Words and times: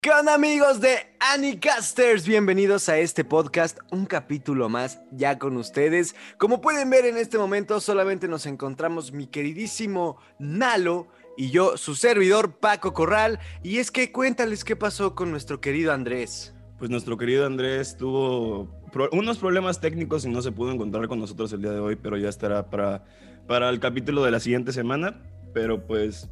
¿Qué 0.00 0.10
onda 0.10 0.34
amigos 0.34 0.80
de 0.80 0.98
Anicasters? 1.18 2.26
Bienvenidos 2.26 2.88
a 2.88 2.98
este 2.98 3.24
podcast, 3.24 3.78
un 3.90 4.06
capítulo 4.06 4.68
más 4.68 5.00
ya 5.10 5.38
con 5.38 5.56
ustedes. 5.56 6.14
Como 6.38 6.60
pueden 6.60 6.90
ver 6.90 7.06
en 7.06 7.16
este 7.16 7.38
momento 7.38 7.80
solamente 7.80 8.28
nos 8.28 8.46
encontramos 8.46 9.12
mi 9.12 9.26
queridísimo 9.26 10.18
Nalo 10.38 11.08
y 11.36 11.50
yo, 11.50 11.76
su 11.76 11.94
servidor 11.94 12.52
Paco 12.58 12.92
Corral. 12.92 13.40
Y 13.62 13.78
es 13.78 13.90
que 13.90 14.12
cuéntales 14.12 14.64
qué 14.64 14.76
pasó 14.76 15.14
con 15.14 15.30
nuestro 15.30 15.60
querido 15.60 15.92
Andrés. 15.92 16.54
Pues 16.78 16.90
nuestro 16.90 17.16
querido 17.16 17.46
Andrés 17.46 17.96
tuvo 17.96 18.68
unos 19.12 19.38
problemas 19.38 19.80
técnicos 19.80 20.24
y 20.24 20.28
no 20.28 20.42
se 20.42 20.52
pudo 20.52 20.72
encontrar 20.72 21.08
con 21.08 21.18
nosotros 21.18 21.52
el 21.52 21.62
día 21.62 21.72
de 21.72 21.80
hoy, 21.80 21.96
pero 21.96 22.16
ya 22.16 22.28
estará 22.28 22.70
para, 22.70 23.04
para 23.46 23.68
el 23.70 23.80
capítulo 23.80 24.24
de 24.24 24.30
la 24.30 24.40
siguiente 24.40 24.72
semana. 24.72 25.22
Pero 25.52 25.86
pues 25.86 26.28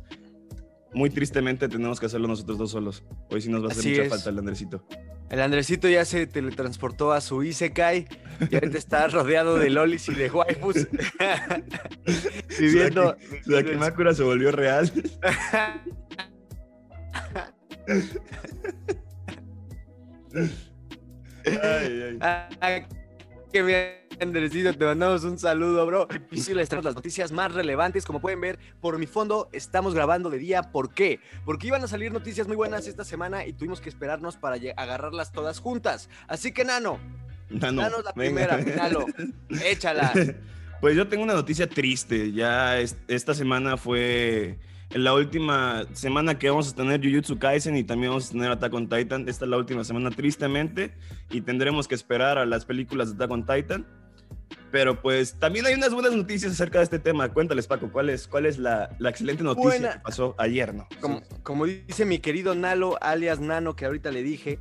muy 0.95 1.11
tristemente 1.11 1.69
tenemos 1.69 2.01
que 2.01 2.07
hacerlo 2.07 2.29
nosotros 2.29 2.59
dos 2.59 2.71
solos. 2.71 3.05
Hoy 3.31 3.41
sí 3.41 3.51
nos 3.51 3.63
va 3.63 3.69
a 3.69 3.73
hacer 3.73 3.85
mucha 3.85 4.09
falta 4.09 4.31
el 4.31 4.39
Andresito. 4.39 4.87
El 5.31 5.41
Andresito 5.41 5.89
ya 5.89 6.05
se 6.05 6.27
teletransportó 6.27 7.13
a 7.13 7.21
su 7.21 7.43
Isekai 7.43 8.07
y 8.51 8.55
ahorita 8.55 8.79
está 8.79 9.09
rodeado 9.09 9.59
de 9.59 9.71
lolis 9.71 10.09
y 10.09 10.15
de 10.15 10.31
waifus. 10.31 10.87
Viviendo. 12.59 13.17
Makura 13.79 14.15
se 14.15 14.23
volvió 14.23 14.53
real. 14.53 14.91
ay, 21.47 22.03
ay. 22.03 22.19
Ah, 22.21 22.49
qué 23.53 23.63
bien. 23.63 24.04
Andresito, 24.21 24.73
te 24.73 24.85
mandamos 24.85 25.25
un 25.25 25.39
saludo, 25.39 25.85
bro. 25.87 26.09
Y 26.31 26.55
les 26.55 26.69
traemos 26.69 26.85
las 26.85 26.95
noticias 26.95 27.33
más 27.33 27.53
relevantes. 27.53 28.05
Como 28.05 28.21
pueden 28.21 28.41
ver, 28.41 28.59
por 28.81 28.99
mi 28.99 29.07
fondo 29.07 29.49
estamos 29.53 29.95
grabando 29.95 30.31
de 30.31 30.39
día. 30.39 30.63
¿Por 30.63 30.93
qué? 30.93 31.21
Porque 31.45 31.67
iban 31.67 31.83
a 31.83 31.89
salir 31.89 32.13
noticias 32.13 32.47
muy 32.47 32.57
buenas 32.57 32.87
esta 32.87 33.05
semana 33.05 33.47
y 33.47 33.53
tuvimos 33.53 33.81
que 33.81 33.89
esperarnos 33.89 34.37
para 34.37 34.57
agarrarlas 34.77 35.33
todas 35.33 35.59
juntas. 35.59 36.09
Así 36.29 36.53
que, 36.53 36.65
Nano, 36.65 36.99
Nano, 37.51 37.83
danos 37.83 38.05
la 38.05 38.13
primera, 38.13 38.57
Nano, 38.59 39.07
échala. 39.65 40.13
Pues 40.81 40.97
yo 40.97 41.09
tengo 41.09 41.25
una 41.25 41.35
noticia 41.35 41.69
triste. 41.69 42.33
Ya 42.33 42.79
esta 42.79 43.35
semana 43.35 43.77
fue 43.77 44.59
la 44.91 45.13
última 45.15 45.85
semana 45.93 46.39
que 46.39 46.51
vamos 46.51 46.73
a 46.73 46.77
tener 46.77 47.01
Jujutsu 47.03 47.39
Kaisen 47.39 47.77
y 47.77 47.85
también 47.85 48.11
vamos 48.11 48.29
a 48.29 48.33
tener 48.33 48.51
Attack 48.51 48.75
on 48.75 48.89
Titan. 48.89 49.29
Esta 49.29 49.45
es 49.45 49.51
la 49.51 49.57
última 49.57 49.83
semana, 49.83 50.11
tristemente, 50.11 50.95
y 51.31 51.41
tendremos 51.41 51.89
que 51.89 51.95
esperar 51.95 52.39
a 52.39 52.47
las 52.47 52.65
películas 52.65 53.09
de 53.09 53.15
Attack 53.17 53.31
on 53.31 53.47
Titan. 53.47 54.04
Pero 54.75 55.01
pues 55.01 55.39
también 55.39 55.67
hay 55.67 55.75
unas 55.75 55.95
buenas 55.95 56.13
noticias 56.15 56.51
acerca 56.51 56.79
de 56.79 56.85
este 56.85 56.99
tema. 56.99 57.33
Cuéntales, 57.33 57.69
Paco, 57.69 57.93
¿cuál 57.93 58.11
es, 58.11 58.27
cuál 58.27 58.45
es 58.45 58.59
la, 58.59 58.91
la 58.99 59.11
excelente 59.11 59.45
noticia 59.45 59.93
que 59.93 60.01
pasó 60.01 60.35
ayer, 60.37 60.75
no? 60.75 60.89
Como, 61.01 61.23
como 61.45 61.67
dice 61.67 62.05
mi 62.05 62.19
querido 62.19 62.57
Nalo, 62.57 63.01
alias 63.01 63.39
Nano, 63.39 63.77
que 63.77 63.85
ahorita 63.85 64.11
le 64.11 64.25
dije, 64.25 64.59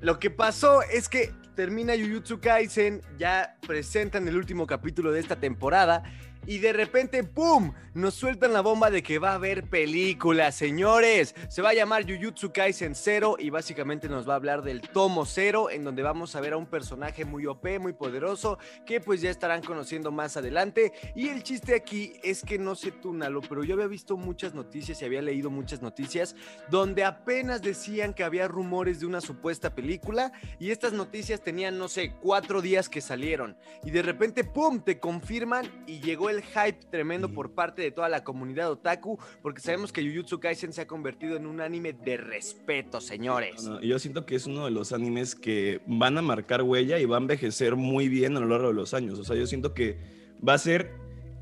lo 0.00 0.18
que 0.18 0.30
pasó 0.30 0.82
es 0.82 1.08
que 1.08 1.32
termina 1.54 1.92
Jujutsu 1.94 2.40
Kaisen, 2.40 3.02
ya 3.20 3.56
presentan 3.64 4.26
el 4.26 4.36
último 4.36 4.66
capítulo 4.66 5.12
de 5.12 5.20
esta 5.20 5.36
temporada 5.36 6.02
y 6.46 6.58
de 6.58 6.72
repente, 6.72 7.24
¡pum! 7.24 7.72
Nos 7.94 8.14
sueltan 8.14 8.52
la 8.52 8.60
bomba 8.60 8.90
de 8.90 9.02
que 9.02 9.18
va 9.18 9.30
a 9.30 9.34
haber 9.34 9.70
película, 9.70 10.52
señores. 10.52 11.34
Se 11.48 11.62
va 11.62 11.70
a 11.70 11.74
llamar 11.74 12.04
Jujutsu 12.04 12.52
Kaisen 12.52 12.94
Zero 12.94 13.36
y 13.38 13.50
básicamente 13.50 14.08
nos 14.08 14.28
va 14.28 14.34
a 14.34 14.36
hablar 14.36 14.62
del 14.62 14.82
tomo 14.82 15.24
cero, 15.24 15.70
en 15.70 15.82
donde 15.82 16.02
vamos 16.02 16.36
a 16.36 16.40
ver 16.40 16.52
a 16.52 16.56
un 16.58 16.66
personaje 16.66 17.24
muy 17.24 17.46
OP, 17.46 17.78
muy 17.80 17.94
poderoso, 17.94 18.58
que 18.84 19.00
pues 19.00 19.22
ya 19.22 19.30
estarán 19.30 19.62
conociendo 19.62 20.12
más 20.12 20.36
adelante. 20.36 20.92
Y 21.14 21.28
el 21.28 21.42
chiste 21.42 21.74
aquí 21.74 22.14
es 22.22 22.42
que 22.42 22.58
no 22.58 22.74
sé 22.74 22.92
tú, 22.92 23.14
Nalo, 23.14 23.40
pero 23.40 23.64
yo 23.64 23.74
había 23.74 23.86
visto 23.86 24.16
muchas 24.16 24.54
noticias 24.54 25.00
y 25.00 25.04
había 25.04 25.22
leído 25.22 25.50
muchas 25.50 25.80
noticias 25.80 26.36
donde 26.70 27.04
apenas 27.04 27.62
decían 27.62 28.12
que 28.14 28.24
había 28.24 28.46
rumores 28.46 29.00
de 29.00 29.06
una 29.06 29.20
supuesta 29.20 29.74
película 29.74 30.32
y 30.58 30.70
estas 30.70 30.92
noticias 30.92 31.40
tenían, 31.40 31.78
no 31.78 31.88
sé, 31.88 32.14
cuatro 32.20 32.60
días 32.60 32.88
que 32.88 33.00
salieron. 33.00 33.56
Y 33.84 33.90
de 33.90 34.02
repente, 34.02 34.44
¡pum! 34.44 34.80
Te 34.80 35.00
confirman 35.00 35.84
y 35.86 36.00
llegó 36.00 36.28
el 36.30 36.35
hype 36.42 36.86
tremendo 36.90 37.28
por 37.28 37.52
parte 37.52 37.82
de 37.82 37.90
toda 37.90 38.08
la 38.08 38.24
comunidad 38.24 38.70
otaku, 38.70 39.18
porque 39.42 39.60
sabemos 39.60 39.92
que 39.92 40.06
Jujutsu 40.06 40.40
Kaisen 40.40 40.72
se 40.72 40.82
ha 40.82 40.86
convertido 40.86 41.36
en 41.36 41.46
un 41.46 41.60
anime 41.60 41.92
de 41.92 42.16
respeto, 42.16 43.00
señores. 43.00 43.68
yo 43.82 43.98
siento 43.98 44.26
que 44.26 44.36
es 44.36 44.46
uno 44.46 44.64
de 44.64 44.70
los 44.70 44.92
animes 44.92 45.34
que 45.34 45.80
van 45.86 46.18
a 46.18 46.22
marcar 46.22 46.62
huella 46.62 46.98
y 46.98 47.04
va 47.04 47.16
a 47.16 47.20
envejecer 47.20 47.76
muy 47.76 48.08
bien 48.08 48.36
a 48.36 48.40
lo 48.40 48.48
largo 48.48 48.68
de 48.68 48.74
los 48.74 48.94
años. 48.94 49.18
O 49.18 49.24
sea, 49.24 49.36
yo 49.36 49.46
siento 49.46 49.74
que 49.74 49.98
va 50.46 50.54
a 50.54 50.58
ser 50.58 50.92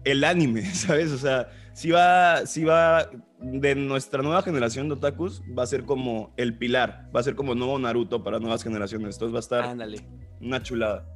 el 0.04 0.24
anime, 0.24 0.64
¿sabes? 0.74 1.10
O 1.10 1.18
sea, 1.18 1.48
si 1.72 1.90
va, 1.90 2.46
si 2.46 2.64
va 2.64 3.10
de 3.40 3.74
nuestra 3.74 4.22
nueva 4.22 4.42
generación 4.42 4.88
de 4.88 4.94
otakus, 4.94 5.42
va 5.56 5.64
a 5.64 5.66
ser 5.66 5.84
como 5.84 6.32
el 6.36 6.56
pilar, 6.56 7.10
va 7.14 7.20
a 7.20 7.22
ser 7.22 7.34
como 7.34 7.54
nuevo 7.54 7.78
Naruto 7.78 8.22
para 8.22 8.38
nuevas 8.38 8.62
generaciones. 8.62 9.16
Entonces 9.16 9.34
va 9.34 9.38
a 9.38 9.74
estar 9.74 10.00
una 10.40 10.62
chulada. 10.62 11.06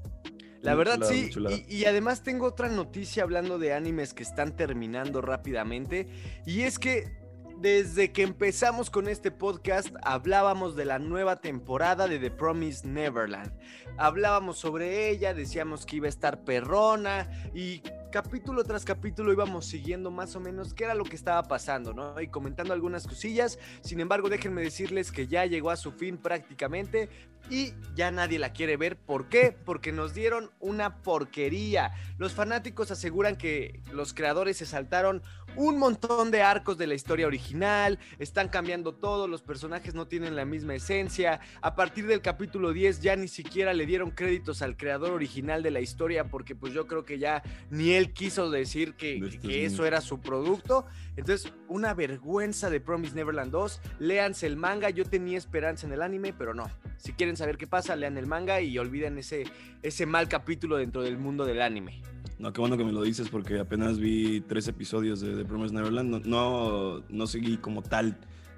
La 0.60 0.74
verdad 0.74 0.98
sí, 1.02 1.30
y, 1.68 1.84
además 1.84 2.22
tengo 2.22 2.46
otra 2.46 2.68
noticia 2.68 3.22
hablando 3.22 3.58
de 3.58 3.72
animes 3.72 4.12
que 4.12 4.24
están 4.24 4.56
terminando 4.56 5.20
rápidamente, 5.20 6.08
y 6.46 6.62
es 6.62 6.78
que 6.78 7.16
desde 7.58 8.12
que 8.12 8.22
empezamos 8.22 8.88
con 8.88 9.08
este 9.08 9.30
podcast 9.30 9.88
hablábamos 10.02 10.76
de 10.76 10.84
la 10.84 10.98
nueva 10.98 11.40
temporada 11.40 12.06
de 12.06 12.18
The 12.18 12.30
Promised 12.30 12.84
Neverland. 12.88 13.52
Hablábamos 13.96 14.58
sobre 14.58 15.10
ella, 15.10 15.34
decíamos 15.34 15.84
que 15.84 15.96
iba 15.96 16.06
a 16.06 16.08
estar 16.08 16.44
perrona 16.44 17.28
y 17.54 17.82
capítulo 18.10 18.64
tras 18.64 18.84
capítulo 18.84 19.32
íbamos 19.32 19.66
siguiendo 19.66 20.10
más 20.10 20.34
o 20.36 20.40
menos 20.40 20.74
qué 20.74 20.84
era 20.84 20.94
lo 20.94 21.04
que 21.04 21.16
estaba 21.16 21.42
pasando, 21.42 21.92
¿no? 21.92 22.20
Y 22.20 22.28
comentando 22.28 22.72
algunas 22.72 23.06
cosillas. 23.06 23.58
Sin 23.82 24.00
embargo, 24.00 24.28
déjenme 24.28 24.62
decirles 24.62 25.12
que 25.12 25.26
ya 25.26 25.46
llegó 25.46 25.70
a 25.70 25.76
su 25.76 25.92
fin 25.92 26.16
prácticamente 26.16 27.08
y 27.50 27.72
ya 27.94 28.10
nadie 28.10 28.38
la 28.38 28.52
quiere 28.52 28.76
ver. 28.76 28.96
¿Por 28.96 29.28
qué? 29.28 29.56
Porque 29.64 29.92
nos 29.92 30.14
dieron 30.14 30.50
una 30.60 31.02
porquería. 31.02 31.92
Los 32.18 32.32
fanáticos 32.32 32.90
aseguran 32.90 33.36
que 33.36 33.80
los 33.92 34.14
creadores 34.14 34.58
se 34.58 34.66
saltaron 34.66 35.22
un 35.56 35.78
montón 35.78 36.30
de 36.30 36.42
arcos 36.42 36.78
de 36.78 36.86
la 36.86 36.94
historia 36.94 37.26
original, 37.26 37.98
están 38.18 38.48
cambiando 38.48 38.94
todo, 38.94 39.26
los 39.26 39.42
personajes 39.42 39.94
no 39.94 40.06
tienen 40.06 40.36
la 40.36 40.44
misma 40.44 40.74
esencia. 40.74 41.40
A 41.62 41.74
partir 41.74 42.06
del 42.06 42.20
capítulo 42.20 42.72
10 42.72 43.00
ya 43.00 43.16
ni 43.16 43.28
siquiera 43.28 43.72
le 43.72 43.86
dieron 43.86 44.10
créditos 44.10 44.62
al 44.62 44.76
creador 44.76 45.12
original 45.12 45.62
de 45.62 45.70
la 45.70 45.80
historia 45.80 46.24
porque 46.24 46.54
pues 46.54 46.72
yo 46.72 46.86
creo 46.86 47.04
que 47.04 47.18
ya 47.18 47.42
ni 47.70 47.92
él 47.98 48.12
quiso 48.12 48.50
decir 48.50 48.94
que, 48.94 49.38
que 49.42 49.64
eso 49.64 49.84
era 49.84 50.00
su 50.00 50.20
producto. 50.20 50.86
Entonces, 51.16 51.52
una 51.68 51.94
vergüenza 51.94 52.70
de 52.70 52.80
Promise 52.80 53.14
Neverland 53.14 53.50
2. 53.50 53.80
Léanse 53.98 54.46
el 54.46 54.56
manga, 54.56 54.90
yo 54.90 55.04
tenía 55.04 55.36
esperanza 55.36 55.86
en 55.86 55.92
el 55.92 56.02
anime, 56.02 56.32
pero 56.32 56.54
no. 56.54 56.70
Si 56.96 57.12
quieren 57.12 57.36
saber 57.36 57.58
qué 57.58 57.66
pasa, 57.66 57.96
lean 57.96 58.16
el 58.16 58.26
manga 58.26 58.60
y 58.60 58.78
olviden 58.78 59.18
ese, 59.18 59.44
ese 59.82 60.06
mal 60.06 60.28
capítulo 60.28 60.76
dentro 60.76 61.02
del 61.02 61.18
mundo 61.18 61.44
del 61.44 61.60
anime. 61.60 62.02
No, 62.38 62.52
qué 62.52 62.60
bueno 62.60 62.76
que 62.76 62.84
me 62.84 62.92
lo 62.92 63.02
dices 63.02 63.28
porque 63.28 63.58
apenas 63.58 63.98
vi 63.98 64.40
tres 64.42 64.68
episodios 64.68 65.20
de, 65.20 65.34
The 65.34 65.44
Promised 65.44 65.74
Neverland. 65.74 66.24
No, 66.26 67.02
no, 67.08 67.26
seguí 67.26 67.56
como 67.56 67.82
tal 67.82 68.16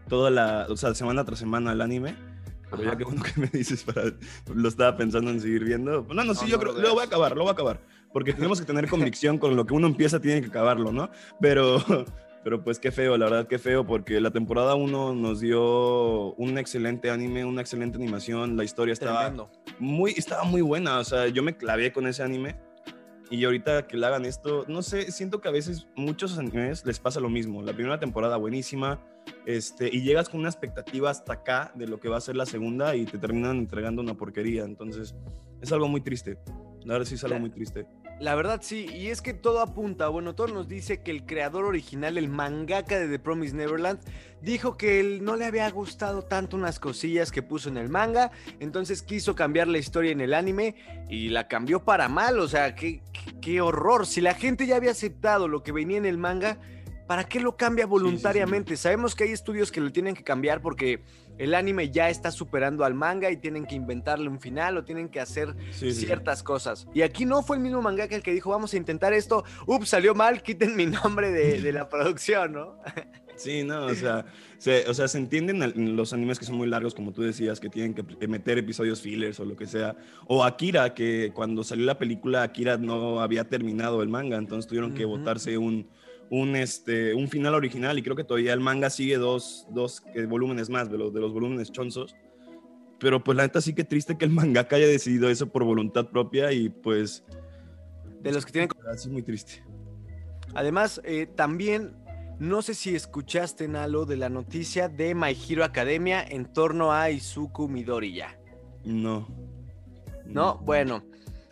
toda 0.08 0.30
la, 0.30 0.66
o 0.68 0.76
sea, 0.76 0.94
semana 0.94 1.24
tras 1.24 1.38
semana 1.38 1.72
el 1.72 1.80
anime. 1.80 2.14
Pero 2.70 2.82
ya 2.84 3.04
bueno 3.04 3.22
que 3.22 3.40
me 3.40 3.46
dices 3.48 3.82
para, 3.84 4.12
lo 4.54 4.68
estaba 4.68 4.96
pensando 4.96 5.30
en 5.30 5.40
seguir 5.40 5.64
viendo. 5.64 6.06
No, 6.12 6.24
no, 6.24 6.34
sí, 6.34 6.46
yo 6.48 6.58
creo, 6.58 6.72
lo 6.72 6.94
voy 6.94 7.02
a 7.02 7.06
acabar, 7.06 7.36
lo 7.36 7.42
voy 7.42 7.50
a 7.50 7.52
acabar. 7.52 7.80
Porque 8.12 8.32
tenemos 8.32 8.60
que 8.60 8.66
tener 8.66 8.88
convicción 8.88 9.38
con 9.38 9.56
lo 9.56 9.66
que 9.66 9.74
uno 9.74 9.86
empieza, 9.86 10.20
tiene 10.20 10.40
que 10.40 10.48
acabarlo, 10.48 10.92
¿no? 10.92 11.10
Pero, 11.40 11.78
pero 12.44 12.62
pues 12.62 12.78
qué 12.78 12.90
feo, 12.90 13.16
la 13.16 13.26
verdad, 13.26 13.46
qué 13.46 13.58
feo, 13.58 13.86
porque 13.86 14.20
la 14.20 14.30
temporada 14.30 14.74
1 14.74 15.14
nos 15.14 15.40
dio 15.40 16.34
un 16.34 16.58
excelente 16.58 17.10
anime, 17.10 17.44
una 17.44 17.60
excelente 17.60 17.96
animación, 17.96 18.56
la 18.56 18.64
historia 18.64 18.92
estaba 18.92 19.32
muy, 19.78 20.12
estaba 20.16 20.44
muy 20.44 20.62
buena, 20.62 20.98
o 20.98 21.04
sea, 21.04 21.28
yo 21.28 21.42
me 21.42 21.56
clavé 21.56 21.92
con 21.92 22.06
ese 22.06 22.22
anime 22.22 22.56
y 23.30 23.44
ahorita 23.44 23.86
que 23.86 23.96
le 23.96 24.06
hagan 24.06 24.24
esto, 24.24 24.64
no 24.66 24.82
sé, 24.82 25.12
siento 25.12 25.40
que 25.40 25.48
a 25.48 25.52
veces 25.52 25.86
muchos 25.94 26.36
animes 26.36 26.84
les 26.84 26.98
pasa 26.98 27.20
lo 27.20 27.28
mismo. 27.28 27.62
La 27.62 27.72
primera 27.72 28.00
temporada 28.00 28.36
buenísima, 28.36 29.00
este, 29.46 29.88
y 29.92 30.02
llegas 30.02 30.28
con 30.28 30.40
una 30.40 30.48
expectativa 30.48 31.10
hasta 31.10 31.34
acá 31.34 31.72
de 31.76 31.86
lo 31.86 32.00
que 32.00 32.08
va 32.08 32.16
a 32.16 32.20
ser 32.20 32.34
la 32.34 32.44
segunda 32.44 32.96
y 32.96 33.04
te 33.04 33.18
terminan 33.18 33.58
entregando 33.58 34.02
una 34.02 34.14
porquería. 34.14 34.64
Entonces, 34.64 35.14
es 35.60 35.70
algo 35.70 35.86
muy 35.86 36.00
triste. 36.00 36.38
La 36.84 36.94
verdad 36.94 37.06
sí 37.06 37.14
es 37.14 37.24
algo 37.24 37.38
muy 37.38 37.50
triste. 37.50 37.86
La 38.20 38.34
verdad 38.34 38.60
sí, 38.62 38.86
y 38.94 39.08
es 39.08 39.22
que 39.22 39.32
todo 39.32 39.62
apunta, 39.62 40.08
bueno, 40.08 40.34
todo 40.34 40.48
nos 40.48 40.68
dice 40.68 41.00
que 41.00 41.10
el 41.10 41.24
creador 41.24 41.64
original, 41.64 42.18
el 42.18 42.28
mangaka 42.28 42.98
de 42.98 43.08
The 43.08 43.18
Promised 43.18 43.56
Neverland, 43.56 43.98
dijo 44.42 44.76
que 44.76 45.00
él 45.00 45.24
no 45.24 45.36
le 45.36 45.46
había 45.46 45.70
gustado 45.70 46.20
tanto 46.20 46.54
unas 46.54 46.78
cosillas 46.78 47.32
que 47.32 47.42
puso 47.42 47.70
en 47.70 47.78
el 47.78 47.88
manga, 47.88 48.30
entonces 48.58 49.00
quiso 49.00 49.34
cambiar 49.34 49.68
la 49.68 49.78
historia 49.78 50.12
en 50.12 50.20
el 50.20 50.34
anime 50.34 50.74
y 51.08 51.30
la 51.30 51.48
cambió 51.48 51.82
para 51.82 52.10
mal, 52.10 52.38
o 52.40 52.46
sea, 52.46 52.74
qué, 52.74 53.00
qué, 53.40 53.62
horror, 53.62 54.06
si 54.06 54.20
la 54.20 54.34
gente 54.34 54.66
ya 54.66 54.76
había 54.76 54.90
aceptado 54.90 55.48
lo 55.48 55.62
que 55.62 55.72
venía 55.72 55.96
en 55.96 56.04
el 56.04 56.18
manga, 56.18 56.58
¿para 57.06 57.24
qué 57.24 57.40
lo 57.40 57.56
cambia 57.56 57.86
voluntariamente? 57.86 58.76
Sabemos 58.76 59.14
que 59.14 59.24
hay 59.24 59.30
estudios 59.30 59.72
que 59.72 59.80
lo 59.80 59.92
tienen 59.92 60.14
que 60.14 60.24
cambiar 60.24 60.60
porque 60.60 61.00
el 61.40 61.54
anime 61.54 61.90
ya 61.90 62.10
está 62.10 62.30
superando 62.30 62.84
al 62.84 62.92
manga 62.92 63.30
y 63.30 63.38
tienen 63.38 63.64
que 63.64 63.74
inventarle 63.74 64.28
un 64.28 64.40
final 64.40 64.76
o 64.76 64.84
tienen 64.84 65.08
que 65.08 65.20
hacer 65.20 65.56
ciertas 65.72 66.42
cosas. 66.42 66.86
Y 66.92 67.00
aquí 67.00 67.24
no 67.24 67.42
fue 67.42 67.56
el 67.56 67.62
mismo 67.62 67.80
mangaka 67.80 68.14
el 68.14 68.22
que 68.22 68.32
dijo, 68.32 68.50
vamos 68.50 68.74
a 68.74 68.76
intentar 68.76 69.14
esto, 69.14 69.42
ups, 69.66 69.88
salió 69.88 70.14
mal, 70.14 70.42
quiten 70.42 70.76
mi 70.76 70.84
nombre 70.84 71.30
de, 71.32 71.62
de 71.62 71.72
la 71.72 71.88
producción, 71.88 72.52
¿no? 72.52 72.76
Sí, 73.36 73.64
no, 73.64 73.86
o 73.86 73.94
sea, 73.94 74.26
se, 74.58 74.86
o 74.86 74.92
sea, 74.92 75.08
se 75.08 75.16
entienden 75.16 75.96
los 75.96 76.12
animes 76.12 76.38
que 76.38 76.44
son 76.44 76.56
muy 76.56 76.68
largos, 76.68 76.94
como 76.94 77.12
tú 77.12 77.22
decías, 77.22 77.58
que 77.58 77.70
tienen 77.70 77.94
que 77.94 78.28
meter 78.28 78.58
episodios 78.58 79.00
fillers 79.00 79.40
o 79.40 79.46
lo 79.46 79.56
que 79.56 79.66
sea. 79.66 79.96
O 80.26 80.44
Akira, 80.44 80.92
que 80.92 81.30
cuando 81.32 81.64
salió 81.64 81.86
la 81.86 81.96
película, 81.96 82.42
Akira 82.42 82.76
no 82.76 83.22
había 83.22 83.44
terminado 83.44 84.02
el 84.02 84.10
manga, 84.10 84.36
entonces 84.36 84.68
tuvieron 84.68 84.92
que 84.92 85.06
botarse 85.06 85.56
un, 85.56 85.88
un, 86.30 86.56
este, 86.56 87.12
un 87.12 87.28
final 87.28 87.54
original 87.54 87.98
y 87.98 88.02
creo 88.02 88.16
que 88.16 88.24
todavía 88.24 88.52
el 88.52 88.60
manga 88.60 88.88
sigue 88.88 89.18
dos, 89.18 89.66
dos 89.70 90.02
eh, 90.14 90.26
volúmenes 90.26 90.70
más 90.70 90.90
de 90.90 90.96
los, 90.96 91.12
de 91.12 91.20
los 91.20 91.32
volúmenes 91.32 91.70
chonzos. 91.72 92.14
Pero 92.98 93.22
pues 93.22 93.36
la 93.36 93.42
neta 93.42 93.60
sí 93.60 93.74
que 93.74 93.84
triste 93.84 94.16
que 94.16 94.24
el 94.24 94.30
mangaka 94.30 94.76
haya 94.76 94.86
decidido 94.86 95.28
eso 95.28 95.50
por 95.50 95.64
voluntad 95.64 96.08
propia 96.08 96.52
y 96.52 96.68
pues... 96.68 97.24
De 98.20 98.32
los 98.32 98.46
que 98.46 98.52
tienen... 98.52 98.68
Así 98.92 99.08
muy 99.08 99.22
triste. 99.22 99.64
Además, 100.54 101.00
eh, 101.04 101.26
también 101.26 101.96
no 102.38 102.62
sé 102.62 102.74
si 102.74 102.94
escuchaste, 102.94 103.68
Nalo, 103.68 104.06
de 104.06 104.16
la 104.16 104.28
noticia 104.28 104.88
de 104.88 105.14
My 105.14 105.36
Hero 105.48 105.64
Academia 105.64 106.22
en 106.22 106.52
torno 106.52 106.92
a 106.92 107.10
Izuku 107.10 107.68
Midoriya. 107.68 108.38
No. 108.84 109.28
No, 110.26 110.58
bueno. 110.58 111.02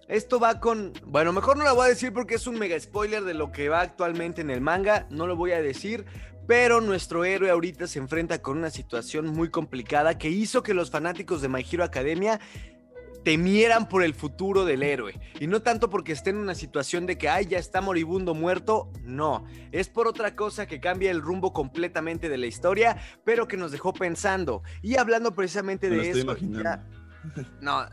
Esto 0.09 0.41
va 0.41 0.59
con. 0.59 0.95
Bueno, 1.07 1.35
mejor 1.35 1.59
no 1.59 1.65
lo 1.65 1.75
voy 1.75 1.87
a 1.87 1.89
decir 1.91 2.15
porque 2.15 2.37
es 2.37 2.47
un 2.47 2.59
mega 2.59 2.81
spoiler 2.81 3.25
de 3.25 3.35
lo 3.35 3.53
que 3.53 3.69
va 3.69 3.83
actualmente 3.83 4.41
en 4.41 4.51
el 4.51 4.63
manga. 4.63 5.07
No 5.11 5.27
lo 5.27 5.37
voy 5.37 5.53
a 5.53 5.61
decir. 5.61 6.07
Pero 6.47 6.81
nuestro 6.81 7.27
héroe 7.27 7.51
ahorita 7.51 7.87
se 7.87 7.99
enfrenta 7.99 8.41
con 8.41 8.57
una 8.57 8.71
situación 8.71 9.27
muy 9.29 9.51
complicada 9.51 10.17
que 10.17 10.31
hizo 10.31 10.63
que 10.63 10.73
los 10.73 10.91
fanáticos 10.91 11.43
de 11.43 11.51
My 11.51 11.63
Hero 11.71 11.85
Academia 11.85 12.41
temieran 13.23 13.87
por 13.87 14.03
el 14.03 14.15
futuro 14.15 14.65
del 14.65 14.83
héroe. 14.83 15.21
Y 15.41 15.47
no 15.47 15.61
tanto 15.61 15.91
porque 15.91 16.13
esté 16.13 16.31
en 16.31 16.39
una 16.39 16.55
situación 16.55 17.05
de 17.05 17.19
que, 17.19 17.29
ay, 17.29 17.45
ya 17.45 17.59
está 17.59 17.83
moribundo 17.83 18.33
muerto. 18.33 18.91
No, 19.03 19.45
es 19.73 19.91
por 19.91 20.09
otra 20.09 20.35
cosa 20.35 20.67
que 20.67 20.81
cambia 20.81 21.11
el 21.11 21.21
rumbo 21.21 21.53
completamente 21.53 22.31
de 22.31 22.39
la 22.39 22.47
historia, 22.47 22.97
pero 23.25 23.47
que 23.47 23.59
nos 23.59 23.71
dejó 23.71 23.93
pensando. 23.93 24.63
Y 24.81 24.97
hablando 24.97 25.35
precisamente 25.35 25.91
de 25.91 26.09
eso... 26.09 26.35
no, 27.61 27.87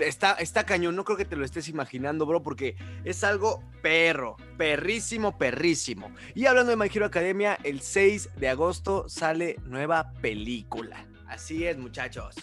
está, 0.00 0.32
está 0.34 0.64
cañón, 0.64 0.96
no 0.96 1.04
creo 1.04 1.16
que 1.16 1.24
te 1.24 1.36
lo 1.36 1.44
estés 1.44 1.68
imaginando, 1.68 2.26
bro, 2.26 2.42
porque 2.42 2.76
es 3.04 3.24
algo 3.24 3.62
perro, 3.82 4.36
perrísimo, 4.56 5.36
perrísimo. 5.38 6.12
Y 6.34 6.46
hablando 6.46 6.70
de 6.70 6.76
My 6.76 6.90
Hero 6.92 7.06
Academia, 7.06 7.58
el 7.64 7.80
6 7.80 8.30
de 8.36 8.48
agosto 8.48 9.08
sale 9.08 9.56
nueva 9.66 10.12
película. 10.20 11.06
Así 11.26 11.64
es, 11.64 11.78
muchachos. 11.78 12.34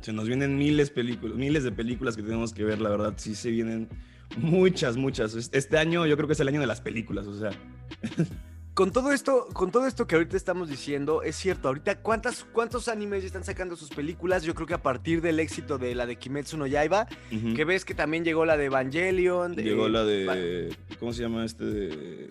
Se 0.00 0.12
nos 0.12 0.26
vienen 0.26 0.58
miles, 0.58 0.90
películas, 0.90 1.36
miles 1.36 1.64
de 1.64 1.72
películas 1.72 2.16
que 2.16 2.22
tenemos 2.22 2.52
que 2.52 2.64
ver, 2.64 2.80
la 2.80 2.90
verdad. 2.90 3.14
Sí 3.16 3.34
se 3.34 3.50
vienen 3.50 3.88
muchas, 4.36 4.96
muchas. 4.96 5.34
Este 5.52 5.78
año 5.78 6.06
yo 6.06 6.16
creo 6.16 6.26
que 6.26 6.34
es 6.34 6.40
el 6.40 6.48
año 6.48 6.60
de 6.60 6.66
las 6.66 6.80
películas, 6.80 7.26
o 7.26 7.38
sea. 7.38 7.50
Con 8.74 8.90
todo 8.90 9.12
esto, 9.12 9.46
con 9.52 9.70
todo 9.70 9.86
esto 9.86 10.08
que 10.08 10.16
ahorita 10.16 10.36
estamos 10.36 10.68
diciendo, 10.68 11.22
es 11.22 11.36
cierto, 11.36 11.68
ahorita 11.68 12.00
cuántas, 12.00 12.42
cuántos 12.42 12.88
animes 12.88 13.22
ya 13.22 13.28
están 13.28 13.44
sacando 13.44 13.76
sus 13.76 13.88
películas, 13.88 14.42
yo 14.42 14.52
creo 14.56 14.66
que 14.66 14.74
a 14.74 14.82
partir 14.82 15.22
del 15.22 15.38
éxito 15.38 15.78
de 15.78 15.94
la 15.94 16.06
de 16.06 16.16
Kimetsu 16.16 16.56
no 16.56 16.66
Yaiba, 16.66 17.06
que 17.54 17.64
ves 17.64 17.84
que 17.84 17.94
también 17.94 18.24
llegó 18.24 18.44
la 18.44 18.56
de 18.56 18.64
Evangelion. 18.64 19.54
llegó 19.54 19.88
la 19.88 20.04
de. 20.04 20.76
¿Cómo 20.98 21.12
se 21.12 21.22
llama 21.22 21.44
este? 21.44 22.28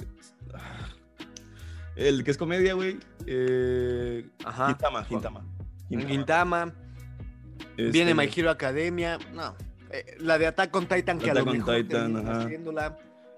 Ah, 0.54 0.90
el 1.96 2.26
que 2.26 2.32
es 2.32 2.38
comedia, 2.38 2.74
güey. 2.74 3.00
Eh, 3.26 4.28
Ajá. 4.44 4.72
Hintama, 4.72 5.06
Hintama. 5.10 5.46
Hintama. 5.90 6.74
Viene 7.78 8.14
My 8.14 8.26
este, 8.26 8.42
Hero 8.42 8.50
Academia. 8.50 9.18
No. 9.34 9.56
Eh, 9.92 10.18
la 10.20 10.38
de 10.38 10.48
Attack 10.48 10.76
on 10.76 10.88
Titan, 10.88 11.20
que 11.20 11.32
Attack 11.32 11.44
a 11.44 11.46
lo 11.46 11.54
mejor 11.54 11.76
Titan, 11.76 12.18
ajá. 12.18 12.50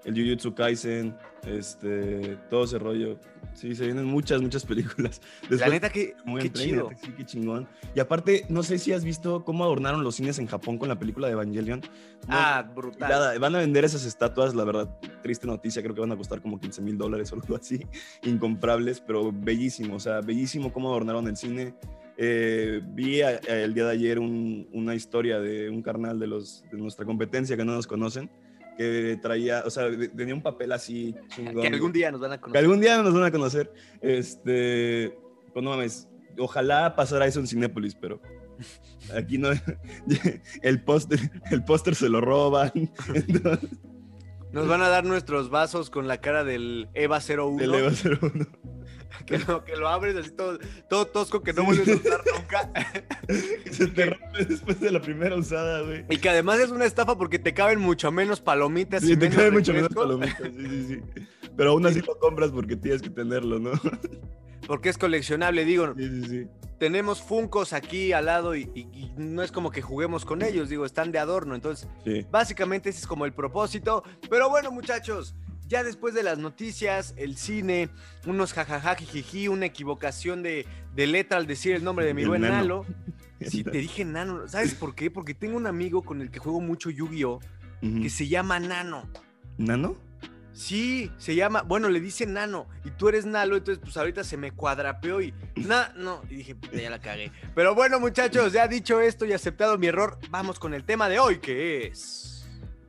El 0.06 0.14
Jujutsu 0.14 0.54
Kaisen, 0.54 1.16
este, 1.46 2.38
todo 2.48 2.64
ese 2.64 2.78
rollo. 2.78 3.18
Sí, 3.54 3.74
se 3.74 3.86
vienen 3.86 4.04
muchas, 4.04 4.40
muchas 4.40 4.64
películas. 4.64 5.20
la 5.50 5.68
neta, 5.68 5.90
que, 5.90 6.14
qué 6.40 6.52
chido. 6.52 6.90
Sí, 7.02 7.10
qué 7.16 7.24
chingón. 7.24 7.66
Y 7.92 7.98
aparte, 7.98 8.46
no 8.48 8.62
sé 8.62 8.78
si 8.78 8.92
has 8.92 9.04
visto 9.04 9.44
cómo 9.44 9.64
adornaron 9.64 10.04
los 10.04 10.14
cines 10.14 10.38
en 10.38 10.46
Japón 10.46 10.78
con 10.78 10.88
la 10.88 10.96
película 10.96 11.26
de 11.26 11.32
Evangelion. 11.32 11.82
ah, 12.28 12.70
brutal. 12.74 13.38
van 13.40 13.54
a 13.56 13.58
vender 13.58 13.84
esas 13.84 14.04
estatuas, 14.04 14.54
la 14.54 14.62
verdad, 14.62 14.96
triste 15.22 15.48
noticia, 15.48 15.82
creo 15.82 15.94
que 15.94 16.00
van 16.00 16.12
a 16.12 16.16
costar 16.16 16.40
como 16.40 16.60
15 16.60 16.82
mil 16.82 16.96
dólares 16.96 17.32
o 17.32 17.34
algo 17.34 17.56
así, 17.56 17.84
incomprables, 18.22 19.00
pero 19.00 19.32
bellísimo, 19.32 19.96
o 19.96 20.00
sea, 20.00 20.20
bellísimo 20.20 20.72
cómo 20.72 20.90
adornaron 20.90 21.26
el 21.26 21.36
cine. 21.36 21.74
Eh, 22.16 22.80
vi 22.94 23.20
el 23.20 23.74
día 23.74 23.86
de 23.86 23.90
ayer 23.90 24.18
una 24.18 24.94
historia 24.94 25.38
de 25.40 25.68
un 25.68 25.82
carnal 25.82 26.18
de, 26.18 26.26
los, 26.26 26.64
de 26.70 26.78
nuestra 26.78 27.04
competencia 27.04 27.56
que 27.56 27.64
no 27.64 27.74
nos 27.74 27.86
conocen, 27.86 28.30
que 28.76 29.18
traía, 29.20 29.62
o 29.64 29.70
sea, 29.70 29.88
tenía 30.16 30.34
un 30.34 30.42
papel 30.42 30.72
así 30.72 31.14
chingón. 31.28 31.62
Que 31.62 31.68
algún 31.68 31.92
día 31.92 32.10
nos 32.10 32.20
van 32.20 32.32
a 32.32 32.40
conocer. 32.40 32.52
Que 32.52 32.58
algún 32.58 32.80
día 32.80 33.02
nos 33.02 33.14
van 33.14 33.24
a 33.24 33.30
conocer. 33.30 33.72
Este, 34.00 35.18
pues 35.52 35.64
no 35.64 35.70
mames, 35.70 36.08
ojalá 36.38 36.94
pasara 36.94 37.26
eso 37.26 37.40
en 37.40 37.46
Cinépolis, 37.46 37.94
pero 37.94 38.20
aquí 39.16 39.38
no, 39.38 39.48
el 40.62 40.82
póster, 40.82 41.18
el 41.50 41.64
póster 41.64 41.94
se 41.94 42.08
lo 42.08 42.20
roban. 42.20 42.72
Nos 44.52 44.68
van 44.68 44.80
a 44.80 44.88
dar 44.88 45.04
nuestros 45.04 45.50
vasos 45.50 45.90
con 45.90 46.08
la 46.08 46.22
cara 46.22 46.42
del 46.42 46.88
Eva 46.94 47.18
01. 47.20 47.58
Del 47.58 47.74
Eva 47.74 47.90
01. 47.90 48.46
que, 49.26 49.38
lo, 49.38 49.64
que 49.64 49.76
lo 49.76 49.88
abres 49.88 50.16
así 50.16 50.30
todo, 50.30 50.58
todo 50.88 51.06
tosco 51.06 51.42
que 51.42 51.52
no 51.52 51.64
vuelves 51.64 51.88
a 51.88 51.96
usar 51.96 52.20
nunca. 52.34 52.72
Se 53.70 53.86
te 53.86 54.06
rompe 54.06 54.44
después 54.44 54.80
de 54.80 54.90
la 54.90 55.00
primera 55.00 55.36
usada, 55.36 55.82
güey. 55.82 56.04
Y 56.10 56.18
que 56.18 56.28
además 56.28 56.60
es 56.60 56.70
una 56.70 56.84
estafa 56.84 57.16
porque 57.16 57.38
te 57.38 57.54
caben 57.54 57.80
mucho 57.80 58.10
menos 58.12 58.40
palomitas. 58.40 59.02
Sí, 59.02 59.16
te 59.16 59.30
caben 59.30 59.54
mucho 59.54 59.72
menos 59.72 59.90
palomitas, 59.90 60.52
sí, 60.54 60.66
sí, 60.68 60.86
sí. 60.88 61.02
Pero 61.56 61.70
aún 61.70 61.86
así 61.86 62.00
lo 62.00 62.18
compras 62.18 62.50
porque 62.50 62.76
tienes 62.76 63.02
que 63.02 63.10
tenerlo, 63.10 63.58
¿no? 63.58 63.72
Porque 64.66 64.88
es 64.88 64.98
coleccionable, 64.98 65.64
digo. 65.64 65.94
Sí, 65.96 66.08
sí, 66.08 66.28
sí. 66.28 66.48
Tenemos 66.78 67.22
Funcos 67.22 67.72
aquí 67.72 68.12
al 68.12 68.26
lado 68.26 68.54
y, 68.54 69.10
no 69.16 69.42
es 69.42 69.50
como 69.50 69.70
que 69.70 69.80
juguemos 69.80 70.26
con 70.26 70.42
ellos, 70.42 70.68
digo, 70.68 70.84
están 70.84 71.10
de 71.10 71.18
adorno. 71.18 71.54
Entonces, 71.54 71.88
básicamente 72.30 72.90
ese 72.90 73.00
es 73.00 73.06
como 73.06 73.24
el 73.24 73.32
propósito. 73.32 74.02
Pero 74.28 74.50
bueno, 74.50 74.70
muchachos, 74.70 75.34
ya 75.68 75.82
después 75.82 76.14
de 76.14 76.22
las 76.22 76.38
noticias, 76.38 77.14
el 77.16 77.36
cine, 77.36 77.88
unos 78.26 78.52
jajajajijiji, 78.52 79.48
una 79.48 79.66
equivocación 79.66 80.42
de, 80.42 80.66
letra 80.94 81.38
al 81.38 81.46
decir 81.46 81.74
el 81.74 81.84
nombre 81.84 82.06
de 82.06 82.14
mi 82.14 82.24
buen 82.24 82.42
Nalo. 82.42 82.84
Sí, 83.38 83.62
te 83.62 83.76
dije 83.78 84.02
Nano. 84.02 84.48
¿Sabes 84.48 84.74
por 84.74 84.94
qué? 84.94 85.10
Porque 85.10 85.34
tengo 85.34 85.58
un 85.58 85.66
amigo 85.66 86.02
con 86.02 86.22
el 86.22 86.30
que 86.30 86.38
juego 86.38 86.58
mucho 86.58 86.88
Yu-Gi-Oh! 86.88 87.40
que 87.82 88.08
se 88.08 88.28
llama 88.28 88.58
Nano. 88.58 89.06
¿Nano? 89.58 89.94
Sí, 90.56 91.12
se 91.18 91.34
llama, 91.34 91.60
bueno, 91.60 91.90
le 91.90 92.00
dice 92.00 92.24
Nano 92.24 92.66
y 92.82 92.90
tú 92.90 93.10
eres 93.10 93.26
Nalo, 93.26 93.58
entonces 93.58 93.78
pues 93.84 93.94
ahorita 93.98 94.24
se 94.24 94.38
me 94.38 94.52
cuadrapeó 94.52 95.20
y 95.20 95.34
na, 95.56 95.92
no, 95.96 96.22
y 96.30 96.36
dije, 96.36 96.56
ya 96.72 96.88
la 96.88 96.98
cagué. 96.98 97.30
Pero 97.54 97.74
bueno, 97.74 98.00
muchachos, 98.00 98.54
ya 98.54 98.66
dicho 98.66 99.02
esto 99.02 99.26
y 99.26 99.34
aceptado 99.34 99.76
mi 99.76 99.88
error, 99.88 100.18
vamos 100.30 100.58
con 100.58 100.72
el 100.72 100.84
tema 100.84 101.10
de 101.10 101.18
hoy, 101.18 101.40
que 101.40 101.88
es 101.88 102.35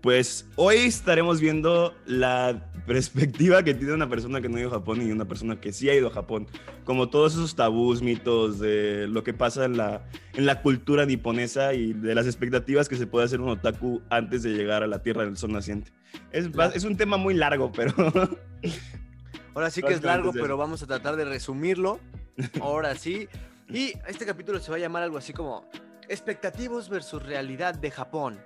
pues 0.08 0.46
hoy 0.56 0.78
estaremos 0.78 1.42
viendo 1.42 1.94
la 2.06 2.72
perspectiva 2.86 3.62
que 3.64 3.74
tiene 3.74 3.92
una 3.92 4.08
persona 4.08 4.40
que 4.40 4.48
no 4.48 4.56
ha 4.56 4.62
ido 4.62 4.70
a 4.70 4.76
Japón 4.76 5.06
y 5.06 5.12
una 5.12 5.26
persona 5.26 5.60
que 5.60 5.74
sí 5.74 5.90
ha 5.90 5.96
ido 5.96 6.08
a 6.08 6.12
Japón. 6.12 6.48
Como 6.86 7.10
todos 7.10 7.34
esos 7.34 7.58
tabús, 7.58 8.02
mitos 8.02 8.58
de 8.58 9.10
lo 9.10 9.26
que 9.26 9.34
pasa 9.34 9.66
en 9.66 9.76
la, 9.76 10.08
en 10.34 10.46
la 10.46 10.62
cultura 10.62 11.06
niponesa 11.06 11.74
y 11.74 11.92
de 11.92 12.16
las 12.16 12.26
expectativas 12.26 12.88
que 12.88 12.96
se 12.96 13.06
puede 13.06 13.26
hacer 13.26 13.42
un 13.42 13.50
otaku 13.50 14.02
antes 14.10 14.44
de 14.44 14.52
llegar 14.52 14.82
a 14.82 14.88
la 14.88 15.04
tierra 15.04 15.26
del 15.26 15.36
sol 15.36 15.52
naciente. 15.52 15.92
Es, 16.32 16.48
es 16.74 16.86
un 16.86 16.96
tema 16.96 17.18
muy 17.18 17.34
largo, 17.34 17.74
pero... 17.74 17.94
Ahora 19.56 19.70
sí 19.70 19.82
que 19.82 19.92
es 19.92 20.04
largo, 20.04 20.32
pero 20.32 20.56
vamos 20.56 20.82
a 20.84 20.88
tratar 20.88 21.18
de 21.18 21.26
resumirlo. 21.26 22.00
Ahora 22.62 22.96
sí. 22.96 23.28
Y 23.68 23.92
este 24.08 24.26
capítulo 24.26 24.62
se 24.62 24.72
va 24.72 24.78
a 24.78 24.80
llamar 24.80 25.04
algo 25.04 25.18
así 25.18 25.34
como 25.34 25.70
Expectativos 26.08 26.88
versus 26.88 27.22
realidad 27.22 27.76
de 27.76 27.92
Japón. 27.92 28.40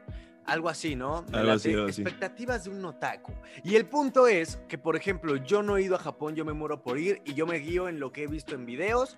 Algo 0.52 0.68
así, 0.68 0.98
¿no? 0.98 1.26
Algo 1.32 1.54
así, 1.54 1.72
expectativas 1.72 2.66
de 2.66 2.72
un 2.72 2.84
otaku. 2.84 3.32
Y 3.64 3.78
el 3.78 3.86
punto 3.86 4.28
es 4.28 4.60
que, 4.68 4.78
por 4.78 4.98
ejemplo, 4.98 5.38
yo 5.38 5.64
no 5.64 5.78
he 5.78 5.84
ido 5.84 5.96
a 5.96 6.00
Japón, 6.00 6.36
yo 6.36 6.44
me 6.44 6.52
muero 6.52 6.82
por 6.82 7.00
ir 7.00 7.22
y 7.24 7.36
yo 7.36 7.48
me 7.48 7.56
guío 7.60 7.88
en 7.88 8.02
lo 8.02 8.12
que 8.12 8.24
he 8.24 8.28
visto 8.28 8.54
en 8.54 8.66
videos, 8.66 9.18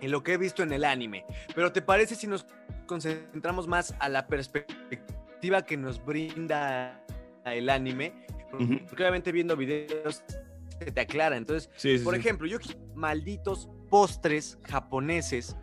en 0.00 0.10
lo 0.10 0.22
que 0.22 0.32
he 0.32 0.36
visto 0.38 0.62
en 0.62 0.72
el 0.72 0.84
anime. 0.84 1.26
Pero 1.54 1.70
¿te 1.70 1.82
parece 1.82 2.14
si 2.14 2.26
nos 2.26 2.46
concentramos 2.86 3.68
más 3.68 3.94
a 3.98 4.08
la 4.08 4.26
perspectiva 4.26 5.66
que 5.66 5.76
nos 5.76 6.02
brinda 6.02 7.04
el 7.44 7.68
anime? 7.68 8.24
Porque 8.88 9.02
obviamente 9.02 9.32
viendo 9.32 9.54
videos 9.54 10.24
te 10.78 10.98
aclara. 10.98 11.36
Entonces, 11.36 12.00
por 12.00 12.14
ejemplo, 12.14 12.46
yo 12.46 12.56
malditos 12.94 13.68
postres 13.90 14.58
japoneses 14.64 15.56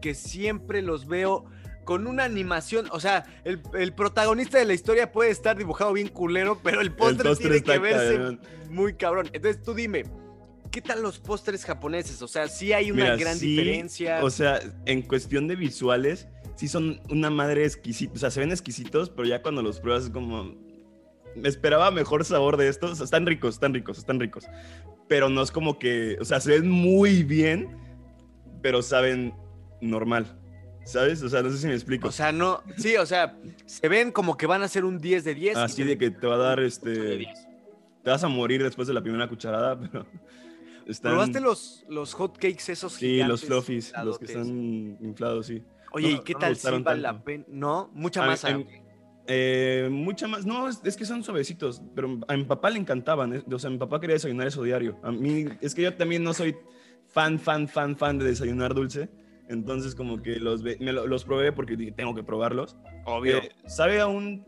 que 0.00 0.14
siempre 0.14 0.80
los 0.80 1.06
veo 1.06 1.44
con 1.88 2.06
una 2.06 2.24
animación, 2.24 2.86
o 2.92 3.00
sea, 3.00 3.24
el, 3.44 3.94
protagonista 3.94 4.58
de 4.58 4.66
la 4.66 4.74
historia 4.74 5.10
puede 5.10 5.30
estar 5.30 5.56
dibujado 5.56 5.94
bien 5.94 6.08
culero, 6.08 6.60
pero 6.62 6.82
el 6.82 6.92
póster 6.92 7.34
tiene 7.38 7.62
que 7.62 7.78
verse 7.78 8.36
muy 8.68 8.92
cabrón. 8.92 9.30
Entonces 9.32 9.62
tú 9.62 9.72
dime, 9.72 10.04
¿qué 10.70 10.82
tal 10.82 11.00
los 11.00 11.18
pósters 11.18 11.64
japoneses? 11.64 12.20
O 12.20 12.28
sea, 12.28 12.46
sí 12.46 12.74
hay 12.74 12.90
una 12.90 13.16
gran 13.16 13.38
diferencia. 13.38 14.22
O 14.22 14.28
sea, 14.28 14.60
en 14.84 15.00
cuestión 15.00 15.48
de 15.48 15.56
visuales, 15.56 16.28
sí 16.56 16.68
son 16.68 17.00
una 17.08 17.30
madre 17.30 17.64
exquisita. 17.64 18.12
O 18.16 18.18
sea, 18.18 18.30
se 18.30 18.40
ven 18.40 18.50
exquisitos, 18.50 19.08
pero 19.08 19.26
ya 19.26 19.40
cuando 19.40 19.62
los 19.62 19.80
pruebas 19.80 20.04
es 20.04 20.10
como. 20.10 20.54
Me 21.36 21.48
esperaba 21.48 21.90
mejor 21.90 22.22
sabor 22.26 22.58
de 22.58 22.68
estos. 22.68 23.00
están 23.00 23.24
ricos, 23.24 23.54
están 23.54 23.72
ricos, 23.72 23.96
están 23.96 24.20
ricos. 24.20 24.44
pero 25.08 25.30
no 25.30 25.40
es 25.40 25.50
como 25.50 25.78
que, 25.78 26.18
o 26.20 26.26
sea, 26.26 26.38
se 26.38 26.50
ven 26.50 26.68
muy 26.68 27.22
bien, 27.22 27.78
pero 28.60 28.82
saben 28.82 29.32
normal. 29.80 30.38
¿Sabes? 30.88 31.22
O 31.22 31.28
sea, 31.28 31.42
no 31.42 31.50
sé 31.50 31.58
si 31.58 31.66
me 31.66 31.74
explico. 31.74 32.08
O 32.08 32.12
sea, 32.12 32.32
no, 32.32 32.62
sí, 32.78 32.96
o 32.96 33.04
sea, 33.04 33.36
se 33.66 33.88
ven 33.88 34.10
como 34.10 34.38
que 34.38 34.46
van 34.46 34.62
a 34.62 34.68
ser 34.68 34.86
un 34.86 34.98
10 34.98 35.22
de 35.22 35.34
10. 35.34 35.56
Así 35.58 35.84
de 35.84 35.98
que 35.98 36.10
te 36.10 36.26
va 36.26 36.36
a 36.36 36.38
dar 36.38 36.60
este... 36.60 37.28
Te 38.02 38.10
vas 38.10 38.24
a 38.24 38.28
morir 38.28 38.62
después 38.62 38.88
de 38.88 38.94
la 38.94 39.02
primera 39.02 39.28
cucharada, 39.28 39.78
pero... 39.92 40.06
¿Probaste 41.02 41.40
los, 41.40 41.84
los 41.90 42.14
hot 42.14 42.38
cakes 42.38 42.72
esos 42.72 42.94
Sí, 42.94 43.22
los 43.22 43.44
fluffies, 43.44 43.92
los 44.02 44.18
que 44.18 44.24
están 44.24 44.96
inflados, 45.02 45.46
sí. 45.46 45.62
Oye, 45.92 46.12
¿y 46.12 46.20
qué 46.20 46.34
tal 46.34 46.56
si 46.56 46.70
vale 46.80 47.02
la 47.02 47.22
pena? 47.22 47.44
¿No? 47.48 47.90
Mucha 47.92 48.24
masa. 48.24 48.58
Eh, 49.26 49.88
mucha 49.90 50.26
más, 50.26 50.46
no, 50.46 50.70
es, 50.70 50.96
que 50.96 51.04
son 51.04 51.22
suavecitos, 51.22 51.82
pero 51.94 52.18
a 52.26 52.34
mi 52.34 52.44
papá 52.44 52.70
le 52.70 52.78
encantaban, 52.78 53.34
eh, 53.34 53.42
o 53.52 53.58
sea, 53.58 53.68
mi 53.68 53.76
papá 53.76 54.00
quería 54.00 54.14
desayunar 54.14 54.46
eso 54.46 54.62
diario. 54.62 54.98
A 55.02 55.12
mí, 55.12 55.44
es 55.60 55.74
que 55.74 55.82
yo 55.82 55.92
también 55.92 56.24
no 56.24 56.32
soy 56.32 56.56
fan, 57.08 57.38
fan, 57.38 57.68
fan, 57.68 57.94
fan 57.94 58.18
de 58.18 58.24
desayunar 58.24 58.72
dulce, 58.72 59.10
entonces 59.48 59.94
como 59.94 60.22
que 60.22 60.36
los, 60.36 60.62
los 60.80 61.24
probé 61.24 61.52
porque 61.52 61.76
tengo 61.92 62.14
que 62.14 62.22
probarlos. 62.22 62.76
Obvio. 63.04 63.38
Eh, 63.38 63.50
sabe 63.66 64.00
a 64.00 64.06
un... 64.06 64.44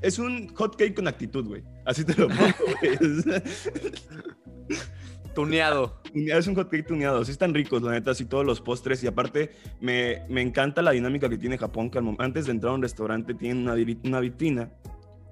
Es 0.00 0.18
un 0.18 0.54
hot 0.54 0.76
cake 0.76 0.94
con 0.94 1.08
actitud, 1.08 1.46
güey. 1.46 1.64
Así 1.84 2.04
te 2.04 2.14
lo 2.14 2.28
pongo, 2.28 2.42
güey. 2.80 3.42
Tuneado. 5.34 6.00
Es 6.14 6.46
un 6.46 6.54
hot 6.54 6.70
cake 6.70 6.86
tuneado. 6.86 7.24
Sí 7.24 7.32
están 7.32 7.52
ricos, 7.52 7.82
la 7.82 7.92
neta, 7.92 8.12
así 8.12 8.24
todos 8.24 8.44
los 8.44 8.60
postres. 8.60 9.02
Y 9.02 9.08
aparte, 9.08 9.50
me, 9.80 10.22
me 10.28 10.40
encanta 10.40 10.82
la 10.82 10.92
dinámica 10.92 11.28
que 11.28 11.38
tiene 11.38 11.58
Japón, 11.58 11.90
que 11.90 12.00
antes 12.18 12.46
de 12.46 12.52
entrar 12.52 12.72
a 12.72 12.74
un 12.76 12.82
restaurante 12.82 13.34
tienen 13.34 13.68
una, 13.68 13.74
una 14.04 14.20
vitrina 14.20 14.70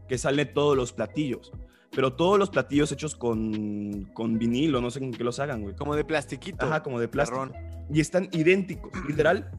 que 0.09 0.19
sale 0.19 0.47
todos 0.47 0.77
los 0.77 0.93
platillos. 0.93 1.53
Pero 1.93 2.13
todos 2.13 2.39
los 2.39 2.51
platillos 2.51 2.93
hechos 2.93 3.17
con, 3.17 4.05
con 4.13 4.39
vinilo, 4.39 4.81
no 4.81 4.91
sé 4.91 5.01
con 5.01 5.13
qué 5.13 5.25
los 5.25 5.39
hagan, 5.39 5.63
güey. 5.63 5.75
Como 5.75 5.97
de 5.97 6.05
plastiquito. 6.05 6.67
Ajá, 6.67 6.83
como 6.83 7.01
de 7.01 7.09
plástico. 7.09 7.51
Y 7.91 8.01
están 8.01 8.29
idénticos. 8.33 8.93
Literal, 9.07 9.51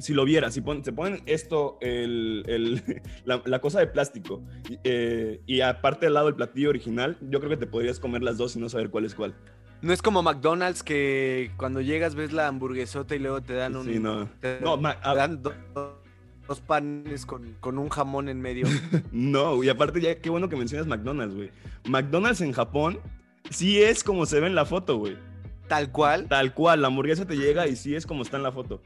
si 0.00 0.14
lo 0.14 0.24
vieras, 0.24 0.54
si 0.54 0.62
se 0.82 0.92
ponen 0.92 1.22
esto, 1.26 1.78
el, 1.80 2.44
el, 2.46 3.02
la, 3.24 3.60
cosa 3.60 3.80
de 3.80 3.86
plástico, 3.86 4.42
eh, 4.84 5.40
y 5.46 5.60
aparte 5.60 6.06
al 6.06 6.14
lado 6.14 6.28
el 6.28 6.34
platillo 6.34 6.70
original, 6.70 7.18
yo 7.20 7.40
creo 7.40 7.50
que 7.50 7.56
te 7.56 7.66
podrías 7.66 8.00
comer 8.00 8.22
las 8.22 8.38
dos 8.38 8.56
y 8.56 8.60
no 8.60 8.68
saber 8.68 8.90
cuál 8.90 9.04
es 9.04 9.14
cuál. 9.14 9.34
No 9.80 9.92
es 9.92 10.02
como 10.02 10.22
McDonald's 10.22 10.82
que 10.82 11.52
cuando 11.56 11.80
llegas 11.80 12.16
ves 12.16 12.32
la 12.32 12.48
hamburguesota 12.48 13.14
y 13.14 13.20
luego 13.20 13.42
te 13.42 13.54
dan 13.54 13.76
un... 13.76 13.84
Sí, 13.84 14.00
no. 14.00 14.28
Te, 14.40 14.60
no, 14.60 14.76
dan 14.76 15.40
dos, 15.40 15.54
panes 16.60 17.26
con, 17.26 17.54
con, 17.60 17.78
un 17.78 17.88
jamón 17.88 18.28
en 18.28 18.40
medio. 18.40 18.66
no, 19.12 19.62
y 19.62 19.68
aparte 19.68 20.00
ya, 20.00 20.18
qué 20.18 20.30
bueno 20.30 20.48
que 20.48 20.56
mencionas 20.56 20.86
McDonald's, 20.86 21.34
güey. 21.34 21.50
McDonald's 21.84 22.40
en 22.40 22.52
Japón 22.52 22.98
sí 23.50 23.82
es 23.82 24.02
como 24.02 24.26
se 24.26 24.40
ve 24.40 24.46
en 24.46 24.54
la 24.54 24.64
foto, 24.64 24.96
güey. 24.96 25.16
Tal 25.68 25.92
cual. 25.92 26.26
Tal 26.28 26.54
cual, 26.54 26.80
la 26.80 26.88
hamburguesa 26.88 27.26
te 27.26 27.36
llega 27.36 27.66
y 27.66 27.76
sí 27.76 27.94
es 27.94 28.06
como 28.06 28.22
está 28.22 28.38
en 28.38 28.42
la 28.42 28.52
foto. 28.52 28.82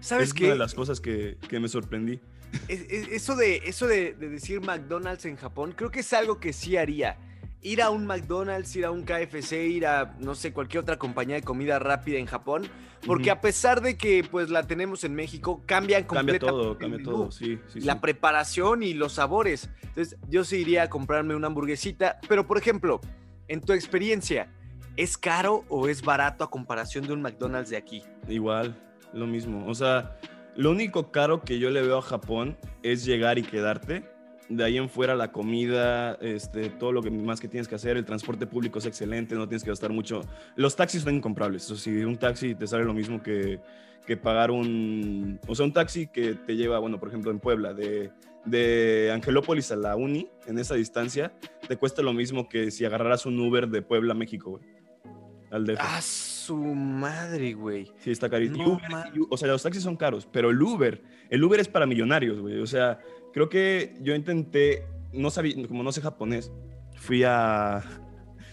¿Sabes 0.00 0.28
es 0.28 0.34
qué? 0.34 0.44
una 0.44 0.52
de 0.52 0.58
las 0.58 0.74
cosas 0.74 1.00
que, 1.00 1.36
que 1.48 1.58
me 1.58 1.68
sorprendí. 1.68 2.20
eso 2.68 3.34
de, 3.34 3.56
eso 3.64 3.86
de, 3.86 4.14
decir 4.14 4.60
McDonald's 4.60 5.24
en 5.24 5.36
Japón, 5.36 5.74
creo 5.76 5.90
que 5.90 6.00
es 6.00 6.12
algo 6.12 6.38
que 6.38 6.52
sí 6.52 6.76
haría. 6.76 7.18
Ir 7.66 7.82
a 7.82 7.90
un 7.90 8.06
McDonald's, 8.06 8.76
ir 8.76 8.84
a 8.84 8.92
un 8.92 9.02
KFC, 9.02 9.54
ir 9.66 9.86
a, 9.88 10.14
no 10.20 10.36
sé, 10.36 10.52
cualquier 10.52 10.82
otra 10.82 11.00
compañía 11.00 11.34
de 11.34 11.42
comida 11.42 11.80
rápida 11.80 12.16
en 12.18 12.26
Japón, 12.26 12.68
porque 13.04 13.28
a 13.28 13.40
pesar 13.40 13.80
de 13.80 13.96
que 13.96 14.22
pues 14.22 14.50
la 14.50 14.68
tenemos 14.68 15.02
en 15.02 15.16
México, 15.16 15.64
cambian 15.66 16.04
completamente. 16.04 16.46
Cambia 16.46 16.62
todo, 16.62 16.78
cambia 16.78 17.02
todo, 17.02 17.32
sí, 17.32 17.58
sí 17.66 17.80
La 17.80 18.00
preparación 18.00 18.84
y 18.84 18.94
los 18.94 19.14
sabores. 19.14 19.68
Entonces, 19.82 20.16
yo 20.28 20.44
sí 20.44 20.58
iría 20.58 20.84
a 20.84 20.88
comprarme 20.88 21.34
una 21.34 21.48
hamburguesita, 21.48 22.20
pero 22.28 22.46
por 22.46 22.56
ejemplo, 22.56 23.00
en 23.48 23.60
tu 23.60 23.72
experiencia, 23.72 24.48
¿es 24.96 25.18
caro 25.18 25.64
o 25.68 25.88
es 25.88 26.02
barato 26.02 26.44
a 26.44 26.50
comparación 26.50 27.04
de 27.08 27.14
un 27.14 27.22
McDonald's 27.22 27.70
de 27.70 27.78
aquí? 27.78 28.04
Igual, 28.28 28.80
lo 29.12 29.26
mismo. 29.26 29.66
O 29.66 29.74
sea, 29.74 30.20
lo 30.54 30.70
único 30.70 31.10
caro 31.10 31.42
que 31.42 31.58
yo 31.58 31.70
le 31.70 31.82
veo 31.82 31.98
a 31.98 32.02
Japón 32.02 32.56
es 32.84 33.04
llegar 33.04 33.38
y 33.38 33.42
quedarte. 33.42 34.04
De 34.48 34.62
ahí 34.62 34.76
en 34.76 34.88
fuera 34.88 35.16
la 35.16 35.32
comida, 35.32 36.14
este, 36.20 36.70
todo 36.70 36.92
lo 36.92 37.02
que 37.02 37.10
más 37.10 37.40
que 37.40 37.48
tienes 37.48 37.66
que 37.66 37.74
hacer, 37.74 37.96
el 37.96 38.04
transporte 38.04 38.46
público 38.46 38.78
es 38.78 38.86
excelente, 38.86 39.34
no 39.34 39.48
tienes 39.48 39.64
que 39.64 39.70
gastar 39.70 39.90
mucho. 39.90 40.20
Los 40.54 40.76
taxis 40.76 41.02
son 41.02 41.16
incomprables. 41.16 41.68
O 41.70 41.76
sea, 41.76 41.92
si 41.92 42.04
un 42.04 42.16
taxi 42.16 42.54
te 42.54 42.66
sale 42.66 42.84
lo 42.84 42.94
mismo 42.94 43.22
que, 43.22 43.60
que 44.06 44.16
pagar 44.16 44.50
un... 44.50 45.40
O 45.48 45.54
sea, 45.54 45.66
un 45.66 45.72
taxi 45.72 46.06
que 46.06 46.34
te 46.34 46.54
lleva, 46.54 46.78
bueno, 46.78 47.00
por 47.00 47.08
ejemplo, 47.08 47.30
en 47.32 47.40
Puebla, 47.40 47.74
de, 47.74 48.12
de 48.44 49.10
Angelópolis 49.12 49.72
a 49.72 49.76
la 49.76 49.96
Uni, 49.96 50.28
en 50.46 50.58
esa 50.58 50.76
distancia, 50.76 51.32
te 51.66 51.76
cuesta 51.76 52.02
lo 52.02 52.12
mismo 52.12 52.48
que 52.48 52.70
si 52.70 52.84
agarraras 52.84 53.26
un 53.26 53.38
Uber 53.40 53.68
de 53.68 53.82
Puebla 53.82 54.12
a 54.12 54.16
México, 54.16 54.50
güey. 54.50 54.64
Al 55.50 55.64
DF. 55.64 55.78
Ah, 55.80 56.00
su 56.02 56.56
madre, 56.56 57.52
güey. 57.54 57.90
Sí, 57.98 58.10
está 58.10 58.28
carísimo. 58.28 58.80
o 59.30 59.36
sea, 59.36 59.48
los 59.48 59.62
taxis 59.62 59.82
son 59.82 59.96
caros, 59.96 60.28
pero 60.30 60.50
el 60.50 60.60
Uber, 60.60 61.02
el 61.30 61.42
Uber 61.42 61.60
es 61.60 61.68
para 61.68 61.86
millonarios, 61.86 62.40
güey. 62.40 62.58
O 62.60 62.66
sea, 62.66 62.98
creo 63.36 63.50
que 63.50 63.94
yo 64.00 64.14
intenté, 64.14 64.86
no 65.12 65.28
sabía, 65.28 65.54
como 65.68 65.82
no 65.82 65.92
sé 65.92 66.00
japonés, 66.00 66.50
fui 66.94 67.22
a, 67.22 67.84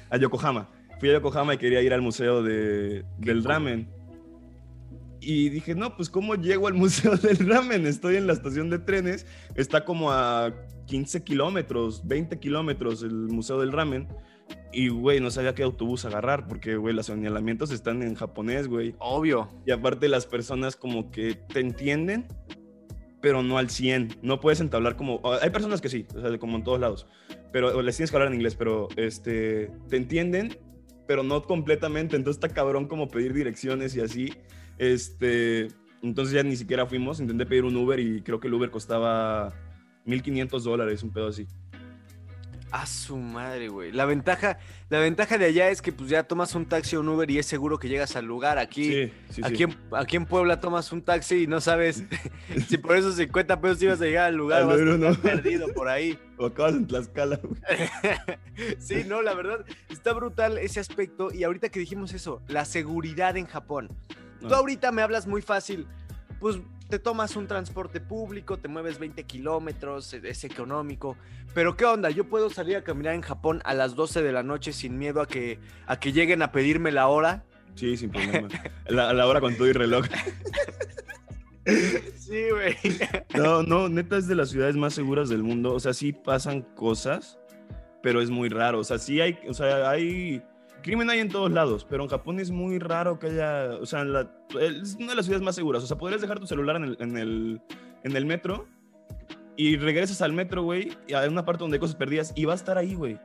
a 0.09 0.17
Yokohama. 0.19 0.69
Fui 0.99 1.09
a 1.09 1.13
Yokohama 1.13 1.53
y 1.53 1.57
quería 1.57 1.81
ir 1.81 1.93
al 1.93 2.01
museo 2.01 2.43
de, 2.43 3.05
del 3.17 3.45
ramen. 3.45 3.89
Y 5.21 5.47
dije, 5.47 5.73
no, 5.73 5.95
pues 5.95 6.09
¿cómo 6.09 6.35
llego 6.35 6.67
al 6.67 6.73
museo 6.73 7.15
del 7.17 7.47
ramen? 7.47 7.87
Estoy 7.87 8.17
en 8.17 8.27
la 8.27 8.33
estación 8.33 8.69
de 8.69 8.77
trenes, 8.77 9.25
está 9.55 9.85
como 9.85 10.11
a 10.11 10.53
15 10.87 11.23
kilómetros, 11.23 12.05
20 12.05 12.37
kilómetros 12.39 13.03
el 13.03 13.29
museo 13.29 13.61
del 13.61 13.71
ramen 13.71 14.09
y, 14.73 14.89
güey, 14.89 15.21
no 15.21 15.31
sabía 15.31 15.55
qué 15.55 15.63
autobús 15.63 16.03
agarrar 16.03 16.45
porque, 16.45 16.75
güey, 16.75 16.93
los 16.93 17.05
señalamientos 17.05 17.71
están 17.71 18.03
en 18.03 18.15
japonés, 18.15 18.67
güey. 18.67 18.95
Obvio. 18.99 19.49
Y 19.65 19.71
aparte 19.71 20.09
las 20.09 20.25
personas 20.25 20.75
como 20.75 21.09
que 21.09 21.35
te 21.35 21.61
entienden, 21.61 22.27
pero 23.23 23.41
no 23.41 23.57
al 23.57 23.69
100. 23.69 24.17
No 24.21 24.41
puedes 24.41 24.59
entablar 24.59 24.97
como... 24.97 25.21
Hay 25.41 25.49
personas 25.49 25.79
que 25.79 25.87
sí, 25.87 26.05
o 26.13 26.19
sea, 26.19 26.37
como 26.37 26.57
en 26.57 26.65
todos 26.65 26.77
lados. 26.77 27.07
Pero 27.53 27.81
les 27.81 27.95
tienes 27.95 28.11
que 28.11 28.17
hablar 28.17 28.27
en 28.27 28.35
inglés, 28.35 28.53
pero 28.53 28.89
este, 28.97 29.71
te 29.87 29.95
entienden, 29.95 30.57
pero 31.07 31.23
no 31.23 31.41
completamente. 31.41 32.17
Entonces 32.17 32.43
está 32.43 32.53
cabrón 32.53 32.85
como 32.85 33.07
pedir 33.07 33.33
direcciones 33.33 33.95
y 33.95 34.01
así. 34.01 34.33
Este, 34.77 35.69
entonces 36.01 36.33
ya 36.33 36.43
ni 36.43 36.57
siquiera 36.57 36.85
fuimos. 36.85 37.21
Intenté 37.21 37.45
pedir 37.45 37.63
un 37.63 37.77
Uber 37.77 37.97
y 37.97 38.21
creo 38.23 38.41
que 38.41 38.49
el 38.49 38.55
Uber 38.55 38.69
costaba 38.69 39.53
1500 40.03 40.61
dólares, 40.65 41.01
un 41.01 41.13
pedo 41.13 41.29
así. 41.29 41.47
A 42.73 42.87
su 42.87 43.17
madre, 43.17 43.67
güey. 43.67 43.91
La 43.91 44.05
ventaja, 44.05 44.57
la 44.89 44.97
ventaja 44.97 45.37
de 45.37 45.45
allá 45.45 45.69
es 45.69 45.79
que 45.79 45.93
pues 45.93 46.09
ya 46.09 46.23
tomas 46.23 46.55
un 46.55 46.65
taxi 46.65 46.95
o 46.95 47.01
un 47.01 47.09
Uber 47.09 47.29
y 47.29 47.37
es 47.37 47.45
seguro 47.45 47.77
que 47.77 47.87
llegas 47.87 48.15
al 48.15 48.25
lugar. 48.25 48.57
Aquí, 48.57 49.11
aquí, 49.43 49.61
En, 49.61 49.77
aquí 49.91 50.15
en 50.15 50.25
Puebla 50.25 50.59
tomas 50.59 50.91
un 50.91 51.03
taxi 51.03 51.43
y 51.43 51.47
no 51.47 51.61
sabes 51.61 52.03
si 52.67 52.79
por 52.79 52.95
esos 52.95 53.13
50 53.13 53.61
pesos 53.61 53.83
ibas 53.83 54.01
a 54.01 54.05
llegar 54.05 54.25
al 54.25 54.35
lugar 54.37 54.63
o 54.63 54.67
vas 54.69 54.79
a 54.79 54.91
estar 54.91 55.17
perdido 55.17 55.67
por 55.71 55.87
ahí. 55.87 56.17
O 56.39 56.47
acabas 56.47 56.73
en 56.73 56.87
Tlaxcala. 56.87 57.39
sí, 58.79 59.03
no, 59.05 59.21
la 59.21 59.35
verdad 59.35 59.63
está 59.89 60.13
brutal 60.13 60.57
ese 60.57 60.79
aspecto. 60.79 61.31
Y 61.31 61.43
ahorita 61.43 61.69
que 61.69 61.79
dijimos 61.79 62.11
eso, 62.11 62.41
la 62.47 62.65
seguridad 62.65 63.37
en 63.37 63.45
Japón. 63.45 63.95
Tú 64.41 64.51
ah. 64.51 64.57
ahorita 64.57 64.91
me 64.91 65.03
hablas 65.03 65.27
muy 65.27 65.43
fácil. 65.43 65.85
Pues 66.39 66.57
te 66.93 66.99
tomas 66.99 67.35
un 67.35 67.47
transporte 67.47 67.99
público, 67.99 68.57
te 68.57 68.67
mueves 68.67 68.99
20 68.99 69.23
kilómetros, 69.23 70.13
es 70.13 70.43
económico. 70.43 71.17
Pero 71.55 71.75
¿qué 71.75 71.85
onda? 71.85 72.11
Yo 72.11 72.25
puedo 72.25 72.51
salir 72.51 72.77
a 72.77 72.83
caminar 72.83 73.15
en 73.15 73.23
Japón 73.23 73.63
a 73.65 73.73
las 73.73 73.95
12 73.95 74.21
de 74.21 74.31
la 74.31 74.43
noche 74.43 74.73
sin 74.73 74.99
miedo 74.99 75.19
a 75.19 75.27
que, 75.27 75.57
a 75.87 75.99
que 75.99 76.11
lleguen 76.11 76.43
a 76.43 76.51
pedirme 76.51 76.91
la 76.91 77.07
hora. 77.07 77.45
Sí, 77.73 77.97
sin 77.97 78.11
problema. 78.11 78.47
la, 78.85 79.11
la 79.11 79.25
hora 79.25 79.41
con 79.41 79.55
todo 79.55 79.67
y 79.67 79.73
reloj. 79.73 80.05
sí, 82.15 82.43
güey. 82.51 82.75
No, 83.35 83.63
no, 83.63 83.89
neta 83.89 84.15
es 84.17 84.27
de 84.27 84.35
las 84.35 84.51
ciudades 84.51 84.75
más 84.75 84.93
seguras 84.93 85.29
del 85.29 85.41
mundo. 85.41 85.73
O 85.73 85.79
sea, 85.79 85.95
sí 85.95 86.13
pasan 86.13 86.61
cosas, 86.61 87.39
pero 88.03 88.21
es 88.21 88.29
muy 88.29 88.49
raro. 88.49 88.77
O 88.77 88.83
sea, 88.83 88.99
sí 88.99 89.19
hay, 89.19 89.39
o 89.49 89.55
sea, 89.55 89.89
hay 89.89 90.43
crimen 90.83 91.09
hay 91.09 91.19
en 91.19 91.29
todos 91.29 91.51
lados, 91.51 91.87
pero 91.89 92.03
en 92.03 92.09
Japón 92.09 92.39
es 92.39 92.51
muy 92.51 92.77
raro 92.77 93.17
que 93.17 93.27
haya, 93.27 93.77
o 93.81 93.85
sea, 93.87 94.03
es 94.61 94.95
una 94.95 95.07
de 95.07 95.15
las 95.15 95.25
ciudades 95.25 95.41
más 95.41 95.55
seguras. 95.55 95.83
O 95.83 95.87
sea, 95.87 95.97
podrías 95.97 96.21
dejar 96.21 96.39
tu 96.39 96.45
celular 96.45 96.75
en 96.75 96.83
el, 96.83 96.97
en 96.99 97.17
el, 97.17 97.61
en 98.03 98.15
el 98.15 98.25
metro 98.25 98.67
y 99.55 99.77
regresas 99.77 100.21
al 100.21 100.33
metro, 100.33 100.63
güey, 100.63 100.91
hay 101.15 101.27
una 101.27 101.45
parte 101.45 101.61
donde 101.61 101.75
hay 101.75 101.79
cosas 101.79 101.95
perdidas 101.95 102.33
y 102.35 102.45
va 102.45 102.53
a 102.53 102.55
estar 102.55 102.77
ahí, 102.77 102.95
güey. 102.95 103.19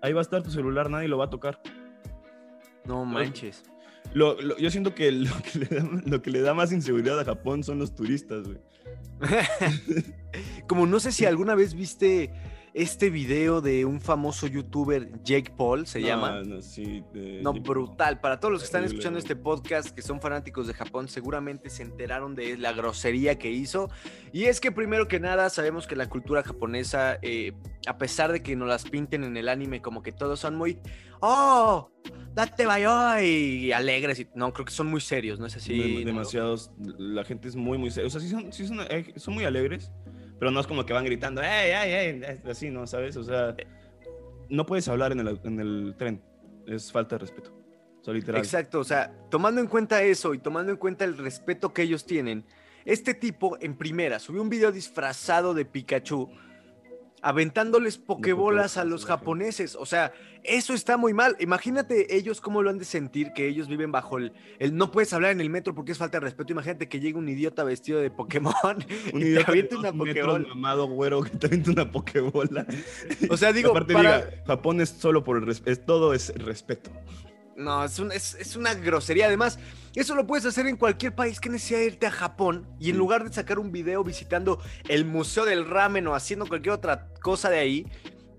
Ahí 0.00 0.12
va 0.12 0.20
a 0.20 0.22
estar 0.22 0.42
tu 0.42 0.50
celular, 0.50 0.88
nadie 0.90 1.08
lo 1.08 1.18
va 1.18 1.26
a 1.26 1.30
tocar. 1.30 1.60
No 2.84 3.04
manches. 3.04 3.64
Lo, 4.14 4.38
yo 4.56 4.70
siento 4.70 4.94
que 4.94 5.12
lo 5.12 5.30
que, 5.42 5.58
le 5.58 5.66
da, 5.66 5.88
lo 6.06 6.22
que 6.22 6.30
le 6.30 6.40
da 6.40 6.54
más 6.54 6.72
inseguridad 6.72 7.18
a 7.20 7.24
Japón 7.24 7.62
son 7.62 7.78
los 7.78 7.94
turistas, 7.94 8.46
güey. 8.46 8.58
Como 10.68 10.86
no 10.86 11.00
sé 11.00 11.12
si 11.12 11.26
alguna 11.26 11.54
vez 11.54 11.74
viste 11.74 12.30
este 12.78 13.10
video 13.10 13.60
de 13.60 13.84
un 13.84 14.00
famoso 14.00 14.46
youtuber, 14.46 15.10
Jake 15.24 15.52
Paul, 15.56 15.84
se 15.84 16.00
llama. 16.00 16.42
No, 16.44 16.62
sí, 16.62 17.02
no, 17.42 17.52
brutal. 17.52 18.20
Para 18.20 18.38
todos 18.38 18.52
los 18.52 18.60
que 18.62 18.66
están 18.66 18.84
escuchando 18.84 19.18
este 19.18 19.34
podcast, 19.34 19.90
que 19.90 20.00
son 20.00 20.20
fanáticos 20.20 20.68
de 20.68 20.74
Japón, 20.74 21.08
seguramente 21.08 21.70
se 21.70 21.82
enteraron 21.82 22.36
de 22.36 22.56
la 22.56 22.72
grosería 22.72 23.36
que 23.36 23.50
hizo. 23.50 23.90
Y 24.32 24.44
es 24.44 24.60
que 24.60 24.70
primero 24.70 25.08
que 25.08 25.18
nada, 25.18 25.50
sabemos 25.50 25.88
que 25.88 25.96
la 25.96 26.08
cultura 26.08 26.44
japonesa, 26.44 27.18
eh, 27.22 27.52
a 27.88 27.98
pesar 27.98 28.30
de 28.30 28.44
que 28.44 28.54
nos 28.54 28.68
las 28.68 28.84
pinten 28.84 29.24
en 29.24 29.36
el 29.36 29.48
anime 29.48 29.82
como 29.82 30.00
que 30.00 30.12
todos 30.12 30.38
son 30.38 30.54
muy, 30.54 30.78
oh, 31.18 31.90
date 32.32 32.64
bayo 32.64 33.18
y 33.20 33.72
alegres. 33.72 34.20
Y, 34.20 34.28
no, 34.36 34.52
creo 34.52 34.64
que 34.64 34.72
son 34.72 34.86
muy 34.86 35.00
serios, 35.00 35.40
¿no 35.40 35.46
es 35.46 35.56
así? 35.56 36.04
Demasiados, 36.04 36.70
la 36.96 37.24
gente 37.24 37.48
es 37.48 37.56
muy, 37.56 37.76
muy 37.76 37.90
seria. 37.90 38.06
O 38.06 38.10
sea, 38.10 38.20
sí 38.20 38.28
son, 38.28 38.52
sí 38.52 38.68
son, 38.68 38.78
eh, 38.88 39.14
son 39.16 39.34
muy 39.34 39.44
alegres 39.44 39.90
pero 40.38 40.50
no 40.50 40.60
es 40.60 40.66
como 40.66 40.84
que 40.86 40.92
van 40.92 41.04
gritando, 41.04 41.42
¡ey, 41.42 41.70
ey, 41.70 41.92
ey! 41.92 42.40
Así, 42.48 42.70
¿no? 42.70 42.86
¿Sabes? 42.86 43.16
O 43.16 43.24
sea, 43.24 43.56
no 44.48 44.66
puedes 44.66 44.88
hablar 44.88 45.12
en 45.12 45.20
el, 45.20 45.40
en 45.44 45.60
el 45.60 45.94
tren. 45.98 46.22
Es 46.66 46.92
falta 46.92 47.16
de 47.16 47.20
respeto. 47.20 47.58
O 48.08 48.12
literal. 48.12 48.40
Exacto, 48.40 48.80
o 48.80 48.84
sea, 48.84 49.12
tomando 49.28 49.60
en 49.60 49.66
cuenta 49.66 50.02
eso 50.02 50.32
y 50.32 50.38
tomando 50.38 50.72
en 50.72 50.78
cuenta 50.78 51.04
el 51.04 51.18
respeto 51.18 51.74
que 51.74 51.82
ellos 51.82 52.06
tienen, 52.06 52.42
este 52.86 53.12
tipo 53.12 53.58
en 53.60 53.76
primera 53.76 54.18
subió 54.18 54.40
un 54.40 54.48
video 54.48 54.72
disfrazado 54.72 55.52
de 55.52 55.66
Pikachu 55.66 56.30
aventándoles 57.22 57.98
pokebolas 57.98 58.76
a 58.76 58.84
los 58.84 59.04
japoneses. 59.04 59.76
O 59.76 59.86
sea, 59.86 60.12
eso 60.44 60.74
está 60.74 60.96
muy 60.96 61.12
mal. 61.12 61.36
Imagínate 61.40 62.16
ellos 62.16 62.40
cómo 62.40 62.62
lo 62.62 62.70
han 62.70 62.78
de 62.78 62.84
sentir, 62.84 63.32
que 63.32 63.48
ellos 63.48 63.68
viven 63.68 63.92
bajo 63.92 64.18
el, 64.18 64.32
el 64.58 64.76
no 64.76 64.90
puedes 64.90 65.12
hablar 65.12 65.32
en 65.32 65.40
el 65.40 65.50
metro 65.50 65.74
porque 65.74 65.92
es 65.92 65.98
falta 65.98 66.18
de 66.18 66.24
respeto. 66.24 66.52
Imagínate 66.52 66.88
que 66.88 67.00
llegue 67.00 67.18
un 67.18 67.28
idiota 67.28 67.64
vestido 67.64 68.00
de 68.00 68.10
Pokémon 68.10 68.54
un 69.12 69.20
y 69.20 69.34
te 69.34 69.44
avienta 69.46 69.78
una 69.78 69.92
pokebola. 69.92 70.48
mamado 70.48 70.86
güero 70.86 71.22
que 71.22 71.30
te 71.30 71.46
avienta 71.46 71.70
una 71.70 71.90
pokebola. 71.90 72.66
O 73.30 73.36
sea, 73.36 73.52
digo, 73.52 73.70
aparte 73.70 73.94
diga, 73.94 74.30
Japón 74.46 74.80
es 74.80 74.90
solo 74.90 75.24
por 75.24 75.36
el 75.38 75.46
respeto, 75.46 75.82
todo 75.84 76.14
es 76.14 76.34
respeto. 76.36 76.90
No, 77.58 77.84
es, 77.84 77.98
es, 77.98 78.34
es, 78.34 78.56
una 78.56 78.72
grosería. 78.74 79.26
Además, 79.26 79.58
eso 79.96 80.14
lo 80.14 80.26
puedes 80.26 80.46
hacer 80.46 80.66
en 80.68 80.76
cualquier 80.76 81.14
país. 81.14 81.40
que 81.40 81.50
necesidad 81.50 81.80
irte 81.80 82.06
a 82.06 82.10
Japón? 82.12 82.68
Y 82.78 82.90
en 82.90 82.96
lugar 82.96 83.28
de 83.28 83.34
sacar 83.34 83.58
un 83.58 83.72
video 83.72 84.04
visitando 84.04 84.60
el 84.88 85.04
Museo 85.04 85.44
del 85.44 85.68
Ramen 85.68 86.06
o 86.06 86.14
haciendo 86.14 86.46
cualquier 86.46 86.74
otra 86.74 87.08
cosa 87.20 87.50
de 87.50 87.58
ahí, 87.58 87.86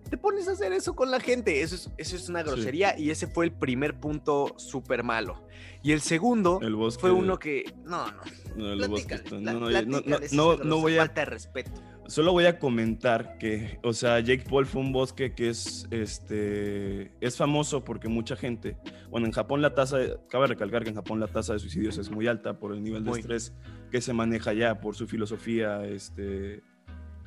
te 0.09 0.17
pones 0.17 0.47
a 0.47 0.53
hacer 0.53 0.71
eso 0.71 0.95
con 0.95 1.11
la 1.11 1.19
gente. 1.19 1.61
Eso 1.61 1.75
es, 1.75 1.89
eso 1.97 2.15
es 2.15 2.29
una 2.29 2.43
grosería 2.43 2.97
y 2.97 3.09
ese 3.09 3.27
fue 3.27 3.45
el 3.45 3.51
primer 3.51 3.99
punto 3.99 4.55
súper 4.57 5.03
malo. 5.03 5.45
Y 5.83 5.91
el 5.91 5.99
segundo 6.01 6.61
fue 6.97 7.11
uno 7.11 7.37
que... 7.37 7.65
No, 7.83 8.09
no. 8.11 8.21
No, 8.55 8.73
el 8.73 8.87
bosque, 8.87 9.21
no, 9.31 9.53
no, 9.53 9.69
no, 9.69 10.57
no, 10.63 10.77
voy 10.77 10.97
a... 10.97 11.01
Falta 11.01 11.21
de 11.21 11.25
respeto. 11.25 11.71
Solo 12.09 12.31
voy 12.31 12.45
a 12.45 12.57
comentar 12.57 13.37
que, 13.37 13.79
o 13.83 13.93
sea, 13.93 14.19
Jake 14.19 14.43
Paul 14.49 14.65
fue 14.65 14.81
un 14.81 14.91
bosque 14.91 15.35
que 15.35 15.49
es, 15.49 15.87
este, 15.91 17.11
es 17.21 17.37
famoso 17.37 17.83
porque 17.83 18.07
mucha 18.07 18.35
gente, 18.35 18.77
bueno, 19.11 19.27
en 19.27 19.31
Japón 19.31 19.61
la 19.61 19.75
tasa, 19.75 19.99
cabe 20.27 20.47
recalcar 20.47 20.81
que 20.83 20.89
en 20.89 20.95
Japón 20.95 21.19
la 21.19 21.27
tasa 21.27 21.53
de 21.53 21.59
suicidios 21.59 21.99
es 21.99 22.09
muy 22.09 22.25
alta 22.25 22.57
por 22.57 22.73
el 22.73 22.83
nivel 22.83 23.03
de 23.03 23.11
estrés 23.11 23.53
que 23.91 24.01
se 24.01 24.13
maneja 24.13 24.53
ya, 24.53 24.81
por 24.81 24.95
su 24.95 25.07
filosofía, 25.07 25.85
este, 25.85 26.63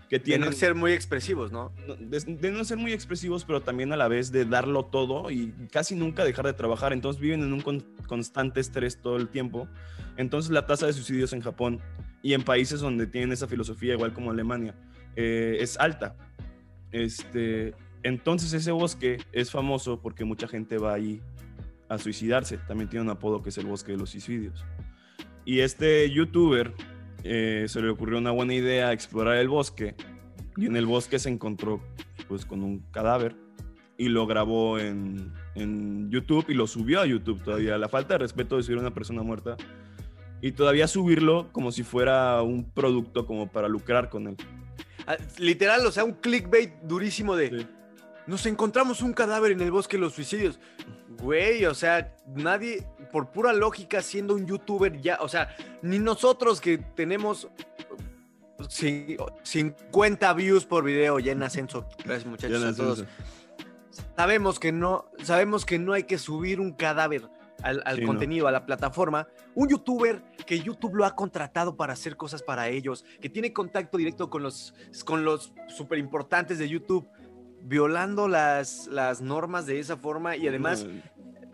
que 0.09 0.19
tienen... 0.19 0.51
De 0.51 0.51
no 0.51 0.53
ser 0.53 0.75
muy 0.75 0.91
expresivos, 0.93 1.53
¿no? 1.53 1.73
De, 2.01 2.51
no 2.51 2.65
ser 2.65 2.77
muy 2.77 2.93
expresivos, 2.93 3.45
pero 3.45 3.63
también 3.63 3.93
a 3.93 3.97
la 3.97 4.09
vez 4.09 4.33
de 4.33 4.45
darlo 4.47 4.87
todo 4.87 5.31
y 5.31 5.53
casi 5.71 5.95
nunca 5.95 6.25
dejar 6.25 6.45
de 6.45 6.55
trabajar. 6.55 6.93
Entonces 6.93 7.23
viven 7.23 7.43
en 7.43 7.53
un 7.53 7.61
constante 8.09 8.59
estrés 8.59 9.01
todo 9.01 9.17
el 9.17 9.29
tiempo. 9.29 9.69
Entonces 10.17 10.51
la 10.51 10.67
tasa 10.67 10.87
de 10.87 10.93
suicidios 10.93 11.33
en 11.33 11.41
Japón 11.41 11.81
y 12.23 12.35
en 12.35 12.43
países 12.43 12.81
donde 12.81 13.07
tienen 13.07 13.33
esa 13.33 13.49
filosofía, 13.49 13.95
igual 13.95 14.13
como 14.13 14.31
Alemania, 14.31 14.75
eh, 15.17 15.59
es 15.61 15.79
alta. 15.79 16.17
Este, 16.93 17.75
entonces 18.03 18.53
ese 18.53 18.71
bosque 18.71 19.19
es 19.33 19.51
famoso 19.51 20.01
porque 20.01 20.25
mucha 20.25 20.47
gente 20.47 20.79
va 20.79 20.95
ahí 20.95 21.21
a 21.89 21.99
suicidarse. 21.99 22.59
También 22.59 22.89
tiene 22.89 23.05
un 23.05 23.11
apodo 23.11 23.43
que 23.43 23.49
es 23.49 23.59
el 23.59 23.67
bosque 23.67 23.93
de 23.93 23.99
los 23.99 24.11
suicidios. 24.11 24.65
Y 25.45 25.61
este 25.61 26.09
youtuber 26.11 26.73
eh, 27.25 27.67
se 27.69 27.81
le 27.81 27.89
ocurrió 27.89 28.19
una 28.19 28.31
buena 28.31 28.55
idea 28.55 28.93
explorar 28.93 29.37
el 29.37 29.49
bosque 29.49 29.95
y 30.57 30.67
en 30.67 30.77
el 30.77 30.87
bosque 30.87 31.19
se 31.19 31.29
encontró 31.29 31.81
pues 32.29 32.45
con 32.45 32.63
un 32.63 32.81
cadáver 32.91 33.37
y 33.99 34.09
lo 34.09 34.27
grabó 34.27 34.79
en, 34.79 35.33
en 35.55 36.11
YouTube 36.11 36.47
y 36.49 36.55
lo 36.55 36.67
subió 36.67 37.01
a 37.01 37.07
YouTube 37.07 37.43
todavía. 37.43 37.79
La 37.79 37.89
falta 37.89 38.15
de 38.15 38.19
respeto 38.19 38.57
de 38.57 38.63
subir 38.63 38.79
a 38.79 38.83
una 38.83 38.95
persona 38.95 39.23
muerta 39.23 39.57
y 40.43 40.53
todavía 40.53 40.89
subirlo 40.89 41.49
como 41.53 41.71
si 41.71 41.85
fuera 41.85 42.43
un 42.43 42.65
producto 42.65 43.27
como 43.27 43.51
para 43.51 43.69
lucrar 43.69 44.11
con 44.11 44.27
él. 44.27 44.37
Ah, 45.07 45.17
literal, 45.39 45.87
o 45.87 45.93
sea, 45.93 46.05
un 46.05 46.15
clickbait 46.15 46.75
durísimo 46.83 47.37
de... 47.37 47.67
Nos 48.27 48.45
encontramos 48.47 49.03
un 49.03 49.13
cadáver 49.13 49.53
en 49.53 49.61
el 49.61 49.71
bosque 49.71 49.97
de 49.97 50.03
los 50.03 50.15
suicidios. 50.15 50.59
Güey, 51.21 51.65
o 51.65 51.75
sea, 51.75 52.15
nadie, 52.27 52.85
por 53.13 53.31
pura 53.31 53.53
lógica, 53.53 54.03
siendo 54.03 54.35
un 54.35 54.47
youtuber 54.47 55.01
ya, 55.01 55.19
o 55.21 55.29
sea, 55.29 55.57
ni 55.81 56.01
nosotros 56.01 56.61
que 56.61 56.79
tenemos 56.79 57.49
50 58.69 60.33
views 60.35 60.65
por 60.65 60.85
video 60.85 61.21
ya 61.21 61.33
en 61.33 61.43
ascenso, 61.43 61.87
gracias 62.05 62.27
muchachos 62.27 62.77
todos. 62.77 63.05
Sabemos 64.17 64.59
que 64.59 64.73
no, 64.73 65.11
sabemos 65.23 65.65
que 65.65 65.79
no 65.79 65.93
hay 65.93 66.05
que 66.05 66.19
subir 66.19 66.61
un 66.61 66.73
cadáver 66.73 67.29
al, 67.63 68.03
contenido, 68.05 68.49
a 68.49 68.53
la 68.53 68.67
plataforma, 68.67 69.29
un 69.55 69.69
youtuber 69.69 70.23
que 70.47 70.61
YouTube 70.61 70.95
lo 70.95 71.05
ha 71.05 71.15
contratado 71.15 71.77
para 71.77 71.93
hacer 71.93 72.17
cosas 72.17 72.43
para 72.43 72.69
ellos, 72.69 73.05
que 73.21 73.29
tiene 73.29 73.53
contacto 73.53 73.99
directo 73.99 74.31
con 74.31 74.43
los, 74.43 74.75
con 75.05 75.25
los 75.25 75.53
super 75.69 75.99
importantes 75.99 76.59
de 76.59 76.69
YouTube, 76.69 77.09
violando 77.63 78.29
las, 78.29 78.87
las 78.89 79.21
normas 79.21 79.67
de 79.67 79.79
esa 79.79 79.97
forma 79.97 80.37
y 80.37 80.49
además 80.49 80.87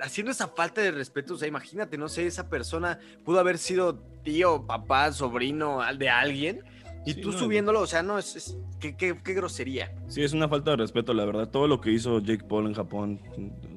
haciendo 0.00 0.30
esa 0.30 0.48
falta 0.48 0.80
de 0.80 0.90
respeto. 0.90 1.34
O 1.34 1.36
sea, 1.36 1.48
imagínate, 1.48 1.98
no 1.98 2.08
sé, 2.08 2.26
esa 2.26 2.48
persona 2.48 2.98
pudo 3.24 3.40
haber 3.40 3.58
sido 3.58 3.98
tío, 4.22 4.66
papá, 4.66 5.12
sobrino 5.12 5.80
de 5.96 6.08
alguien. 6.08 6.62
Y 7.04 7.14
tú 7.14 7.32
subiéndolo, 7.32 7.80
o 7.80 7.86
sea, 7.86 8.02
no, 8.02 8.18
es, 8.18 8.36
es 8.36 8.58
qué, 8.80 8.94
qué, 8.96 9.34
grosería. 9.34 9.94
Sí, 10.08 10.22
es 10.22 10.32
una 10.32 10.48
falta 10.48 10.72
de 10.72 10.78
respeto, 10.78 11.14
la 11.14 11.24
verdad. 11.24 11.48
Todo 11.48 11.66
lo 11.66 11.80
que 11.80 11.90
hizo 11.90 12.20
Jake 12.20 12.44
Paul 12.44 12.66
en 12.66 12.74
Japón, 12.74 13.20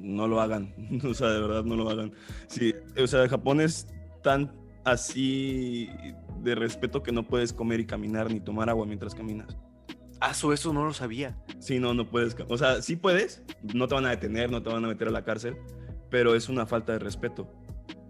no 0.00 0.28
lo 0.28 0.40
hagan. 0.40 0.74
O 1.04 1.14
sea, 1.14 1.28
de 1.28 1.40
verdad, 1.40 1.64
no 1.64 1.76
lo 1.76 1.88
hagan. 1.88 2.12
Sí, 2.48 2.74
o 2.98 3.06
sea, 3.06 3.28
Japón 3.28 3.60
es 3.60 3.86
tan 4.22 4.54
así 4.84 5.88
de 6.42 6.54
respeto 6.54 7.02
que 7.02 7.12
no 7.12 7.26
puedes 7.26 7.52
comer 7.52 7.80
y 7.80 7.86
caminar 7.86 8.30
ni 8.30 8.40
tomar 8.40 8.68
agua 8.68 8.86
mientras 8.86 9.14
caminas. 9.14 9.56
Ah, 10.20 10.30
eso 10.30 10.72
no 10.72 10.84
lo 10.84 10.92
sabía. 10.92 11.36
Sí, 11.58 11.80
no, 11.80 11.94
no 11.94 12.08
puedes. 12.08 12.36
O 12.48 12.56
sea, 12.56 12.80
sí 12.80 12.94
puedes, 12.94 13.42
no 13.74 13.88
te 13.88 13.94
van 13.94 14.06
a 14.06 14.10
detener, 14.10 14.50
no 14.50 14.62
te 14.62 14.70
van 14.70 14.84
a 14.84 14.88
meter 14.88 15.08
a 15.08 15.10
la 15.10 15.24
cárcel, 15.24 15.56
pero 16.10 16.36
es 16.36 16.48
una 16.48 16.64
falta 16.64 16.92
de 16.92 17.00
respeto. 17.00 17.50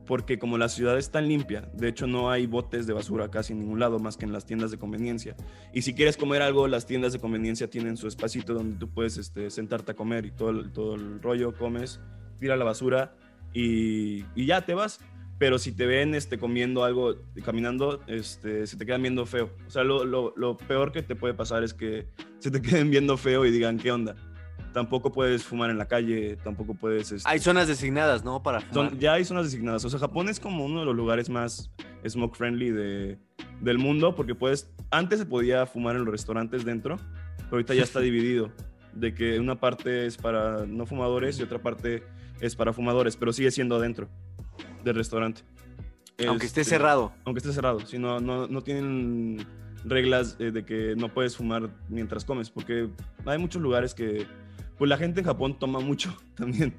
Porque 0.07 0.39
como 0.39 0.59
la 0.59 0.69
ciudad 0.69 0.99
es 0.99 1.11
tan 1.11 1.29
limpia, 1.29 1.71
de 1.73 1.89
hecho 1.89 2.07
no 2.07 2.31
hay 2.31 2.47
botes 2.47 2.87
de 2.87 2.93
basura 2.93 3.31
casi 3.31 3.53
en 3.53 3.61
ningún 3.61 3.79
lado 3.79 3.99
más 3.99 4.17
que 4.17 4.25
en 4.25 4.33
las 4.33 4.45
tiendas 4.45 4.71
de 4.71 4.79
conveniencia. 4.79 5.37
Y 5.73 5.83
si 5.83 5.95
quieres 5.95 6.17
comer 6.17 6.43
algo, 6.43 6.67
las 6.67 6.87
tiendas 6.87 7.13
de 7.13 7.21
conveniencia 7.21 7.71
tienen 7.71 7.97
su 7.97 8.09
espacito 8.09 8.55
donde 8.55 8.79
tú 8.79 8.89
puedes 8.89 9.17
este, 9.17 9.51
sentarte 9.51 9.93
a 9.93 9.95
comer 9.95 10.27
y 10.27 10.33
todo 10.33 10.51
el, 10.51 10.73
todo 10.73 10.97
el 10.97 11.23
rollo, 11.23 11.55
comes, 11.57 12.01
tira 12.41 12.57
la 12.57 12.65
basura 12.65 13.15
y, 13.55 14.25
y 14.35 14.47
ya 14.47 14.65
te 14.65 14.75
vas 14.75 14.99
pero 15.43 15.59
si 15.59 15.73
te 15.73 15.87
ven 15.87 16.15
este, 16.15 16.39
comiendo 16.39 16.85
algo, 16.85 17.17
caminando, 17.45 18.01
este, 18.07 18.65
se 18.65 18.77
te 18.77 18.87
quedan 18.87 19.03
viendo 19.03 19.27
feo. 19.27 19.51
O 19.67 19.71
sea, 19.71 19.83
lo, 19.83 20.05
lo, 20.05 20.33
lo, 20.37 20.57
peor 20.57 20.93
que 20.93 21.03
te 21.03 21.17
puede 21.17 21.35
pasar 21.35 21.65
es 21.65 21.75
que 21.75 22.07
se 22.39 22.53
te 22.53 22.63
queden 22.63 22.93
viendo 22.93 23.17
feo 23.17 23.45
y 23.45 23.51
digan, 23.51 23.77
¿qué 23.77 23.91
onda? 23.91 24.15
Tampoco 24.73 25.13
puedes 25.13 25.45
fumar 25.45 25.71
en 25.71 25.77
la 25.77 25.87
calle, 25.87 26.37
tampoco 26.43 26.75
puedes... 26.75 27.13
Este 27.13 27.29
hay 27.29 27.39
zonas 27.39 27.69
designadas, 27.69 28.25
¿no? 28.25 28.43
Para 28.43 28.61
fumar. 28.63 28.97
ya 28.99 29.13
hay 29.13 29.25
zonas 29.25 29.45
designadas. 29.45 29.85
O 29.85 29.91
sea, 29.91 29.99
Japón 29.99 30.31
es 30.31 30.41
como 30.41 30.65
uno 30.65 30.81
de 30.81 30.87
los 30.87 30.97
lugares 30.97 31.29
más 31.29 31.71
smoke 32.09 32.37
friendly 32.37 32.71
de, 32.71 33.19
del 33.61 33.79
mundo, 33.79 34.15
porque 34.15 34.35
puedes... 34.35 34.71
Antes 34.91 35.19
se 35.19 35.27
podía 35.27 35.67
fumar 35.67 35.97
en 35.97 36.05
los 36.05 36.13
restaurantes 36.13 36.65
dentro, 36.65 36.97
pero 37.37 37.51
ahorita 37.53 37.75
ya 37.75 37.83
está 37.83 38.01
dividido, 38.01 38.51
de 38.95 39.13
que 39.13 39.39
una 39.39 39.61
parte 39.61 40.07
es 40.07 40.17
para 40.17 40.65
no 40.65 40.87
fumadores 40.87 41.39
y 41.39 41.43
otra 41.43 41.59
parte 41.59 42.03
es 42.41 42.57
para 42.57 42.73
fumadores, 42.73 43.17
pero 43.17 43.33
sigue 43.33 43.51
siendo 43.51 43.77
adentro 43.77 44.09
del 44.85 44.95
restaurante. 44.95 45.43
Aunque 46.27 46.47
esté 46.47 46.63
este, 46.63 46.77
cerrado. 46.77 47.13
Aunque 47.25 47.39
esté 47.39 47.53
cerrado, 47.53 47.81
si 47.81 47.99
no, 47.99 48.21
no, 48.21 48.63
tienen 48.63 49.45
reglas 49.85 50.37
eh, 50.39 50.51
de 50.51 50.65
que 50.65 50.95
no 50.97 51.09
puedes 51.09 51.37
fumar 51.37 51.71
mientras 51.89 52.25
comes, 52.25 52.51
porque 52.51 52.89
hay 53.27 53.39
muchos 53.39 53.61
lugares 53.61 53.95
que, 53.95 54.27
pues 54.83 54.89
la 54.89 54.97
gente 54.97 55.21
en 55.21 55.27
Japón 55.27 55.57
toma 55.57 55.79
mucho 55.79 56.13
también. 56.37 56.75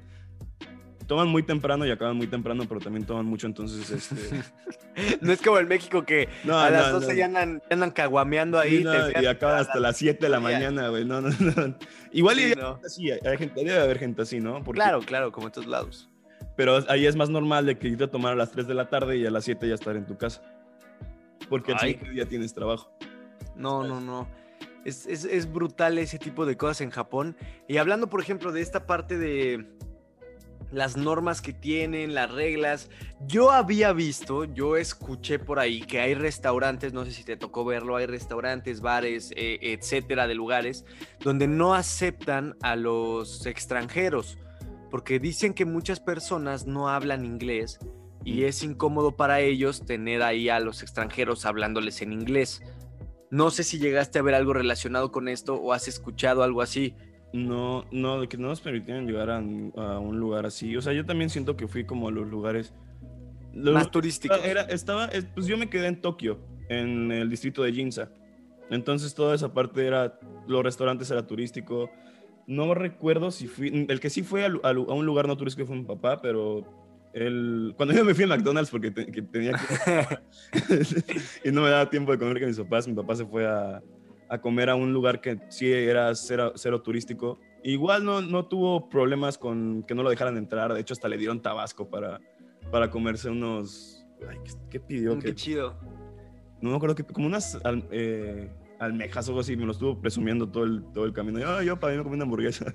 Toman 1.06 1.26
muy 1.26 1.42
temprano 1.42 1.86
y 1.86 1.90
acaban 1.90 2.18
muy 2.18 2.26
temprano, 2.26 2.64
pero 2.68 2.78
también 2.78 3.06
toman 3.06 3.24
mucho, 3.24 3.46
entonces 3.46 3.90
este... 3.90 4.42
no 5.22 5.32
es 5.32 5.40
como 5.40 5.58
en 5.58 5.68
México 5.68 6.04
que 6.04 6.28
a 6.46 6.68
las 6.68 6.92
12 6.92 7.16
ya 7.16 7.24
andan, 7.24 7.62
andan 7.70 7.90
caguameando 7.92 8.58
ahí. 8.58 8.84
y 9.22 9.24
acaban 9.24 9.58
hasta 9.58 9.80
las 9.80 9.96
7 9.96 10.18
de 10.20 10.28
la 10.28 10.38
mañana, 10.38 10.88
güey. 10.88 11.06
No, 11.06 11.22
no, 11.22 11.30
no. 11.30 11.78
Igual 12.12 12.36
hay, 12.40 12.52
así, 12.84 13.10
hay 13.10 13.38
gente, 13.38 13.64
debe 13.64 13.80
haber 13.80 13.98
gente 13.98 14.20
así, 14.20 14.38
¿no? 14.38 14.62
Claro, 14.62 15.00
claro, 15.00 15.32
como 15.32 15.46
en 15.46 15.54
todos 15.54 15.66
lados. 15.66 16.10
Pero 16.58 16.84
ahí 16.90 17.06
es 17.06 17.16
más 17.16 17.30
normal 17.30 17.64
de 17.64 17.78
que 17.78 17.88
irte 17.88 18.04
a 18.04 18.10
tomar 18.10 18.34
a 18.34 18.36
las 18.36 18.50
3 18.50 18.66
de 18.66 18.74
la 18.74 18.90
tarde 18.90 19.16
y 19.16 19.24
a 19.24 19.30
las 19.30 19.44
7 19.44 19.66
ya 19.66 19.76
estar 19.76 19.96
en 19.96 20.04
tu 20.04 20.18
casa. 20.18 20.42
Porque 21.48 21.72
al 21.72 21.80
siguiente 21.80 22.10
día 22.10 22.26
tienes 22.26 22.52
trabajo. 22.52 22.94
No, 23.56 23.82
no, 23.82 23.98
no. 23.98 24.28
Es, 24.84 25.06
es, 25.06 25.52
brutal 25.52 25.98
ese 25.98 26.18
tipo 26.18 26.44
de 26.44 26.56
cosas 26.56 26.82
en 26.82 26.90
Japón. 26.90 27.36
Y 27.68 27.78
hablando, 27.78 28.08
por 28.08 28.20
ejemplo, 28.20 28.52
de 28.52 28.60
esta 28.60 28.86
parte 28.86 29.16
de 29.16 29.66
las 30.74 30.96
normas 30.96 31.40
que 31.40 31.52
tienen, 31.52 32.14
las 32.14 32.30
reglas. 32.30 32.90
Yo 33.26 33.50
había 33.50 33.92
visto, 33.92 34.44
yo 34.44 34.76
escuché 34.76 35.38
por 35.38 35.58
ahí 35.58 35.82
que 35.82 36.00
hay 36.00 36.14
restaurantes, 36.14 36.92
no 36.92 37.04
sé 37.04 37.12
si 37.12 37.24
te 37.24 37.36
tocó 37.36 37.64
verlo, 37.64 37.96
hay 37.96 38.06
restaurantes, 38.06 38.80
bares, 38.80 39.32
eh, 39.36 39.58
etcétera, 39.62 40.26
de 40.26 40.34
lugares 40.34 40.84
donde 41.20 41.46
no 41.46 41.74
aceptan 41.74 42.56
a 42.62 42.76
los 42.76 43.46
extranjeros, 43.46 44.36
porque 44.90 45.18
dicen 45.18 45.54
que 45.54 45.64
muchas 45.64 46.00
personas 46.00 46.66
no 46.66 46.88
hablan 46.88 47.24
inglés 47.24 47.78
y 48.24 48.44
es 48.44 48.62
incómodo 48.62 49.12
para 49.12 49.40
ellos 49.40 49.84
tener 49.84 50.22
ahí 50.22 50.48
a 50.48 50.58
los 50.58 50.82
extranjeros 50.82 51.44
hablándoles 51.46 52.00
en 52.02 52.12
inglés. 52.12 52.62
No 53.34 53.50
sé 53.50 53.64
si 53.64 53.80
llegaste 53.80 54.20
a 54.20 54.22
ver 54.22 54.36
algo 54.36 54.52
relacionado 54.52 55.10
con 55.10 55.26
esto 55.26 55.56
o 55.56 55.72
has 55.72 55.88
escuchado 55.88 56.44
algo 56.44 56.62
así. 56.62 56.94
No, 57.32 57.84
no, 57.90 58.20
de 58.20 58.28
que 58.28 58.36
no 58.36 58.46
nos 58.46 58.60
permitieran 58.60 59.08
llegar 59.08 59.28
a, 59.28 59.40
un 59.40 60.20
lugar 60.20 60.46
así. 60.46 60.76
O 60.76 60.80
sea, 60.80 60.92
yo 60.92 61.04
también 61.04 61.30
siento 61.30 61.56
que 61.56 61.66
fui 61.66 61.82
como 61.84 62.06
a 62.06 62.12
los 62.12 62.28
lugares 62.28 62.72
más 63.52 63.90
turísticos. 63.90 64.38
Era, 64.44 64.60
estaba, 64.62 65.10
pues 65.34 65.48
yo 65.48 65.58
me 65.58 65.68
quedé 65.68 65.88
en 65.88 66.00
Tokio, 66.00 66.38
en 66.68 67.10
el 67.10 67.28
distrito 67.28 67.64
de 67.64 67.72
Ginza. 67.72 68.08
Entonces 68.70 69.16
toda 69.16 69.34
esa 69.34 69.52
parte 69.52 69.84
era, 69.84 70.16
los 70.46 70.62
restaurantes 70.62 71.10
era 71.10 71.26
turístico. 71.26 71.90
No 72.46 72.72
recuerdo 72.72 73.32
si 73.32 73.48
fui, 73.48 73.84
el 73.88 73.98
que 73.98 74.10
sí 74.10 74.22
fue 74.22 74.44
a, 74.44 74.70
un 74.70 75.06
lugar 75.06 75.26
no 75.26 75.36
turístico 75.36 75.66
fue 75.66 75.74
mi 75.74 75.82
papá, 75.82 76.22
pero 76.22 76.83
el, 77.14 77.74
cuando 77.76 77.94
yo 77.94 78.04
me 78.04 78.12
fui 78.12 78.24
a 78.24 78.26
McDonald's 78.26 78.70
porque 78.70 78.90
tenía 78.90 79.52
que... 79.52 80.18
y 81.48 81.52
no 81.52 81.62
me 81.62 81.70
daba 81.70 81.88
tiempo 81.88 82.10
de 82.10 82.18
comer 82.18 82.40
con 82.40 82.48
mis 82.48 82.58
papás, 82.58 82.88
mi 82.88 82.94
papá 82.94 83.14
se 83.14 83.24
fue 83.24 83.46
a, 83.46 83.80
a 84.28 84.40
comer 84.40 84.68
a 84.68 84.74
un 84.74 84.92
lugar 84.92 85.20
que 85.20 85.38
sí 85.48 85.70
era 85.70 86.12
cero, 86.16 86.52
cero, 86.56 86.82
turístico. 86.82 87.38
Igual 87.62 88.04
no, 88.04 88.20
no 88.20 88.46
tuvo 88.46 88.88
problemas 88.88 89.38
con 89.38 89.84
que 89.84 89.94
no 89.94 90.02
lo 90.02 90.10
dejaran 90.10 90.36
entrar, 90.36 90.74
de 90.74 90.80
hecho 90.80 90.92
hasta 90.92 91.08
le 91.08 91.16
dieron 91.16 91.40
tabasco 91.40 91.88
para, 91.88 92.20
para 92.72 92.90
comerse 92.90 93.30
unos... 93.30 94.04
Ay, 94.28 94.38
¿qué, 94.68 94.80
pidió? 94.80 95.16
Qué 95.18 95.34
chido. 95.34 95.78
No 96.60 96.70
me 96.70 96.76
acuerdo 96.76 96.96
que 96.96 97.04
como 97.04 97.28
unas 97.28 97.58
eh, 97.92 98.50
almejas 98.80 99.28
o 99.28 99.30
algo 99.30 99.40
así, 99.40 99.56
me 99.56 99.66
lo 99.66 99.72
estuvo 99.72 100.00
presumiendo 100.00 100.48
todo 100.48 100.64
el, 100.64 100.84
todo 100.92 101.04
el 101.04 101.12
camino. 101.12 101.38
Yo, 101.38 101.62
yo 101.62 101.78
para 101.78 101.92
mí 101.92 101.98
me 101.98 102.02
comí 102.02 102.16
una 102.16 102.24
hamburguesa. 102.24 102.72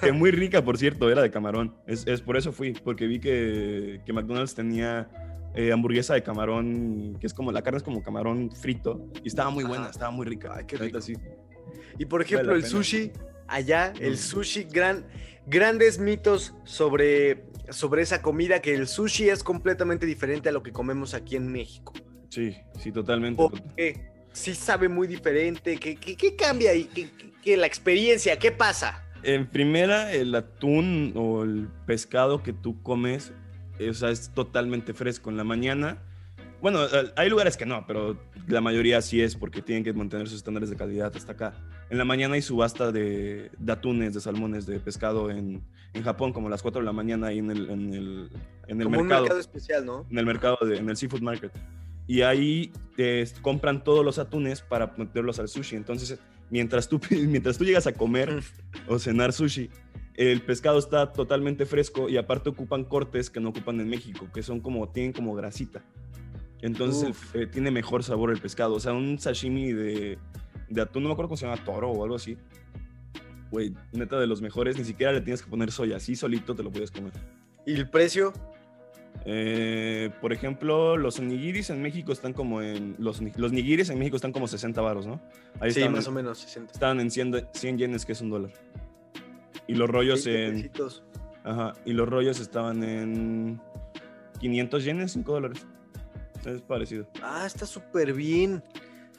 que 0.00 0.12
muy 0.12 0.30
rica, 0.30 0.64
por 0.64 0.78
cierto, 0.78 1.10
era 1.10 1.22
de 1.22 1.30
camarón. 1.30 1.74
Es, 1.86 2.06
es 2.06 2.20
por 2.20 2.36
eso 2.36 2.52
fui, 2.52 2.72
porque 2.72 3.06
vi 3.06 3.20
que, 3.20 4.00
que 4.04 4.12
McDonald's 4.12 4.54
tenía 4.54 5.08
eh, 5.54 5.72
hamburguesa 5.72 6.14
de 6.14 6.22
camarón, 6.22 7.16
que 7.20 7.26
es 7.26 7.34
como, 7.34 7.52
la 7.52 7.62
carne 7.62 7.78
es 7.78 7.82
como 7.82 8.02
camarón 8.02 8.50
frito, 8.50 9.08
y 9.24 9.28
estaba 9.28 9.50
muy 9.50 9.64
buena, 9.64 9.88
estaba 9.90 10.10
muy 10.10 10.26
rica. 10.26 10.54
Ay, 10.56 10.64
qué 10.66 10.76
rico. 10.76 10.98
Y 11.98 12.06
por 12.06 12.22
ejemplo, 12.22 12.54
el 12.54 12.64
sushi, 12.64 13.12
allá, 13.46 13.92
el 13.98 14.18
sushi, 14.18 14.64
gran, 14.64 15.06
grandes 15.46 15.98
mitos 15.98 16.54
sobre, 16.64 17.44
sobre 17.70 18.02
esa 18.02 18.22
comida, 18.22 18.60
que 18.60 18.74
el 18.74 18.86
sushi 18.86 19.30
es 19.30 19.42
completamente 19.42 20.06
diferente 20.06 20.48
a 20.48 20.52
lo 20.52 20.62
que 20.62 20.70
comemos 20.70 21.14
aquí 21.14 21.36
en 21.36 21.50
México. 21.50 21.92
Sí, 22.28 22.56
sí, 22.78 22.92
totalmente. 22.92 23.36
¿Por 23.36 23.60
qué? 23.74 24.10
Sí 24.32 24.54
sabe 24.54 24.88
muy 24.88 25.08
diferente. 25.08 25.78
¿Qué, 25.78 25.96
qué, 25.96 26.36
cambia 26.36 26.70
ahí? 26.70 26.84
¿Qué, 26.84 27.10
qué, 27.42 27.56
la 27.56 27.66
experiencia? 27.66 28.38
¿Qué 28.38 28.52
pasa? 28.52 29.07
En 29.22 29.46
primera, 29.46 30.12
el 30.12 30.34
atún 30.34 31.12
o 31.16 31.42
el 31.42 31.68
pescado 31.86 32.42
que 32.42 32.52
tú 32.52 32.82
comes, 32.82 33.32
o 33.88 33.94
sea, 33.94 34.10
es 34.10 34.30
totalmente 34.34 34.94
fresco. 34.94 35.30
En 35.30 35.36
la 35.36 35.44
mañana, 35.44 35.98
bueno, 36.60 36.80
hay 37.16 37.28
lugares 37.28 37.56
que 37.56 37.66
no, 37.66 37.84
pero 37.86 38.18
la 38.48 38.60
mayoría 38.60 39.00
sí 39.00 39.20
es 39.20 39.36
porque 39.36 39.62
tienen 39.62 39.84
que 39.84 39.92
mantener 39.92 40.26
sus 40.26 40.38
estándares 40.38 40.70
de 40.70 40.76
calidad 40.76 41.12
hasta 41.14 41.32
acá. 41.32 41.54
En 41.90 41.98
la 41.98 42.04
mañana 42.04 42.34
hay 42.34 42.42
subasta 42.42 42.90
de, 42.90 43.50
atunes, 43.68 44.14
de 44.14 44.20
salmones, 44.20 44.66
de 44.66 44.80
pescado 44.80 45.30
en, 45.30 45.62
en, 45.94 46.02
Japón, 46.02 46.32
como 46.32 46.48
a 46.48 46.50
las 46.50 46.62
4 46.62 46.80
de 46.80 46.86
la 46.86 46.92
mañana 46.92 47.28
ahí 47.28 47.38
en 47.38 47.50
el, 47.50 47.70
en 47.70 47.94
el, 47.94 48.30
en 48.66 48.80
el 48.80 48.84
como 48.84 48.98
mercado. 48.98 49.00
un 49.00 49.08
mercado 49.08 49.40
especial, 49.40 49.86
¿no? 49.86 50.06
En 50.10 50.18
el 50.18 50.26
mercado, 50.26 50.58
de, 50.62 50.78
en 50.78 50.88
el 50.88 50.96
seafood 50.96 51.22
market. 51.22 51.52
Y 52.08 52.22
ahí 52.22 52.72
te 52.96 53.24
compran 53.40 53.84
todos 53.84 54.04
los 54.04 54.18
atunes 54.18 54.60
para 54.60 54.94
meterlos 54.96 55.38
al 55.38 55.48
sushi. 55.48 55.76
Entonces, 55.76 56.18
mientras 56.50 56.88
tú, 56.88 57.00
mientras 57.10 57.58
tú 57.58 57.64
llegas 57.64 57.86
a 57.86 57.92
comer 57.92 58.42
o 58.86 58.98
cenar 58.98 59.32
sushi, 59.32 59.70
el 60.14 60.42
pescado 60.42 60.78
está 60.78 61.12
totalmente 61.12 61.64
fresco 61.64 62.08
y 62.08 62.16
aparte 62.16 62.50
ocupan 62.50 62.84
cortes 62.84 63.30
que 63.30 63.38
no 63.38 63.50
ocupan 63.50 63.80
en 63.80 63.88
México, 63.88 64.26
que 64.34 64.42
son 64.42 64.60
como, 64.60 64.88
tienen 64.88 65.12
como 65.12 65.34
grasita. 65.34 65.82
Entonces 66.60 67.16
eh, 67.34 67.46
tiene 67.46 67.70
mejor 67.70 68.02
sabor 68.02 68.32
el 68.32 68.40
pescado. 68.40 68.74
O 68.74 68.80
sea, 68.80 68.92
un 68.92 69.18
sashimi 69.18 69.72
de, 69.72 70.18
de 70.68 70.80
atún, 70.80 71.04
no 71.04 71.08
me 71.08 71.12
acuerdo 71.12 71.28
cómo 71.28 71.36
se 71.36 71.46
llama, 71.46 71.64
toro 71.64 71.90
o 71.90 72.02
algo 72.02 72.16
así. 72.16 72.36
Güey, 73.50 73.74
neta 73.92 74.18
de 74.18 74.26
los 74.26 74.42
mejores, 74.42 74.76
ni 74.76 74.84
siquiera 74.84 75.12
le 75.12 75.20
tienes 75.20 75.40
que 75.40 75.48
poner 75.48 75.70
soya, 75.70 75.96
así 75.96 76.16
solito 76.16 76.54
te 76.54 76.62
lo 76.62 76.70
puedes 76.70 76.90
comer. 76.90 77.12
¿Y 77.64 77.74
el 77.74 77.88
precio? 77.88 78.32
Eh, 79.24 80.10
por 80.20 80.32
ejemplo, 80.32 80.96
los 80.96 81.20
nigiris 81.20 81.70
en 81.70 81.82
México 81.82 82.12
están 82.12 82.32
como 82.32 82.62
en. 82.62 82.96
Los, 82.98 83.20
los 83.36 83.52
nigiris 83.52 83.90
en 83.90 83.98
México 83.98 84.16
están 84.16 84.32
como 84.32 84.48
60 84.48 84.80
varos, 84.80 85.06
¿no? 85.06 85.20
Ahí 85.60 85.72
sí, 85.72 85.86
más 85.88 86.06
o 86.06 86.12
menos 86.12 86.38
60. 86.38 86.72
Están 86.72 87.00
en 87.00 87.10
100, 87.10 87.48
100 87.52 87.78
yenes, 87.78 88.06
que 88.06 88.12
es 88.12 88.20
un 88.20 88.30
dólar. 88.30 88.52
Y 89.66 89.74
los 89.74 89.88
rollos 89.88 90.26
en. 90.26 90.70
Ajá. 91.44 91.72
Y 91.84 91.92
los 91.92 92.08
rollos 92.08 92.40
estaban 92.40 92.82
en 92.82 93.60
500 94.40 94.84
yenes, 94.84 95.12
5 95.12 95.32
dólares. 95.32 95.66
Es 96.44 96.62
parecido. 96.62 97.06
Ah, 97.22 97.44
está 97.46 97.66
súper 97.66 98.12
bien. 98.12 98.62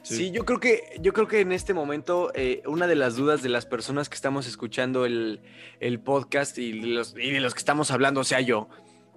Sí. 0.02 0.30
yo 0.30 0.46
creo 0.46 0.60
que, 0.60 0.82
yo 1.00 1.12
creo 1.12 1.28
que 1.28 1.40
en 1.40 1.52
este 1.52 1.74
momento 1.74 2.32
eh, 2.34 2.62
una 2.66 2.86
de 2.86 2.94
las 2.94 3.16
dudas 3.16 3.42
de 3.42 3.50
las 3.50 3.66
personas 3.66 4.08
que 4.08 4.14
estamos 4.14 4.46
escuchando 4.46 5.04
el, 5.04 5.42
el 5.78 6.00
podcast 6.00 6.56
y 6.56 6.72
los, 6.72 7.14
y 7.18 7.30
de 7.30 7.40
los 7.40 7.52
que 7.52 7.58
estamos 7.58 7.90
hablando, 7.90 8.22
o 8.22 8.24
sea 8.24 8.40
yo, 8.40 8.68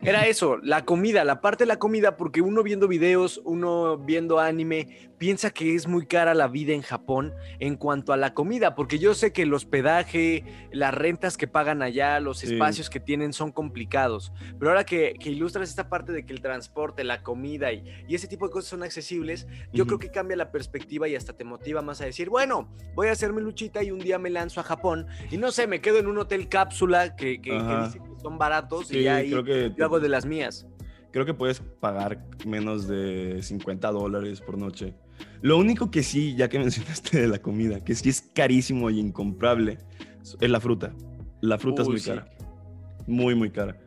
era 0.06 0.28
eso, 0.28 0.58
la 0.58 0.84
comida, 0.84 1.24
la 1.24 1.40
parte 1.40 1.64
de 1.64 1.68
la 1.68 1.80
comida, 1.80 2.18
porque 2.18 2.42
uno 2.42 2.62
viendo 2.64 2.88
videos, 2.88 3.42
uno 3.46 3.98
viendo 3.98 4.40
anime, 4.40 5.10
piensa 5.18 5.52
que 5.52 5.76
es 5.76 5.88
muy 5.88 6.06
cara 6.06 6.34
la 6.34 6.50
vida 6.50 6.74
en 6.74 6.82
Japón 6.82 7.34
en 7.60 7.78
cuanto 7.78 8.12
a 8.12 8.18
la 8.18 8.34
comida, 8.34 8.76
porque 8.76 9.00
yo 9.00 9.14
sé 9.14 9.32
que 9.32 9.44
el 9.44 9.54
hospedaje, 9.54 10.44
las 10.72 10.94
rentas 10.94 11.38
que 11.38 11.48
pagan 11.48 11.82
allá, 11.82 12.20
los 12.20 12.44
espacios 12.44 12.90
que 12.90 13.00
tienen 13.00 13.32
son 13.32 13.52
complicados, 13.52 14.34
pero 14.60 14.72
ahora 14.72 14.86
que, 14.86 15.16
ilustras 15.24 15.70
esta 15.70 15.88
parte 15.88 16.12
de 16.12 16.26
que 16.26 16.34
el 16.34 16.42
transporte, 16.42 17.04
la 17.06 17.24
comida 17.24 17.72
y, 17.72 17.84
ese 18.10 18.28
tipo 18.28 18.48
de 18.48 18.52
cosas 18.52 18.70
son 18.70 18.84
accesibles, 18.84 19.48
yo 19.72 19.86
creo 19.86 19.98
que 19.98 20.12
cambia 20.12 20.36
la 20.36 20.52
perspectiva 20.52 21.08
y 21.08 21.16
hasta 21.16 21.34
te 21.34 21.46
motiva 21.46 21.82
más 21.82 22.02
a 22.02 22.06
decir, 22.06 22.30
bueno, 22.30 22.70
voy 22.94 23.08
a 23.08 23.12
hacer 23.14 23.32
mi 23.32 23.42
luchita 23.42 23.82
y 23.82 23.92
un 23.92 24.00
día 24.00 24.20
me 24.20 24.30
lanzo 24.30 24.60
a 24.60 24.64
Japón 24.64 25.08
y 25.32 25.38
no 25.38 25.52
sé, 25.52 25.66
me 25.66 25.82
quedo 25.82 26.00
en 26.00 26.08
un 26.08 26.18
hotel 26.18 26.50
cápsula 26.50 27.16
que, 27.16 27.42
que, 27.42 27.52
que 27.52 28.00
son 28.24 28.38
baratos 28.38 28.92
y 28.92 29.04
ya 29.04 29.18
ahí 29.18 29.30
yo 29.30 29.86
hago 29.86 30.00
de 30.00 30.10
las 30.10 30.26
mías. 30.26 30.66
Creo 31.12 31.26
que 31.26 31.36
puedes 31.36 31.60
pagar 31.60 32.26
menos 32.46 32.88
de 32.88 33.40
50 33.44 33.92
dólares 33.92 34.42
por 34.42 34.58
noche. 34.58 34.96
Lo 35.42 35.58
único 35.58 35.92
que 35.92 36.02
sí, 36.02 36.36
ya 36.36 36.50
que 36.50 36.58
mencionaste 36.68 37.22
de 37.22 37.28
la 37.28 37.40
comida, 37.40 37.84
que 37.84 37.94
sí 37.94 38.10
es 38.10 38.22
carísimo 38.34 38.90
y 38.90 39.00
incomprable, 39.00 39.78
es 40.40 40.50
la 40.50 40.60
fruta. 40.60 40.94
La 41.42 41.60
fruta 41.60 41.84
es 41.84 41.90
muy 41.90 42.02
cara. 42.02 42.26
Muy, 43.06 43.36
muy 43.36 43.52
cara. 43.52 43.78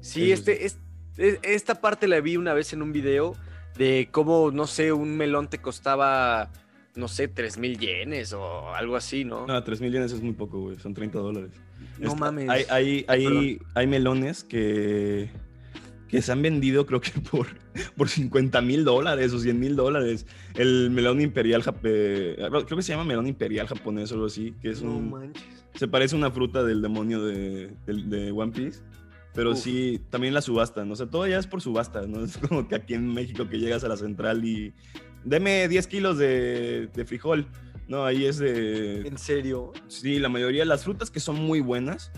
Sí, 0.00 0.32
este, 0.32 0.64
es, 0.64 0.78
esta 1.18 1.80
parte 1.80 2.06
la 2.08 2.20
vi 2.20 2.36
una 2.36 2.54
vez 2.54 2.72
en 2.72 2.80
un 2.80 2.92
video 2.92 3.34
de 3.76 4.08
cómo, 4.10 4.50
no 4.50 4.66
sé, 4.66 4.92
un 4.92 5.16
melón 5.16 5.50
te 5.50 5.58
costaba, 5.58 6.50
no 6.94 7.08
sé, 7.08 7.28
3 7.28 7.58
mil 7.58 7.78
yenes 7.78 8.32
o 8.32 8.72
algo 8.74 8.96
así, 8.96 9.24
¿no? 9.24 9.46
No, 9.46 9.62
3 9.62 9.80
mil 9.80 9.92
yenes 9.92 10.12
es 10.12 10.22
muy 10.22 10.32
poco, 10.32 10.60
güey. 10.60 10.78
Son 10.78 10.94
30 10.94 11.18
dólares. 11.18 11.50
No 11.98 12.14
mames. 12.14 12.48
Hay, 12.48 12.64
hay, 12.70 13.04
hay, 13.08 13.58
hay, 13.74 13.86
melones 13.86 14.44
que, 14.44 15.30
que 16.08 16.22
se 16.22 16.32
han 16.32 16.42
vendido, 16.42 16.86
creo 16.86 17.00
que 17.00 17.10
por, 17.30 17.46
por 17.96 18.08
50 18.08 18.60
mil 18.62 18.84
dólares 18.84 19.32
o 19.32 19.38
100 19.38 19.58
mil 19.58 19.76
dólares. 19.76 20.26
El 20.54 20.90
melón 20.90 21.20
imperial, 21.20 21.62
eh, 21.84 22.36
creo 22.38 22.76
que 22.76 22.82
se 22.82 22.92
llama 22.92 23.04
melón 23.04 23.26
imperial 23.26 23.66
japonés 23.66 24.10
o 24.12 24.14
algo 24.14 24.26
así, 24.26 24.54
que 24.62 24.70
es 24.70 24.80
un... 24.80 25.10
Manches. 25.10 25.44
Se 25.74 25.86
parece 25.86 26.16
a 26.16 26.18
una 26.18 26.30
fruta 26.30 26.64
del 26.64 26.82
demonio 26.82 27.24
de, 27.24 27.70
de, 27.86 28.32
One 28.32 28.52
Piece. 28.52 28.80
Pero 29.34 29.54
sí, 29.54 30.00
también 30.10 30.34
la 30.34 30.42
subasta, 30.42 30.84
¿no? 30.84 30.94
O 30.94 30.96
sea, 30.96 31.06
todo 31.06 31.26
ya 31.28 31.38
es 31.38 31.46
por 31.46 31.60
subasta, 31.60 32.04
¿no? 32.06 32.20
Es 32.24 32.36
como 32.38 32.66
que 32.66 32.74
aquí 32.74 32.94
en 32.94 33.12
México 33.12 33.48
que 33.48 33.58
llegas 33.58 33.84
a 33.84 33.88
la 33.88 33.96
central 33.96 34.44
y 34.44 34.72
deme 35.24 35.68
10 35.68 35.86
kilos 35.86 36.18
de, 36.18 36.88
de 36.92 37.04
frijol. 37.04 37.46
No, 37.88 38.04
ahí 38.04 38.26
es 38.26 38.38
de... 38.38 39.00
¿En 39.00 39.16
serio? 39.18 39.72
Sí, 39.88 40.18
la 40.18 40.28
mayoría 40.28 40.60
de 40.60 40.66
las 40.66 40.84
frutas 40.84 41.10
que 41.10 41.20
son 41.20 41.36
muy 41.36 41.60
buenas, 41.60 42.12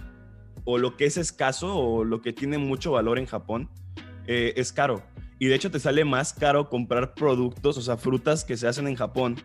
o 0.65 0.79
lo 0.79 0.97
que 0.97 1.07
es 1.07 1.17
escaso, 1.17 1.77
o 1.77 2.05
lo 2.05 2.21
que 2.21 2.33
tiene 2.33 2.59
mucho 2.59 2.93
valor 2.93 3.19
en 3.19 3.27
Japón, 3.27 3.71
eh, 4.27 4.53
es 4.57 4.73
caro. 4.73 5.03
Y 5.39 5.47
de 5.47 5.55
hecho 5.55 5.71
te 5.71 5.79
sale 5.79 6.05
más 6.05 6.33
caro 6.33 6.69
comprar 6.69 7.15
productos, 7.15 7.79
o 7.79 7.83
sea, 7.83 7.97
frutas 7.97 8.45
que 8.45 8.57
se 8.57 8.67
hacen 8.67 8.89
en 8.89 8.97
Japón, 8.97 9.37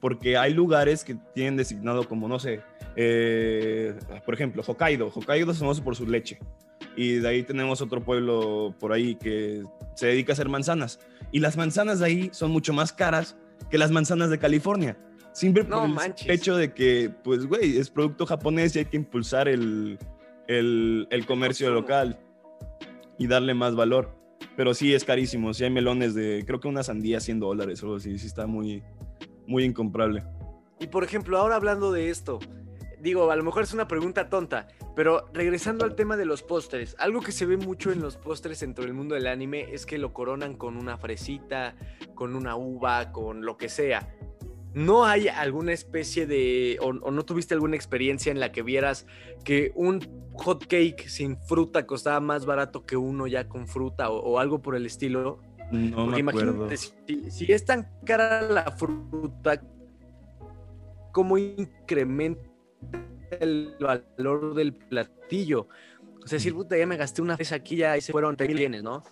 porque 0.00 0.36
hay 0.36 0.54
lugares 0.54 1.02
que 1.04 1.16
tienen 1.34 1.56
designado 1.56 2.08
como, 2.08 2.28
no 2.28 2.38
sé, 2.38 2.62
eh, 2.96 3.94
por 4.24 4.34
ejemplo, 4.34 4.62
Hokkaido. 4.64 5.08
Hokkaido 5.08 5.50
es 5.50 5.58
famoso 5.58 5.82
por 5.82 5.96
su 5.96 6.06
leche. 6.06 6.38
Y 6.96 7.14
de 7.14 7.28
ahí 7.28 7.42
tenemos 7.42 7.80
otro 7.80 8.02
pueblo 8.04 8.74
por 8.78 8.92
ahí 8.92 9.16
que 9.16 9.64
se 9.96 10.06
dedica 10.06 10.32
a 10.32 10.34
hacer 10.34 10.48
manzanas. 10.48 11.00
Y 11.32 11.40
las 11.40 11.56
manzanas 11.56 11.98
de 11.98 12.06
ahí 12.06 12.30
son 12.32 12.52
mucho 12.52 12.72
más 12.72 12.92
caras 12.92 13.36
que 13.70 13.78
las 13.78 13.90
manzanas 13.90 14.30
de 14.30 14.38
California. 14.38 14.96
Siempre 15.34 15.64
por 15.64 15.82
el 15.84 16.30
hecho 16.30 16.56
de 16.56 16.72
que, 16.72 17.10
pues, 17.24 17.46
güey, 17.46 17.76
es 17.76 17.90
producto 17.90 18.24
japonés 18.24 18.76
y 18.76 18.78
hay 18.78 18.84
que 18.84 18.96
impulsar 18.96 19.48
el, 19.48 19.98
el, 20.46 21.08
el 21.10 21.26
comercio 21.26 21.70
local 21.70 22.20
y 23.18 23.26
darle 23.26 23.52
más 23.52 23.74
valor. 23.74 24.16
Pero 24.56 24.74
sí 24.74 24.94
es 24.94 25.04
carísimo. 25.04 25.52
Si 25.52 25.64
hay 25.64 25.70
melones 25.70 26.14
de, 26.14 26.44
creo 26.46 26.60
que 26.60 26.68
una 26.68 26.84
sandía 26.84 27.18
100 27.18 27.40
dólares 27.40 27.82
o 27.82 27.86
algo 27.86 27.96
así. 27.96 28.16
Sí 28.16 28.28
está 28.28 28.46
muy, 28.46 28.84
muy 29.48 29.64
incomparable. 29.64 30.22
Y 30.78 30.86
por 30.86 31.02
ejemplo, 31.02 31.36
ahora 31.36 31.56
hablando 31.56 31.90
de 31.90 32.10
esto, 32.10 32.38
digo, 33.00 33.28
a 33.30 33.36
lo 33.36 33.42
mejor 33.42 33.64
es 33.64 33.74
una 33.74 33.88
pregunta 33.88 34.28
tonta, 34.28 34.68
pero 34.94 35.26
regresando 35.32 35.84
al 35.84 35.96
tema 35.96 36.16
de 36.16 36.26
los 36.26 36.42
pósteres, 36.42 36.94
algo 36.98 37.20
que 37.20 37.32
se 37.32 37.44
ve 37.44 37.56
mucho 37.56 37.90
en 37.90 38.00
los 38.00 38.16
pósteres 38.16 38.60
dentro 38.60 38.84
del 38.84 38.94
mundo 38.94 39.14
del 39.14 39.26
anime 39.26 39.66
es 39.72 39.84
que 39.84 39.98
lo 39.98 40.12
coronan 40.12 40.56
con 40.56 40.76
una 40.76 40.96
fresita, 40.96 41.74
con 42.14 42.36
una 42.36 42.56
uva, 42.56 43.12
con 43.12 43.44
lo 43.44 43.56
que 43.56 43.68
sea. 43.68 44.14
¿No 44.74 45.04
hay 45.04 45.28
alguna 45.28 45.72
especie 45.72 46.26
de, 46.26 46.78
o, 46.80 46.92
no 46.92 47.24
tuviste 47.24 47.54
alguna 47.54 47.76
experiencia 47.76 48.32
en 48.32 48.40
la 48.40 48.50
que 48.50 48.62
vieras 48.62 49.06
que 49.44 49.70
un 49.76 50.00
hot 50.34 50.66
cake 50.66 51.08
sin 51.08 51.38
fruta 51.38 51.86
costaba 51.86 52.18
más 52.18 52.44
barato 52.44 52.84
que 52.84 52.96
uno 52.96 53.28
ya 53.28 53.48
con 53.48 53.68
fruta 53.68 54.10
o, 54.10 54.38
algo 54.40 54.60
por 54.60 54.74
el 54.74 54.84
estilo? 54.84 55.40
No 55.70 56.06
me 56.06 56.20
acuerdo. 56.20 56.68
Si, 56.76 57.52
es 57.52 57.64
tan 57.64 57.88
cara 58.04 58.42
la 58.42 58.72
fruta, 58.72 59.62
¿cómo 61.12 61.38
incrementa 61.38 62.42
el 63.40 63.76
valor 63.80 64.54
del 64.54 64.74
platillo? 64.74 65.68
O 66.24 66.26
sea, 66.26 66.38
decir, 66.38 66.52
puta, 66.52 66.76
ya 66.76 66.86
me 66.86 66.96
gasté 66.96 67.22
una 67.22 67.36
vez 67.36 67.52
aquí, 67.52 67.76
ya 67.76 67.92
ahí 67.92 68.00
se 68.00 68.10
fueron 68.10 68.36
3 68.36 68.48
mil 68.54 68.82
¿no? 68.82 69.04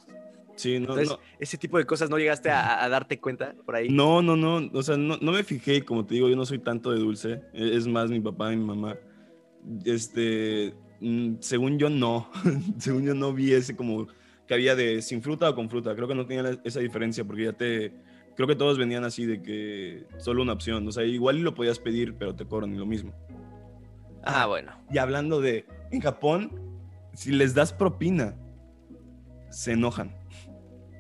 Sí, 0.57 0.79
no, 0.79 0.97
Entonces, 0.97 1.17
ese 1.39 1.57
tipo 1.57 1.79
de 1.79 1.87
cosas 1.87 2.11
no 2.11 2.19
llegaste 2.19 2.51
a, 2.51 2.89
darte 2.89 3.19
cuenta 3.21 3.55
por 3.65 3.77
ahí. 3.77 3.89
No, 3.89 4.23
no, 4.23 4.37
no. 4.37 4.71
O 4.73 4.83
sea, 4.83 4.97
no, 4.97 5.19
me 5.19 5.43
fijé, 5.45 5.85
como 5.85 6.05
te 6.05 6.15
digo, 6.15 6.29
yo 6.29 6.37
no 6.37 6.45
soy 6.45 6.59
tanto 6.59 6.91
de 6.93 6.99
dulce. 6.99 7.43
E, 7.53 7.77
es 7.77 7.87
más 7.87 8.11
mi 8.11 8.21
papá 8.21 8.53
y 8.53 8.57
mi 8.57 8.65
mamá. 8.65 8.97
Este, 9.85 10.75
mm, 11.01 11.37
según 11.41 11.79
yo, 11.79 11.89
no. 11.89 12.31
según 12.79 13.05
yo, 13.05 13.15
no 13.15 13.33
vi 13.33 13.53
ese 13.53 13.77
como 13.77 14.09
que 14.47 14.55
había 14.55 14.75
de 14.75 15.03
sin 15.03 15.23
fruta 15.23 15.51
o 15.51 15.55
con 15.55 15.71
fruta. 15.71 15.95
Creo 15.95 16.09
que 16.09 16.15
no 16.15 16.27
tenía 16.27 16.59
esa 16.65 16.81
diferencia 16.81 17.25
porque 17.25 17.45
ya 17.45 17.53
te. 17.53 17.93
Creo 18.35 18.49
que 18.49 18.57
todos 18.57 18.79
venían 18.79 19.05
así 19.05 19.27
de 19.27 19.43
que 19.43 20.07
solo 20.19 20.43
una 20.43 20.55
opción. 20.55 20.87
O 20.89 20.93
sea, 20.93 21.05
igual 21.05 21.41
lo 21.41 21.55
podías 21.55 21.79
pedir, 21.79 22.15
pero 22.15 22.35
te 22.35 22.47
cobran 22.47 22.79
lo 22.79 22.87
mismo. 22.87 23.13
Ah, 24.23 24.47
bueno. 24.47 24.73
Y 24.91 24.99
hablando 24.99 25.41
de. 25.41 25.67
En 25.91 26.01
Japón, 26.01 26.53
si 27.15 27.33
les 27.33 27.55
das 27.55 27.73
propina, 27.73 28.35
se 29.51 29.73
enojan. 29.73 30.22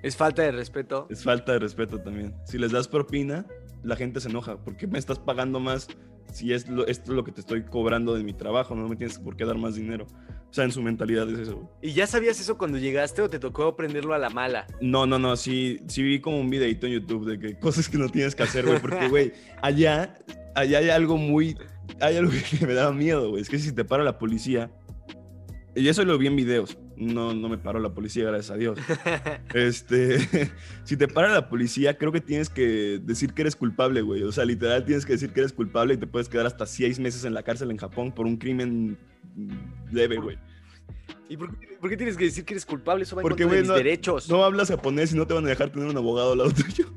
Es 0.03 0.17
falta 0.17 0.43
de 0.43 0.53
respeto. 0.53 1.07
Es 1.11 1.23
falta 1.23 1.53
de 1.53 1.61
respeto 1.61 2.01
también. 2.01 2.35
Si 2.45 2.59
les 2.59 2.73
das 2.73 2.88
propina, 2.88 3.47
la 3.83 3.97
gente 3.97 4.21
se 4.21 4.29
enoja. 4.29 4.57
¿Por 4.57 4.77
qué 4.77 4.87
me 4.87 4.99
estás 4.99 5.19
pagando 5.19 5.61
más 5.61 5.88
si 6.33 6.53
es 6.53 6.67
esto 6.87 6.87
es 6.87 7.09
lo 7.09 7.25
que 7.25 7.33
te 7.33 7.41
estoy 7.41 7.65
cobrando 7.65 8.15
de 8.15 8.25
mi 8.25 8.33
trabajo? 8.33 8.75
No 8.75 8.88
me 8.88 8.97
tienes 8.97 9.19
por 9.19 9.37
qué 9.37 9.45
dar 9.45 9.59
más 9.59 9.77
dinero. 9.77 10.07
O 10.51 10.55
sea, 10.55 10.65
en 10.65 10.73
su 10.73 10.83
mentalidad 10.83 11.31
es 11.31 11.38
eso. 11.38 11.71
¿Y 11.81 11.93
ya 11.93 12.07
sabías 12.07 12.38
eso 12.41 12.59
cuando 12.59 12.79
llegaste 12.79 13.23
o 13.23 13.31
te 13.31 13.38
tocó 13.38 13.65
aprenderlo 13.65 14.12
a 14.12 14.19
la 14.19 14.29
mala? 14.29 14.67
No, 14.81 15.07
no, 15.07 15.19
no. 15.19 15.37
Sí, 15.37 15.81
sí 15.87 16.03
vi 16.03 16.21
como 16.21 16.41
un 16.41 16.51
videito 16.51 16.87
en 16.87 16.95
YouTube 16.95 17.25
de 17.27 17.38
que 17.38 17.59
cosas 17.59 17.88
que 17.88 17.97
no 17.97 18.09
tienes 18.09 18.35
que 18.35 18.43
hacer, 18.43 18.67
güey. 18.67 18.81
Porque, 18.81 19.09
güey, 19.09 19.33
allá, 19.62 20.19
allá 20.55 20.79
hay 20.79 20.91
algo 20.91 21.17
muy... 21.17 21.57
Hay 22.01 22.17
algo 22.17 22.33
que 22.51 22.67
me 22.67 22.75
da 22.75 22.93
miedo, 22.93 23.31
güey. 23.31 23.43
Es 23.43 23.49
que 23.49 23.59
si 23.59 23.73
te 23.73 23.85
para 23.85 24.03
la 24.03 24.19
policía... 24.19 24.71
Y 25.75 25.89
eso 25.89 26.05
lo 26.05 26.19
vi 26.19 26.27
en 26.27 26.37
videos 26.37 26.77
no, 27.03 27.35
no 27.35 27.49
me 27.49 27.59
paró 27.59 27.81
la 27.81 27.93
policía, 27.93 28.25
gracias 28.25 28.51
a 28.51 28.57
Dios. 28.57 28.79
este, 29.55 30.51
si 30.85 30.97
te 30.97 31.09
para 31.09 31.29
la 31.29 31.49
policía, 31.49 31.99
creo 31.99 32.13
que 32.13 32.21
tienes 32.21 32.49
que 32.49 33.01
decir 33.03 33.33
que 33.35 33.43
eres 33.43 33.57
culpable, 33.57 34.03
güey. 34.03 34.23
O 34.23 34.33
sea, 34.33 34.45
literal 34.45 34.85
tienes 34.85 35.05
que 35.05 35.15
decir 35.15 35.33
que 35.33 35.41
eres 35.41 35.53
culpable 35.53 35.95
y 35.95 35.97
te 35.97 36.07
puedes 36.07 36.29
quedar 36.29 36.47
hasta 36.47 36.67
seis 36.67 36.99
meses 36.99 37.25
en 37.25 37.35
la 37.35 37.43
cárcel 37.43 37.71
en 37.71 37.77
Japón 37.77 38.13
por 38.13 38.27
un 38.27 38.37
crimen 38.37 38.99
leve, 39.91 40.17
güey. 40.19 40.39
¿Y 41.29 41.37
por 41.37 41.51
qué, 41.89 41.97
tienes 41.97 42.17
que 42.17 42.25
decir 42.25 42.45
que 42.45 42.55
eres 42.55 42.67
culpable? 42.67 43.05
Eso 43.05 43.17
va 43.17 43.23
Porque, 43.23 43.45
en 43.45 43.67
no, 43.67 43.75
derechos. 43.75 44.29
No 44.29 44.45
hablas 44.45 44.69
japonés 44.69 45.13
y 45.13 45.17
no 45.17 45.27
te 45.27 45.35
van 45.35 45.47
a 45.47 45.49
dejar 45.49 45.71
tener 45.71 45.89
un 45.89 45.97
abogado 45.97 46.33
al 46.33 46.39
lado 46.39 46.51
tuyo. 46.55 46.93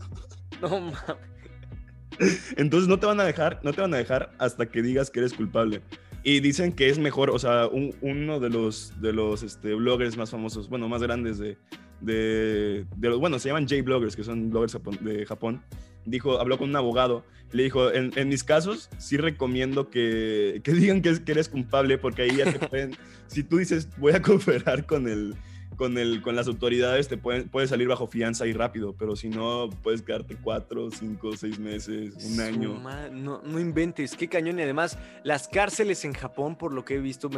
No 0.61 0.69
mames. 0.81 2.53
Entonces 2.55 2.87
no 2.87 2.99
te 2.99 3.05
van 3.05 3.19
a 3.19 3.23
dejar, 3.25 3.59
no 3.63 3.73
te 3.73 3.81
van 3.81 3.93
a 3.93 3.97
dejar 3.97 4.33
hasta 4.39 4.65
que 4.67 4.81
digas 4.81 5.09
que 5.09 5.19
eres 5.19 5.33
culpable. 5.33 5.81
Y 6.27 6.39
dicen 6.39 6.73
que 6.73 6.89
es 6.89 6.97
mejor, 6.97 7.29
o 7.29 7.37
sea, 7.37 7.69
uno 8.01 8.39
de 8.39 8.49
los, 8.49 8.99
de 8.99 9.13
los 9.13 9.43
este, 9.43 9.75
bloggers 9.75 10.17
más 10.17 10.31
famosos, 10.31 10.67
bueno, 10.67 10.89
más 10.89 11.03
grandes 11.03 11.37
de, 11.37 11.55
de, 12.01 12.87
los, 12.99 13.19
bueno, 13.19 13.37
se 13.37 13.49
llaman 13.49 13.67
J-bloggers, 13.67 14.15
que 14.15 14.23
son 14.23 14.49
bloggers 14.49 14.75
de 15.01 15.23
Japón, 15.27 15.61
dijo, 16.03 16.39
habló 16.39 16.57
con 16.57 16.69
un 16.71 16.75
abogado, 16.77 17.23
le 17.51 17.65
dijo, 17.65 17.93
en, 17.93 18.11
en 18.15 18.27
mis 18.27 18.43
casos 18.43 18.89
sí 18.97 19.17
recomiendo 19.17 19.91
que, 19.91 20.61
que 20.63 20.73
digan 20.73 21.03
que, 21.03 21.23
que, 21.23 21.31
eres 21.31 21.47
culpable, 21.47 21.99
porque 21.99 22.23
ahí 22.23 22.37
ya 22.37 22.51
te 22.51 22.57
pueden, 22.69 22.97
si 23.27 23.43
tú 23.43 23.57
dices, 23.57 23.87
voy 23.99 24.13
a 24.13 24.21
cooperar 24.23 24.87
con 24.87 25.07
el, 25.07 25.35
con, 25.75 25.97
el, 25.97 26.21
con 26.21 26.35
las 26.35 26.47
autoridades 26.47 27.07
te 27.07 27.17
pueden, 27.17 27.49
puedes 27.49 27.69
salir 27.69 27.87
bajo 27.87 28.07
fianza 28.07 28.45
y 28.45 28.53
rápido, 28.53 28.95
pero 28.97 29.15
si 29.15 29.29
no, 29.29 29.69
puedes 29.83 30.01
quedarte 30.01 30.35
cuatro, 30.41 30.89
cinco, 30.91 31.35
seis 31.37 31.59
meses, 31.59 32.15
un 32.23 32.39
año. 32.39 32.81
no, 33.11 33.41
no, 33.43 33.59
inventes, 33.59 34.15
qué 34.15 34.27
cañón. 34.27 34.59
Y 34.59 34.63
además, 34.63 34.97
las 35.23 35.47
cárceles 35.47 36.05
en 36.05 36.13
Japón, 36.13 36.55
por 36.57 36.73
lo 36.73 36.85
que 36.85 36.95
he 36.95 36.99
visto, 36.99 37.29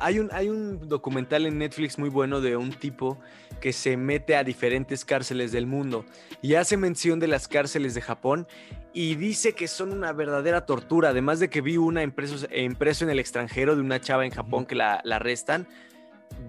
hay, 0.00 0.18
un, 0.18 0.30
hay 0.32 0.48
un 0.48 0.88
documental 0.88 1.46
en 1.46 1.58
Netflix 1.58 1.98
muy 1.98 2.08
bueno 2.08 2.40
de 2.40 2.56
un 2.56 2.72
tipo 2.72 3.18
que 3.60 3.72
se 3.72 3.96
mete 3.96 4.36
a 4.36 4.44
diferentes 4.44 5.04
cárceles 5.04 5.52
del 5.52 5.66
mundo 5.66 6.04
y 6.42 6.54
hace 6.54 6.76
mención 6.76 7.20
de 7.20 7.28
las 7.28 7.48
cárceles 7.48 7.94
de 7.94 8.00
Japón 8.00 8.46
y 8.92 9.16
dice 9.16 9.54
que 9.54 9.68
son 9.68 9.92
una 9.92 10.12
verdadera 10.12 10.66
tortura. 10.66 11.10
Además 11.10 11.40
de 11.40 11.50
que 11.50 11.60
vi 11.60 11.76
una 11.76 12.02
impreso, 12.02 12.46
impreso 12.54 13.04
en 13.04 13.10
el 13.10 13.18
extranjero 13.18 13.74
de 13.74 13.82
una 13.82 14.00
chava 14.00 14.24
en 14.24 14.30
Japón 14.30 14.66
que 14.66 14.74
la, 14.74 15.00
la 15.04 15.16
arrestan. 15.16 15.66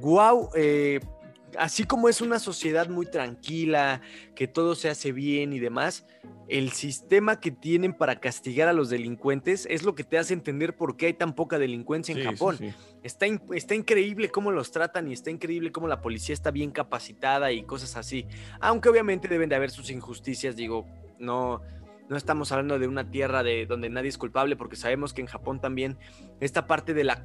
Wow, 0.01 0.49
eh, 0.55 0.99
así 1.57 1.83
como 1.85 2.09
es 2.09 2.21
una 2.21 2.39
sociedad 2.39 2.89
muy 2.89 3.05
tranquila, 3.05 4.01
que 4.35 4.47
todo 4.47 4.75
se 4.75 4.89
hace 4.89 5.11
bien 5.11 5.53
y 5.53 5.59
demás, 5.59 6.05
el 6.47 6.71
sistema 6.71 7.39
que 7.39 7.51
tienen 7.51 7.93
para 7.93 8.19
castigar 8.19 8.67
a 8.67 8.73
los 8.73 8.89
delincuentes 8.89 9.67
es 9.69 9.83
lo 9.83 9.95
que 9.95 10.03
te 10.03 10.17
hace 10.17 10.33
entender 10.33 10.75
por 10.75 10.95
qué 10.95 11.07
hay 11.07 11.13
tan 11.13 11.33
poca 11.33 11.57
delincuencia 11.57 12.15
en 12.15 12.23
Japón. 12.23 12.57
Está, 13.03 13.25
está 13.53 13.75
increíble 13.75 14.29
cómo 14.29 14.51
los 14.51 14.71
tratan 14.71 15.07
y 15.07 15.13
está 15.13 15.31
increíble 15.31 15.71
cómo 15.71 15.87
la 15.87 16.01
policía 16.01 16.33
está 16.33 16.51
bien 16.51 16.71
capacitada 16.71 17.51
y 17.51 17.63
cosas 17.63 17.95
así. 17.95 18.27
Aunque 18.59 18.89
obviamente 18.89 19.27
deben 19.27 19.49
de 19.49 19.55
haber 19.55 19.71
sus 19.71 19.89
injusticias, 19.89 20.55
digo, 20.55 20.85
no, 21.17 21.61
no 22.09 22.17
estamos 22.17 22.51
hablando 22.51 22.77
de 22.77 22.87
una 22.87 23.09
tierra 23.09 23.43
de 23.43 23.65
donde 23.65 23.89
nadie 23.89 24.09
es 24.09 24.17
culpable, 24.17 24.55
porque 24.55 24.75
sabemos 24.75 25.13
que 25.13 25.21
en 25.21 25.27
Japón 25.27 25.59
también 25.59 25.97
esta 26.39 26.67
parte 26.67 26.93
de 26.93 27.03
la 27.03 27.23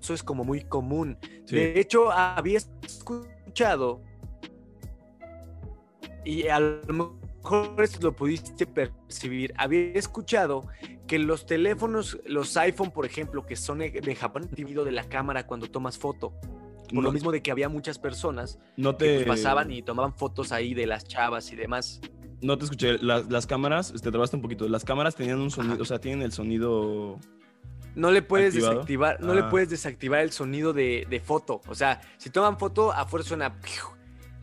eso 0.00 0.14
es 0.14 0.22
como 0.22 0.44
muy 0.44 0.62
común. 0.62 1.18
De 1.48 1.78
hecho, 1.78 2.10
había 2.10 2.58
escuchado, 2.82 4.02
y 6.24 6.48
a 6.48 6.60
lo 6.60 6.92
mejor 6.92 7.82
esto 7.82 7.98
lo 8.02 8.14
pudiste 8.14 8.66
percibir, 8.66 9.54
había 9.56 9.92
escuchado 9.92 10.66
que 11.06 11.18
los 11.18 11.46
teléfonos, 11.46 12.18
los 12.26 12.56
iPhone, 12.56 12.90
por 12.90 13.06
ejemplo, 13.06 13.46
que 13.46 13.56
son 13.56 13.78
de 13.78 14.16
Japón, 14.18 14.48
dividido 14.52 14.84
de 14.84 14.92
la 14.92 15.04
cámara 15.04 15.46
cuando 15.46 15.70
tomas 15.70 15.98
foto. 15.98 16.32
Por 16.92 17.02
lo 17.02 17.12
mismo 17.12 17.32
de 17.32 17.42
que 17.42 17.50
había 17.50 17.68
muchas 17.68 17.98
personas 17.98 18.58
no 18.76 18.94
te... 18.94 19.18
que 19.18 19.24
pues, 19.24 19.40
pasaban 19.40 19.70
y 19.70 19.82
tomaban 19.82 20.14
fotos 20.14 20.52
ahí 20.52 20.74
de 20.74 20.86
las 20.86 21.04
chavas 21.04 21.52
y 21.52 21.56
demás. 21.56 22.00
No 22.42 22.58
te 22.58 22.64
escuché. 22.64 22.98
Las, 22.98 23.46
cámaras, 23.46 23.92
te 23.92 24.10
trabaste 24.10 24.36
un 24.36 24.42
poquito. 24.42 24.68
Las 24.68 24.84
cámaras 24.84 25.14
tenían 25.14 25.40
un 25.40 25.50
sonido, 25.50 25.82
o 25.82 25.84
sea, 25.84 25.98
tienen 25.98 26.22
el 26.22 26.32
sonido 26.32 27.18
no 27.96 28.10
le 28.10 28.22
puedes 28.22 28.54
desactivar, 28.54 29.20
no 29.20 29.34
le 29.34 29.40
ah. 29.40 29.48
puedes 29.48 29.70
desactivar 29.70 30.20
el 30.20 30.30
sonido 30.30 30.72
de, 30.72 31.22
foto. 31.24 31.62
O 31.66 31.74
sea, 31.74 32.00
si 32.18 32.30
toman 32.30 32.58
foto, 32.58 32.92
a 32.92 33.06
fuerza 33.06 33.30
suena 33.30 33.58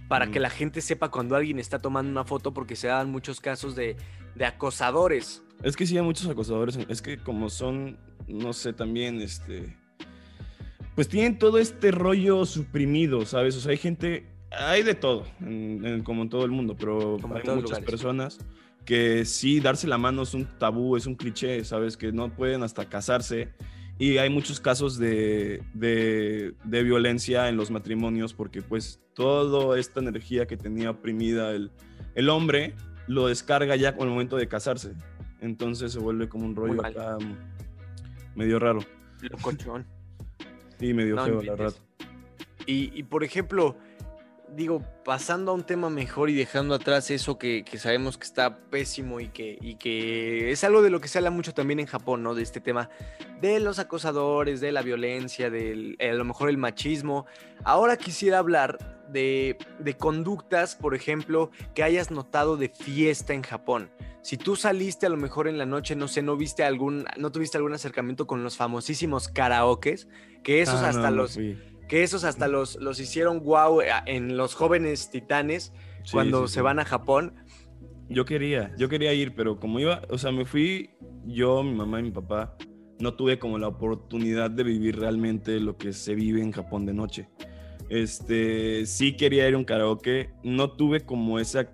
para 0.09 0.29
que 0.29 0.39
mm. 0.39 0.41
la 0.41 0.49
gente 0.49 0.81
sepa 0.81 1.09
cuando 1.09 1.35
alguien 1.35 1.59
está 1.59 1.79
tomando 1.79 2.11
una 2.11 2.25
foto, 2.25 2.53
porque 2.53 2.75
se 2.75 2.87
dan 2.87 3.11
muchos 3.11 3.39
casos 3.39 3.75
de, 3.75 3.95
acosadores. 4.43 5.43
Es 5.61 5.77
que 5.77 5.85
sí 5.85 5.95
hay 5.95 6.03
muchos 6.03 6.27
acosadores. 6.27 6.77
Es 6.89 7.01
que 7.01 7.17
como 7.19 7.49
son, 7.49 7.97
no 8.27 8.51
sé, 8.51 8.73
también 8.73 9.21
este. 9.21 9.77
Pues 10.95 11.07
tienen 11.07 11.37
todo 11.37 11.59
este 11.59 11.91
rollo 11.91 12.45
suprimido, 12.45 13.25
¿sabes? 13.25 13.55
O 13.55 13.61
sea, 13.61 13.71
hay 13.71 13.77
gente. 13.77 14.29
Hay 14.51 14.83
de 14.83 14.93
todo, 14.93 15.25
como 16.03 16.23
en 16.23 16.29
todo 16.29 16.45
el 16.45 16.51
mundo, 16.51 16.75
pero 16.77 17.17
hay 17.33 17.55
muchas 17.55 17.79
personas 17.79 18.37
que 18.85 19.25
sí, 19.25 19.59
darse 19.59 19.87
la 19.87 19.97
mano 19.97 20.23
es 20.23 20.33
un 20.33 20.45
tabú, 20.57 20.97
es 20.97 21.05
un 21.05 21.15
cliché, 21.15 21.63
¿sabes? 21.63 21.97
Que 21.97 22.11
no 22.11 22.33
pueden 22.33 22.63
hasta 22.63 22.85
casarse. 22.85 23.53
Y 23.99 24.17
hay 24.17 24.29
muchos 24.29 24.59
casos 24.59 24.97
de, 24.97 25.63
de, 25.73 26.83
violencia 26.83 27.47
en 27.47 27.57
los 27.57 27.69
matrimonios 27.71 28.33
porque 28.33 28.61
pues 28.61 28.99
toda 29.13 29.79
esta 29.79 29.99
energía 29.99 30.47
que 30.47 30.57
tenía 30.57 30.89
oprimida 30.89 31.51
el, 31.51 31.71
el 32.15 32.29
hombre 32.29 32.73
lo 33.07 33.27
descarga 33.27 33.75
ya 33.75 33.95
con 33.95 34.07
el 34.07 34.13
momento 34.13 34.35
de 34.35 34.47
casarse. 34.47 34.93
Entonces 35.41 35.91
se 35.91 35.99
vuelve 35.99 36.27
como 36.27 36.45
un 36.45 36.55
rollo 36.55 36.83
acá 36.85 37.17
medio 38.35 38.59
raro. 38.59 38.79
Locochón. 39.21 39.85
Sí, 40.79 40.93
medio 40.93 41.23
feo, 41.23 41.41
la 41.43 41.55
verdad. 41.55 41.73
Y, 42.65 42.97
y 42.97 43.03
por 43.03 43.23
ejemplo, 43.23 43.77
digo, 44.55 44.83
pasando 45.03 45.51
a 45.51 45.55
un 45.55 45.63
tema 45.63 45.89
mejor 45.89 46.29
y 46.29 46.33
dejando 46.33 46.75
atrás 46.75 47.11
eso 47.11 47.37
que, 47.37 47.65
sabemos 47.77 48.17
que 48.17 48.25
está 48.25 48.57
pésimo 48.69 49.19
y 49.19 49.29
que, 49.29 49.57
y 49.61 49.75
que 49.75 50.51
es 50.51 50.63
algo 50.63 50.81
de 50.81 50.89
lo 50.89 51.01
que 51.01 51.07
se 51.07 51.17
habla 51.17 51.31
mucho 51.31 51.53
también 51.53 51.79
en 51.79 51.85
Japón, 51.85 52.23
¿no? 52.23 52.35
De 52.35 52.43
este 52.43 52.59
tema 52.59 52.89
de 53.41 53.59
los 53.59 53.79
acosadores, 53.79 54.61
de 54.61 54.71
la 54.71 54.81
violencia, 54.81 55.49
de 55.49 55.95
a 55.99 56.13
lo 56.13 56.25
mejor 56.25 56.49
el 56.49 56.57
machismo. 56.57 57.25
Ahora 57.63 57.97
quisiera 57.97 58.39
hablar 58.39 59.05
de, 59.09 59.57
de 59.79 59.97
conductas, 59.97 60.75
por 60.75 60.95
ejemplo, 60.95 61.51
que 61.73 61.83
hayas 61.83 62.11
notado 62.11 62.57
de 62.57 62.69
fiesta 62.69 63.33
en 63.33 63.43
Japón. 63.43 63.91
Si 64.21 64.37
tú 64.37 64.55
saliste 64.55 65.05
a 65.05 65.09
lo 65.09 65.17
mejor 65.17 65.49
en 65.49 65.57
la 65.57 65.65
noche, 65.65 65.95
no 65.95 66.07
sé, 66.07 66.21
no 66.21 66.37
viste 66.37 66.63
algún, 66.63 67.05
no 67.17 67.31
tuviste 67.31 67.57
algún 67.57 67.73
acercamiento 67.73 68.25
con 68.25 68.41
los 68.41 68.55
famosísimos 68.55 69.27
karaokes, 69.27 70.07
que 70.43 70.61
esos 70.61 70.81
ah, 70.81 70.89
hasta 70.89 71.11
los 71.11 71.37
que 71.93 72.01
esos 72.01 72.23
hasta 72.23 72.47
los, 72.47 72.77
los 72.77 72.99
hicieron 72.99 73.43
wow 73.43 73.79
eh, 73.81 73.85
en 74.07 74.35
los 74.35 74.55
jóvenes 74.55 75.11
titanes 75.11 75.71
cuando 76.11 76.47
se 76.47 76.59
van 76.59 76.79
a 76.79 76.85
Japón. 76.85 77.35
Yo 78.09 78.25
quería, 78.25 78.73
yo 78.79 78.89
quería 78.89 79.13
ir, 79.13 79.35
pero 79.35 79.59
como 79.59 79.79
iba, 79.79 80.01
o 80.09 80.17
sea, 80.17 80.31
me 80.31 80.43
fui 80.43 80.89
yo, 81.23 81.61
mi 81.61 81.75
mamá 81.75 81.99
y 81.99 82.03
mi 82.03 82.09
papá, 82.09 82.57
no 82.97 83.13
tuve 83.13 83.37
como 83.37 83.59
la 83.59 83.67
oportunidad 83.67 84.49
de 84.49 84.63
vivir 84.63 84.97
realmente 84.97 85.59
lo 85.59 85.77
que 85.77 85.93
se 85.93 86.15
vive 86.15 86.41
en 86.41 86.51
Japón 86.51 86.87
de 86.87 86.95
noche. 86.95 87.29
Este, 87.89 88.87
sí 88.87 89.15
quería 89.15 89.47
ir 89.47 89.53
a 89.53 89.59
un 89.59 89.63
karaoke, 89.63 90.31
no 90.41 90.71
tuve 90.71 91.01
como 91.01 91.37
esa 91.37 91.69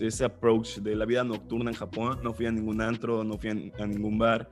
ese 0.00 0.24
approach 0.24 0.78
de 0.78 0.96
la 0.96 1.04
vida 1.04 1.22
nocturna 1.22 1.70
en 1.70 1.76
Japón, 1.76 2.18
no 2.20 2.34
fui 2.34 2.46
a 2.46 2.50
ningún 2.50 2.80
antro, 2.80 3.22
no 3.22 3.38
fui 3.38 3.50
a 3.50 3.86
ningún 3.86 4.18
bar. 4.18 4.50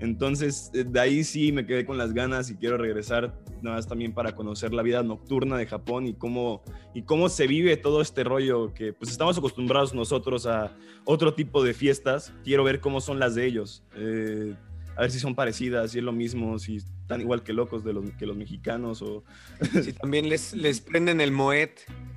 Entonces, 0.00 0.70
eh, 0.72 0.84
de 0.84 0.98
ahí 0.98 1.24
sí 1.24 1.52
me 1.52 1.66
quedé 1.66 1.84
con 1.84 1.98
las 1.98 2.14
ganas 2.14 2.50
y 2.50 2.56
quiero 2.56 2.78
regresar 2.78 3.38
nada 3.60 3.76
más 3.76 3.86
también 3.86 4.12
para 4.12 4.34
conocer 4.34 4.72
la 4.72 4.82
vida 4.82 5.02
nocturna 5.02 5.58
de 5.58 5.66
Japón 5.66 6.06
y 6.06 6.14
cómo, 6.14 6.62
y 6.94 7.02
cómo 7.02 7.28
se 7.28 7.46
vive 7.46 7.76
todo 7.76 8.00
este 8.00 8.24
rollo 8.24 8.72
que 8.72 8.94
pues 8.94 9.10
estamos 9.10 9.36
acostumbrados 9.36 9.94
nosotros 9.94 10.46
a 10.46 10.74
otro 11.04 11.34
tipo 11.34 11.62
de 11.62 11.74
fiestas. 11.74 12.32
Quiero 12.44 12.64
ver 12.64 12.80
cómo 12.80 13.02
son 13.02 13.18
las 13.18 13.34
de 13.34 13.46
ellos. 13.46 13.84
Eh, 13.94 14.54
a 14.96 15.02
ver 15.02 15.10
si 15.10 15.18
son 15.18 15.34
parecidas, 15.34 15.92
si 15.92 15.98
es 15.98 16.04
lo 16.04 16.12
mismo, 16.12 16.58
si 16.58 16.76
están 16.76 17.20
igual 17.20 17.42
que 17.42 17.52
locos 17.52 17.84
de 17.84 17.92
los, 17.92 18.10
que 18.12 18.26
los 18.26 18.36
mexicanos 18.36 19.02
o... 19.02 19.22
Si 19.82 19.92
también 19.92 20.28
les, 20.28 20.54
les 20.54 20.80
prenden 20.80 21.20
el 21.20 21.30
moet 21.30 21.70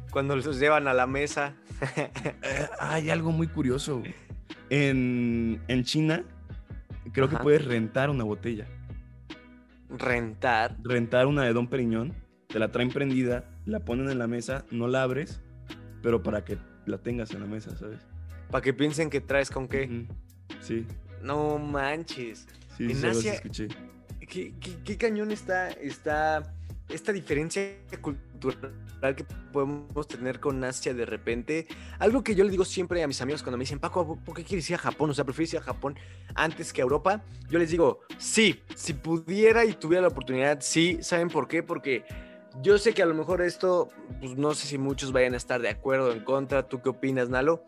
cuando 0.10 0.36
los 0.36 0.60
llevan 0.60 0.88
a 0.88 0.94
la 0.94 1.08
mesa. 1.08 1.56
Eh, 1.98 2.68
hay 2.80 3.10
algo 3.10 3.32
muy 3.32 3.48
curioso. 3.48 4.02
En, 4.70 5.62
en 5.68 5.84
China 5.84 6.24
creo 7.12 7.30
que 7.30 7.38
puedes 7.38 7.66
rentar 7.66 8.10
una 8.10 8.24
botella. 8.24 8.68
¿Rentar? 9.90 10.78
Rentar 10.84 11.28
una 11.28 11.44
de 11.44 11.54
Don 11.54 11.68
Periñón, 11.68 12.14
te 12.48 12.60
la 12.60 12.72
traen 12.72 12.90
prendida, 12.90 13.46
la 13.66 13.80
ponen 13.82 14.10
en 14.10 14.20
la 14.20 14.28
mesa, 14.28 14.66
no 14.72 14.88
la 14.88 15.04
abres, 15.04 15.42
pero 16.02 16.24
para 16.24 16.44
que 16.44 16.58
la 16.86 16.98
tengas 16.98 17.32
en 17.32 17.42
la 17.42 17.48
mesa, 17.48 17.76
¿sabes? 17.78 18.00
Para 18.50 18.62
que 18.62 18.74
piensen 18.74 19.10
que 19.10 19.22
traes 19.22 19.50
con 19.50 19.68
qué. 19.68 20.08
Sí. 20.62 20.86
No 21.22 21.58
manches. 21.58 22.48
Sí, 22.78 22.92
en 22.92 23.06
Asia, 23.06 23.34
escuché. 23.34 23.68
¿qué, 24.28 24.54
qué, 24.84 24.98
cañón 24.98 25.32
está, 25.32 25.70
está 25.70 26.56
esta 26.90 27.12
diferencia 27.12 27.62
cultural 28.02 28.33
que 29.16 29.26
podemos 29.52 30.08
tener 30.08 30.40
con 30.40 30.64
Asia 30.64 30.94
de 30.94 31.06
repente. 31.06 31.68
Algo 32.00 32.24
que 32.24 32.36
yo 32.36 32.44
le 32.44 32.52
digo 32.52 32.66
siempre 32.66 33.04
a 33.04 33.08
mis 33.08 33.22
amigos 33.22 33.44
cuando 33.44 33.58
me 33.58 33.64
dicen, 33.64 33.80
Paco, 33.80 34.18
¿por 34.24 34.36
qué 34.36 34.44
quieres 34.44 34.70
ir 34.70 34.76
a 34.76 34.80
Japón? 34.80 35.10
O 35.10 35.14
sea, 35.14 35.26
¿prefieres 35.26 35.54
ir 35.54 35.60
a 35.60 35.64
Japón 35.64 35.98
antes 36.36 36.72
que 36.72 36.82
a 36.82 36.84
Europa? 36.84 37.24
Yo 37.50 37.60
les 37.60 37.72
digo, 37.72 38.00
sí, 38.18 38.62
si 38.76 38.94
pudiera 38.94 39.66
y 39.66 39.74
tuviera 39.74 40.02
la 40.02 40.08
oportunidad, 40.08 40.60
sí. 40.62 41.00
¿Saben 41.02 41.30
por 41.30 41.48
qué? 41.48 41.64
Porque 41.64 42.06
yo 42.62 42.78
sé 42.78 42.94
que 42.94 43.02
a 43.02 43.06
lo 43.06 43.16
mejor 43.16 43.42
esto, 43.42 43.90
pues 44.20 44.38
no 44.38 44.54
sé 44.54 44.68
si 44.68 44.78
muchos 44.78 45.12
vayan 45.12 45.34
a 45.34 45.38
estar 45.38 45.62
de 45.62 45.70
acuerdo 45.70 46.10
o 46.10 46.12
en 46.12 46.24
contra. 46.24 46.68
¿Tú 46.68 46.82
qué 46.82 46.90
opinas, 46.90 47.30
Nalo? 47.30 47.66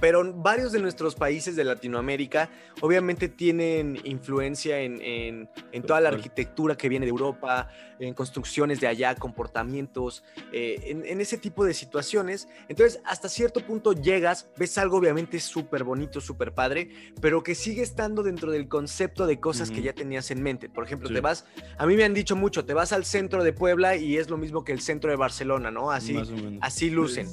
Pero 0.00 0.32
varios 0.32 0.72
de 0.72 0.80
nuestros 0.80 1.14
países 1.14 1.56
de 1.56 1.64
Latinoamérica 1.64 2.50
obviamente 2.80 3.28
tienen 3.28 4.00
influencia 4.04 4.80
en, 4.80 5.48
toda 5.86 6.00
la 6.00 6.08
arquitectura 6.08 6.76
que 6.76 6.88
viene 6.88 7.06
de 7.06 7.10
Europa, 7.10 7.68
en 7.98 8.14
construcciones 8.14 8.80
de 8.80 8.86
allá, 8.86 9.14
comportamientos, 9.14 10.24
eh, 10.52 10.96
en, 11.04 11.20
ese 11.20 11.36
tipo 11.36 11.64
de 11.64 11.74
situaciones. 11.74 12.48
Entonces, 12.68 13.00
hasta 13.04 13.28
cierto 13.28 13.60
punto 13.60 13.92
llegas, 13.92 14.48
ves 14.56 14.78
algo 14.78 14.96
obviamente 14.96 15.38
súper 15.38 15.84
bonito, 15.84 16.20
súper 16.20 16.52
padre, 16.52 16.90
pero 17.20 17.42
que 17.42 17.54
sigue 17.54 17.82
estando 17.82 18.22
dentro 18.22 18.50
del 18.50 18.68
concepto 18.68 19.26
de 19.26 19.38
cosas 19.38 19.70
que 19.70 19.82
ya 19.82 19.92
tenías 19.92 20.30
en 20.30 20.42
mente. 20.42 20.70
Por 20.70 20.84
ejemplo, 20.84 21.10
te 21.10 21.20
vas, 21.20 21.44
a 21.78 21.86
mí 21.86 21.96
me 21.96 22.04
han 22.04 22.14
dicho 22.14 22.36
mucho, 22.36 22.64
te 22.64 22.72
vas 22.72 22.92
al 22.92 23.04
centro 23.04 23.44
de 23.44 23.52
Puebla 23.52 23.96
y 23.96 24.16
es 24.16 24.30
lo 24.30 24.38
mismo 24.38 24.64
que 24.64 24.72
el 24.72 24.80
centro 24.80 25.10
de 25.10 25.16
Barcelona, 25.16 25.70
¿no? 25.70 25.90
Así, 25.90 26.16
así 26.60 26.90
lucen. 26.90 27.28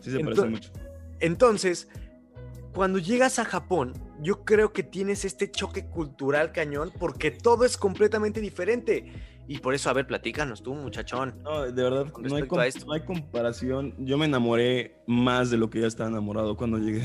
Sí, 0.00 0.12
se 0.12 0.20
parece 0.20 0.46
mucho. 0.46 0.70
Entonces, 1.20 1.88
cuando 2.74 2.98
llegas 2.98 3.38
a 3.38 3.44
Japón, 3.44 3.94
yo 4.20 4.44
creo 4.44 4.72
que 4.72 4.82
tienes 4.82 5.24
este 5.24 5.50
choque 5.50 5.86
cultural 5.86 6.52
cañón 6.52 6.92
porque 6.98 7.30
todo 7.30 7.64
es 7.64 7.76
completamente 7.76 8.40
diferente. 8.40 9.12
Y 9.50 9.58
por 9.58 9.74
eso, 9.74 9.88
a 9.88 9.94
ver, 9.94 10.06
platícanos 10.06 10.62
tú, 10.62 10.74
muchachón. 10.74 11.34
No, 11.42 11.62
de 11.62 11.82
verdad, 11.82 12.06
no 12.20 12.36
hay, 12.36 12.42
no 12.86 12.92
hay, 12.92 13.00
comparación. 13.00 13.94
Yo 13.98 14.18
me 14.18 14.26
enamoré 14.26 15.00
más 15.06 15.50
de 15.50 15.56
lo 15.56 15.70
que 15.70 15.80
ya 15.80 15.86
estaba 15.86 16.10
enamorado 16.10 16.54
cuando 16.54 16.76
llegué 16.76 17.02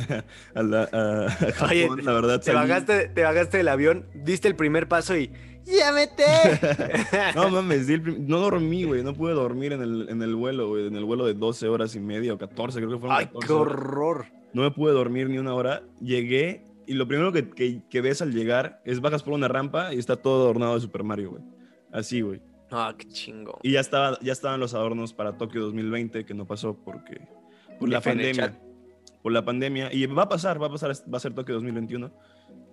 a, 0.54 0.62
la, 0.62 1.30
Japón, 1.56 2.04
la 2.04 2.12
verdad. 2.12 2.42
Te, 2.42 2.52
bajaste, 2.52 3.08
te 3.08 3.24
bajaste 3.24 3.58
del 3.58 3.70
avión, 3.70 4.06
diste 4.14 4.50
el 4.50 4.58
primer 4.58 4.90
paso 4.90 5.16
y 5.16 5.32
¡Llámete! 5.66 6.26
no 7.36 7.50
mames, 7.50 7.88
no 8.20 8.40
dormí, 8.40 8.84
güey. 8.84 9.04
No 9.04 9.14
pude 9.14 9.34
dormir 9.34 9.74
en 9.74 9.82
el, 9.82 10.10
en 10.10 10.22
el 10.22 10.36
vuelo, 10.36 10.70
güey. 10.70 10.88
En 10.88 10.96
el 10.96 11.06
vuelo 11.06 11.26
de 11.26 11.34
12 11.34 11.68
horas 11.68 11.96
y 11.96 12.00
media 12.00 12.34
o 12.34 12.38
14, 12.38 12.80
creo 12.80 12.92
que 12.92 13.00
fueron. 13.00 13.18
¡Ay, 13.18 13.30
qué 13.46 13.54
horror! 13.54 14.26
No 14.54 14.62
me 14.62 14.72
pude 14.72 14.94
dormir 14.94 15.30
ni 15.30 15.38
una 15.38 15.54
hora. 15.54 15.84
Llegué 16.02 16.66
y 16.86 16.94
lo 16.94 17.08
primero 17.08 17.32
que, 17.32 17.82
que, 17.90 18.02
ves 18.02 18.22
al 18.22 18.34
llegar 18.34 18.82
es 18.86 19.00
bajas 19.00 19.24
por 19.24 19.34
una 19.34 19.48
rampa 19.48 19.94
y 19.94 20.00
está 20.00 20.18
todo 20.18 20.44
adornado 20.44 20.76
de 20.76 20.82
Super 20.82 21.04
Mario, 21.04 21.32
güey. 21.32 21.44
Así, 21.92 22.22
güey. 22.22 22.42
Ah, 22.72 22.94
qué 22.98 23.08
chingo. 23.08 23.60
Y 23.64 23.72
ya, 23.74 23.80
estaba, 23.80 24.20
ya 24.22 24.34
estaban 24.34 24.60
los 24.60 24.74
adornos 24.74 25.14
para 25.14 25.38
Tokio 25.38 25.62
2020, 25.62 26.26
que 26.26 26.34
no 26.34 26.46
pasó 26.46 26.76
porque. 26.76 27.22
Por 27.80 27.90
la 27.90 28.02
pandemia. 28.02 28.60
Por 29.22 29.32
la 29.32 29.46
pandemia. 29.46 29.94
Y 29.94 30.06
va 30.08 30.24
a 30.24 30.30
pasar, 30.30 30.62
va 30.62 30.68
a 30.68 30.72
pasar, 30.72 30.92
va 30.92 31.18
a 31.18 31.20
ser 31.20 31.34
Tokio 31.34 31.56
2021. 31.56 32.12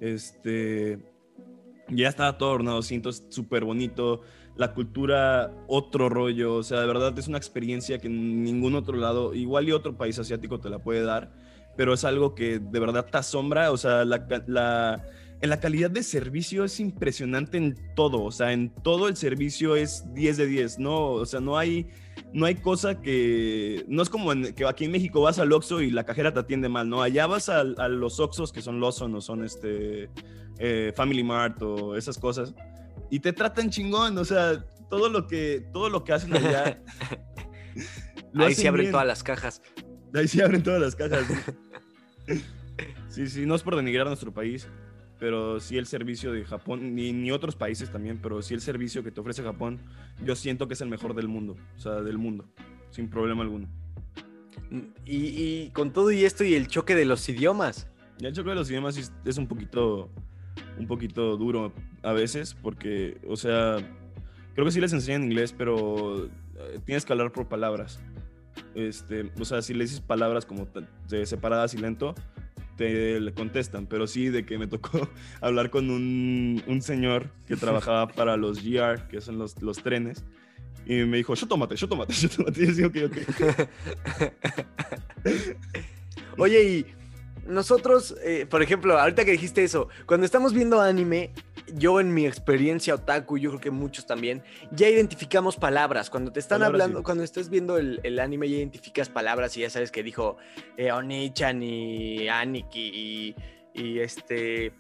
Este 0.01 0.99
ya 1.91 2.09
estaba 2.09 2.39
todo 2.39 2.51
adornado, 2.51 2.83
siento 2.83 3.13
súper 3.13 3.65
bonito, 3.65 4.23
la 4.57 4.73
cultura 4.75 5.53
otro 5.69 6.09
rollo, 6.09 6.57
o 6.57 6.63
sea, 6.63 6.81
de 6.81 6.87
verdad 6.87 7.19
es 7.19 7.29
una 7.29 7.39
experiencia 7.39 7.99
que 7.99 8.09
ningún 8.09 8.75
otro 8.75 8.97
lado, 8.97 9.35
igual 9.35 9.69
y 9.69 9.73
otro 9.73 9.97
país 9.97 10.19
asiático 10.19 10.61
te 10.61 10.71
la 10.71 10.79
puede 10.81 11.03
dar, 11.03 11.33
pero 11.77 11.95
es 11.95 12.05
algo 12.05 12.35
que 12.35 12.59
de 12.59 12.81
verdad 12.81 13.07
te 13.11 13.19
asombra, 13.19 13.73
o 13.73 13.77
sea, 13.77 14.05
la, 14.05 14.27
la, 14.47 15.05
en 15.41 15.51
la 15.51 15.61
calidad 15.61 15.91
de 15.91 16.03
servicio 16.03 16.65
es 16.65 16.79
impresionante 16.81 17.57
en 17.57 17.77
todo, 17.95 18.23
o 18.23 18.31
sea, 18.31 18.53
en 18.53 18.71
todo 18.71 19.09
el 19.09 19.17
servicio 19.17 19.77
es 19.77 20.05
10 20.15 20.37
de 20.37 20.47
10, 20.47 20.79
no, 20.79 21.13
o 21.13 21.27
sea, 21.27 21.41
no 21.41 21.57
hay 21.57 21.87
no 22.33 22.47
hay 22.47 22.57
cosa 22.57 23.01
que. 23.01 23.85
No 23.89 24.03
es 24.03 24.09
como 24.09 24.31
que 24.55 24.67
aquí 24.67 24.85
en 24.85 24.93
México 24.93 25.21
vas 25.21 25.39
al 25.39 25.53
Oxxo 25.53 25.81
y 25.81 25.91
la 25.91 26.05
cajera 26.05 26.33
te 26.33 26.41
atiende 26.41 26.69
mal, 26.69 26.89
¿no? 26.89 27.03
Allá 27.03 27.27
vas 27.27 27.49
a, 27.49 27.61
a 27.61 27.89
los 27.89 28.21
Oxxos 28.21 28.53
que 28.53 28.63
son 28.63 28.81
Lawson 28.81 29.15
o 29.15 29.21
son 29.21 29.45
este. 29.45 30.11
Eh, 30.63 30.93
Family 30.95 31.25
Mart 31.25 31.63
o 31.63 31.97
esas 31.97 32.19
cosas, 32.19 32.55
y 33.09 33.19
te 33.19 33.33
tratan 33.33 33.71
chingón, 33.71 34.19
o 34.19 34.25
sea, 34.27 34.63
todo 34.91 35.09
lo 35.09 35.27
que, 35.27 35.67
todo 35.73 35.89
lo 35.89 36.05
que 36.05 36.13
hacen 36.13 36.37
allá. 36.37 36.83
Ahí 38.35 38.55
se 38.55 38.69
abren 38.69 38.91
todas 38.91 39.07
las 39.07 39.23
cajas. 39.23 39.63
Ahí 40.13 40.29
se 40.29 40.43
abren 40.43 40.63
todas 40.63 40.83
las 40.83 40.95
cajas. 40.95 41.25
sí, 43.09 43.27
sí, 43.27 43.47
no 43.47 43.55
es 43.55 43.63
por 43.63 43.75
denigrar 43.75 44.07
nuestro 44.07 44.35
país, 44.35 44.69
pero 45.21 45.61
sí 45.61 45.79
el 45.79 45.87
servicio 45.87 46.33
de 46.33 46.45
Japón, 46.45 46.95
ni, 46.95 47.13
ni, 47.13 47.31
otros 47.31 47.55
países 47.55 47.91
también, 47.91 48.19
pero 48.21 48.43
sí 48.43 48.55
el 48.55 48.61
servicio 48.61 49.05
que 49.05 49.13
te 49.13 49.21
ofrece 49.21 49.43
Japón, 49.43 49.79
yo 50.25 50.35
siento 50.35 50.67
que 50.67 50.75
es 50.75 50.81
el 50.81 50.89
mejor 50.89 51.15
del 51.15 51.29
mundo, 51.29 51.57
o 51.77 51.81
sea, 51.81 52.01
del 52.01 52.19
mundo, 52.19 52.47
sin 52.91 53.09
problema 53.09 53.43
alguno. 53.43 53.69
Y, 55.05 55.17
y 55.17 55.71
con 55.73 55.93
todo 55.93 56.11
y 56.11 56.25
esto 56.25 56.43
y 56.43 56.55
el 56.55 56.67
choque 56.67 56.95
de 56.95 57.05
los 57.05 57.29
idiomas. 57.29 57.87
El 58.21 58.33
choque 58.33 58.51
de 58.51 58.57
los 58.57 58.71
idiomas 58.71 59.13
es 59.25 59.39
un 59.39 59.47
poquito 59.47 60.11
un 60.79 60.87
poquito 60.87 61.37
duro 61.37 61.73
a 62.03 62.13
veces, 62.13 62.55
porque, 62.55 63.19
o 63.29 63.37
sea, 63.37 63.77
creo 64.55 64.65
que 64.65 64.73
sí 64.73 64.81
les 64.81 64.93
enseñan 64.93 65.25
inglés, 65.25 65.55
pero 65.57 66.27
eh, 66.27 66.81
tienes 66.85 67.05
que 67.05 67.13
hablar 67.13 67.33
por 67.33 67.49
palabras. 67.49 68.01
Este, 68.75 69.31
o 69.39 69.45
sea, 69.45 69.63
si 69.63 69.75
le 69.75 69.85
dices 69.85 70.01
palabras 70.01 70.47
como 70.47 70.67
separadas 71.25 71.75
y 71.75 71.79
lento, 71.79 72.15
te 72.81 73.21
le 73.21 73.35
contestan, 73.35 73.87
pero 73.87 74.07
sí 74.07 74.31
de 74.31 74.47
que 74.47 74.57
me 74.57 74.67
tocó 74.67 75.07
hablar 75.43 75.69
con 75.69 75.91
un, 75.91 76.63
un 76.67 76.81
señor 76.81 77.31
que 77.47 77.55
trabajaba 77.57 78.09
para 78.15 78.39
los 78.39 78.65
GR, 78.65 79.07
que 79.07 79.21
son 79.21 79.39
los, 79.39 79.61
los 79.61 79.83
trenes, 79.83 80.25
y 80.87 80.95
me 81.05 81.19
dijo, 81.19 81.35
yo 81.35 81.47
tómate, 81.47 81.77
yo 81.77 81.87
tómate, 81.87 82.15
yo 82.21 82.31
tómate. 82.31 82.63
Y 82.63 82.67
yo 82.69 82.89
digo, 82.89 82.89
ok, 82.89 82.97
ok. 83.11 83.19
Oye, 86.39 86.63
y 86.65 86.87
nosotros, 87.47 88.17
eh, 88.23 88.47
por 88.49 88.63
ejemplo, 88.63 88.99
ahorita 88.99 89.25
que 89.25 89.33
dijiste 89.33 89.65
eso, 89.65 89.89
cuando 90.07 90.25
estamos 90.25 90.53
viendo 90.53 90.81
anime 90.81 91.33
yo 91.75 92.01
en 92.01 92.13
mi 92.13 92.27
experiencia 92.27 92.95
otaku, 92.95 93.39
yo 93.39 93.51
creo 93.51 93.61
que 93.61 93.71
muchos 93.71 94.07
también, 94.07 94.43
ya 94.71 94.89
identificamos 94.89 95.57
palabras. 95.57 96.11
Cuando 96.11 96.33
te 96.33 96.41
están 96.41 96.63
hablando, 96.63 97.03
cuando 97.03 97.25
estás 97.25 97.49
viendo 97.49 97.79
el, 97.79 98.19
anime, 98.19 98.49
ya 98.49 98.57
identificas 98.57 99.09
palabras 99.09 99.57
y 99.57 99.61
ya 99.61 99.71
sabes 99.71 99.91
que 99.91 100.03
dijo 100.03 100.37
eh, 100.77 100.93
Onichan 100.93 101.63
y 101.63 102.29
Aniki 102.29 103.35
y, 103.75 103.99
este, 103.99 104.73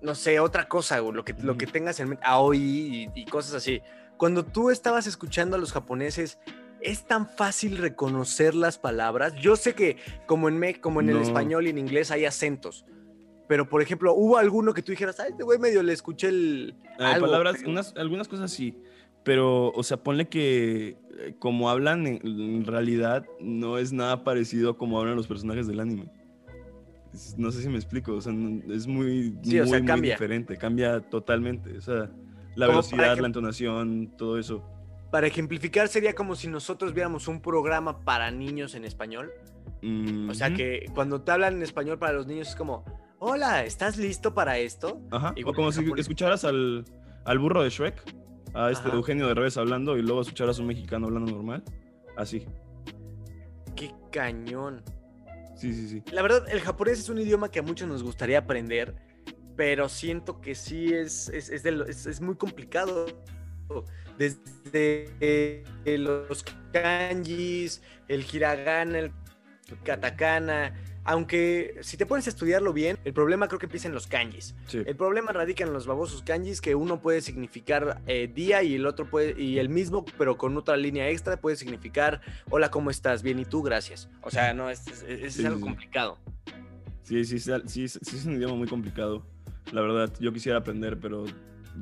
no 0.00 0.14
sé, 0.14 0.40
otra 0.40 0.68
cosa, 0.68 1.00
lo 1.00 1.24
que, 1.24 1.34
lo 1.34 1.56
que 1.56 1.66
tengas 1.66 2.00
en 2.00 2.10
mente, 2.10 2.24
Aoi 2.26 3.10
y, 3.14 3.24
cosas 3.26 3.54
así. 3.54 3.82
Cuando 4.16 4.44
tú 4.44 4.70
estabas 4.70 5.06
escuchando 5.06 5.56
a 5.56 5.58
los 5.58 5.72
japoneses, 5.72 6.38
¿es 6.82 7.06
tan 7.06 7.28
fácil 7.28 7.78
reconocer 7.78 8.54
las 8.54 8.78
palabras? 8.78 9.34
Yo 9.36 9.56
sé 9.56 9.74
que 9.74 9.96
como 10.26 10.48
en, 10.48 10.74
como 10.80 11.00
en 11.00 11.10
el 11.10 11.18
español 11.18 11.66
y 11.66 11.70
en 11.70 11.78
inglés 11.78 12.10
hay 12.10 12.24
acentos 12.24 12.84
pero 13.50 13.68
por 13.68 13.82
ejemplo, 13.82 14.14
¿hubo 14.14 14.36
alguno 14.36 14.72
que 14.72 14.80
tú 14.80 14.92
dijeras, 14.92 15.18
ay, 15.18 15.32
este 15.32 15.42
güey 15.42 15.58
medio 15.58 15.82
le 15.82 15.92
escuché 15.92 16.28
el. 16.28 16.76
Ah, 17.00 17.16
palabras, 17.18 17.56
algunas 17.96 18.28
cosas 18.28 18.52
sí. 18.52 18.76
Pero, 19.24 19.72
o 19.72 19.82
sea, 19.82 19.96
ponle 19.96 20.28
que 20.28 20.96
eh, 21.18 21.34
como 21.36 21.68
hablan 21.68 22.06
en, 22.06 22.64
realidad 22.64 23.26
no 23.40 23.76
es 23.78 23.92
nada 23.92 24.22
parecido 24.22 24.70
a 24.70 24.78
como 24.78 25.00
hablan 25.00 25.16
los 25.16 25.26
personajes 25.26 25.66
del 25.66 25.80
anime. 25.80 26.06
No 27.38 27.50
sé 27.50 27.62
si 27.62 27.68
me 27.68 27.74
explico, 27.74 28.12
o 28.12 28.20
sea, 28.20 28.32
es 28.68 28.86
muy, 28.86 29.32
muy, 29.32 30.00
diferente, 30.00 30.56
cambia 30.56 31.00
totalmente. 31.00 31.76
O 31.76 31.80
sea, 31.80 32.08
la 32.54 32.68
velocidad, 32.68 33.18
la 33.18 33.26
entonación, 33.26 34.12
todo 34.16 34.38
eso. 34.38 34.62
Para 35.10 35.26
ejemplificar, 35.26 35.88
sería 35.88 36.14
como 36.14 36.36
si 36.36 36.48
nosotros 36.48 36.94
viéramos 36.94 37.26
un 37.28 37.40
programa 37.40 38.00
para 38.00 38.30
niños 38.30 38.74
en 38.74 38.84
español. 38.84 39.32
O 40.28 40.34
sea, 40.34 40.52
que 40.52 40.86
cuando 40.94 41.22
te 41.22 41.32
hablan 41.32 41.56
en 41.56 41.62
español 41.62 41.98
para 41.98 42.12
los 42.12 42.26
niños 42.26 42.50
es 42.50 42.56
como, 42.56 42.84
hola, 43.18 43.64
¿estás 43.64 43.96
listo 43.96 44.34
para 44.34 44.58
esto? 44.58 45.00
Ajá, 45.10 45.34
o 45.44 45.52
como 45.54 45.72
si 45.72 45.84
escucharas 45.96 46.44
al, 46.44 46.84
burro 47.38 47.62
de 47.62 47.70
Shrek, 47.70 48.02
a 48.54 48.70
este 48.70 48.88
Eugenio 48.90 49.26
de 49.28 49.34
Revés 49.34 49.56
hablando 49.56 49.96
y 49.96 50.02
luego 50.02 50.20
escucharas 50.22 50.58
a 50.58 50.62
un 50.62 50.68
mexicano 50.68 51.06
hablando 51.06 51.32
normal, 51.32 51.64
así. 52.16 52.46
Qué 53.74 53.92
cañón. 54.12 54.82
Sí, 55.54 55.74
sí, 55.74 55.88
sí. 55.88 56.02
La 56.12 56.22
verdad, 56.22 56.46
el 56.50 56.60
japonés 56.60 56.98
es 56.98 57.08
un 57.08 57.18
idioma 57.18 57.50
que 57.50 57.58
a 57.58 57.62
muchos 57.62 57.88
nos 57.88 58.02
gustaría 58.02 58.38
aprender, 58.38 58.94
pero 59.56 59.88
siento 59.88 60.40
que 60.40 60.54
sí 60.54 60.92
es, 60.92 61.28
es, 61.28 62.20
muy 62.20 62.36
complicado. 62.36 63.06
Desde 64.18 65.10
eh, 65.20 65.64
los 65.98 66.44
kanjis, 66.72 67.82
el 68.08 68.24
hiragana, 68.30 68.98
el 68.98 69.12
katakana, 69.84 70.74
aunque 71.04 71.78
si 71.80 71.96
te 71.96 72.04
pones 72.06 72.26
a 72.26 72.30
estudiarlo 72.30 72.72
bien, 72.72 72.98
el 73.04 73.12
problema 73.12 73.48
creo 73.48 73.58
que 73.58 73.66
empieza 73.66 73.88
en 73.88 73.94
los 73.94 74.06
kanjis. 74.06 74.54
El 74.72 74.96
problema 74.96 75.32
radica 75.32 75.64
en 75.64 75.72
los 75.72 75.86
babosos 75.86 76.22
kanjis 76.22 76.60
que 76.60 76.74
uno 76.74 77.00
puede 77.00 77.22
significar 77.22 78.02
eh, 78.06 78.30
día 78.32 78.62
y 78.62 78.74
el 78.74 78.86
otro 78.86 79.08
puede, 79.08 79.40
y 79.40 79.58
el 79.58 79.68
mismo, 79.68 80.04
pero 80.18 80.36
con 80.36 80.56
otra 80.56 80.76
línea 80.76 81.08
extra, 81.08 81.40
puede 81.40 81.56
significar 81.56 82.20
hola, 82.50 82.70
¿cómo 82.70 82.90
estás? 82.90 83.22
Bien, 83.22 83.38
¿y 83.38 83.44
tú? 83.44 83.62
Gracias. 83.62 84.08
O 84.22 84.30
sea, 84.30 84.52
no, 84.52 84.68
es, 84.68 84.86
es, 85.02 85.42
algo 85.44 85.60
complicado. 85.60 86.18
Sí, 87.02 87.24
sí, 87.24 87.38
sí, 87.38 87.52
sí, 87.66 87.84
es 87.84 88.24
un 88.26 88.34
idioma 88.34 88.54
muy 88.54 88.68
complicado. 88.68 89.26
La 89.72 89.80
verdad, 89.80 90.12
yo 90.20 90.32
quisiera 90.32 90.58
aprender, 90.58 90.98
pero 91.00 91.24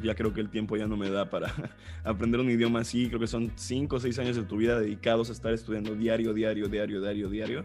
ya 0.02 0.14
creo 0.14 0.32
que 0.32 0.40
el 0.40 0.50
tiempo 0.50 0.76
ya 0.76 0.86
no 0.86 0.96
me 0.96 1.10
da 1.10 1.28
para 1.30 1.52
aprender 2.04 2.40
un 2.40 2.50
idioma 2.50 2.80
así. 2.80 3.08
Creo 3.08 3.20
que 3.20 3.26
son 3.26 3.52
cinco 3.56 3.96
o 3.96 4.00
seis 4.00 4.18
años 4.18 4.36
de 4.36 4.42
tu 4.42 4.56
vida 4.56 4.78
dedicados 4.78 5.30
a 5.30 5.32
estar 5.32 5.52
estudiando 5.52 5.94
diario, 5.94 6.32
diario, 6.34 6.68
diario, 6.68 7.00
diario, 7.00 7.28
diario. 7.28 7.64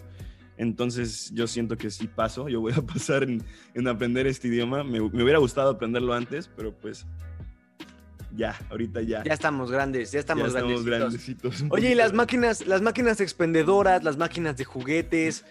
Entonces 0.57 1.31
yo 1.33 1.47
siento 1.47 1.77
que 1.77 1.89
sí 1.89 2.07
paso, 2.07 2.47
yo 2.47 2.61
voy 2.61 2.73
a 2.73 2.81
pasar 2.93 3.23
en, 3.23 3.87
aprender 3.87 4.27
este 4.27 4.47
idioma. 4.47 4.83
Me, 4.83 5.01
hubiera 5.01 5.39
gustado 5.39 5.71
aprenderlo 5.71 6.13
antes, 6.13 6.49
pero 6.55 6.73
pues 6.73 7.05
ya, 8.35 8.59
ahorita 8.69 9.01
ya. 9.01 9.23
Ya 9.23 9.33
estamos 9.33 9.71
grandes, 9.71 10.11
ya 10.11 10.19
estamos, 10.19 10.53
grandecitos. 10.53 11.63
Oye, 11.69 11.91
y 11.91 11.95
las 11.95 12.13
máquinas, 12.13 12.65
las 12.65 12.81
máquinas 12.81 13.21
expendedoras, 13.21 14.03
las 14.03 14.17
máquinas 14.17 14.57
de 14.57 14.65
juguetes, 14.65 15.45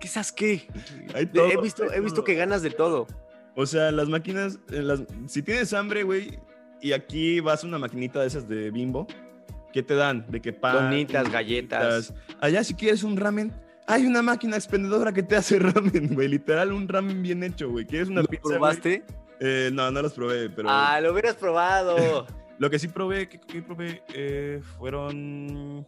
¿qué 0.00 0.08
sabes 0.08 0.32
qué? 0.32 0.68
he 1.14 1.60
visto, 1.60 1.92
he 1.92 2.00
visto 2.00 2.24
que 2.24 2.34
ganas 2.34 2.62
de 2.62 2.70
todo. 2.70 3.06
O 3.54 3.66
sea, 3.66 3.92
las 3.92 4.08
máquinas, 4.08 4.58
eh, 4.70 4.82
las, 4.82 5.02
si 5.26 5.42
tienes 5.42 5.72
hambre, 5.74 6.02
güey, 6.04 6.38
y 6.80 6.92
aquí 6.92 7.40
vas 7.40 7.64
a 7.64 7.66
una 7.66 7.78
maquinita 7.78 8.20
de 8.20 8.26
esas 8.26 8.48
de 8.48 8.70
bimbo, 8.70 9.06
¿qué 9.72 9.82
te 9.82 9.94
dan? 9.94 10.26
De 10.30 10.40
que 10.40 10.52
pan. 10.52 10.90
Bonitas, 10.90 11.30
galletas. 11.30 12.14
Allá 12.40 12.64
si 12.64 12.74
quieres 12.74 13.02
un 13.02 13.16
ramen, 13.16 13.52
hay 13.86 14.06
una 14.06 14.22
máquina 14.22 14.56
expendedora 14.56 15.12
que 15.12 15.22
te 15.22 15.36
hace 15.36 15.58
ramen, 15.60 16.14
güey. 16.14 16.28
Literal, 16.28 16.72
un 16.72 16.88
ramen 16.88 17.22
bien 17.22 17.42
hecho, 17.42 17.70
güey. 17.70 17.84
¿Quieres 17.84 18.08
una 18.08 18.22
¿Lo 18.22 18.28
probaste? 18.28 19.04
Eh, 19.40 19.70
no, 19.72 19.90
no 19.90 20.02
los 20.02 20.12
probé, 20.12 20.48
pero. 20.50 20.68
Ah, 20.70 21.00
lo 21.00 21.12
hubieras 21.12 21.34
probado. 21.34 22.26
lo 22.58 22.70
que 22.70 22.78
sí 22.78 22.88
probé, 22.88 23.28
que, 23.28 23.62
probé, 23.62 24.02
eh, 24.14 24.60
fueron 24.78 25.86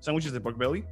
sándwiches 0.00 0.32
de 0.32 0.40
pork 0.40 0.58
belly. 0.58 0.84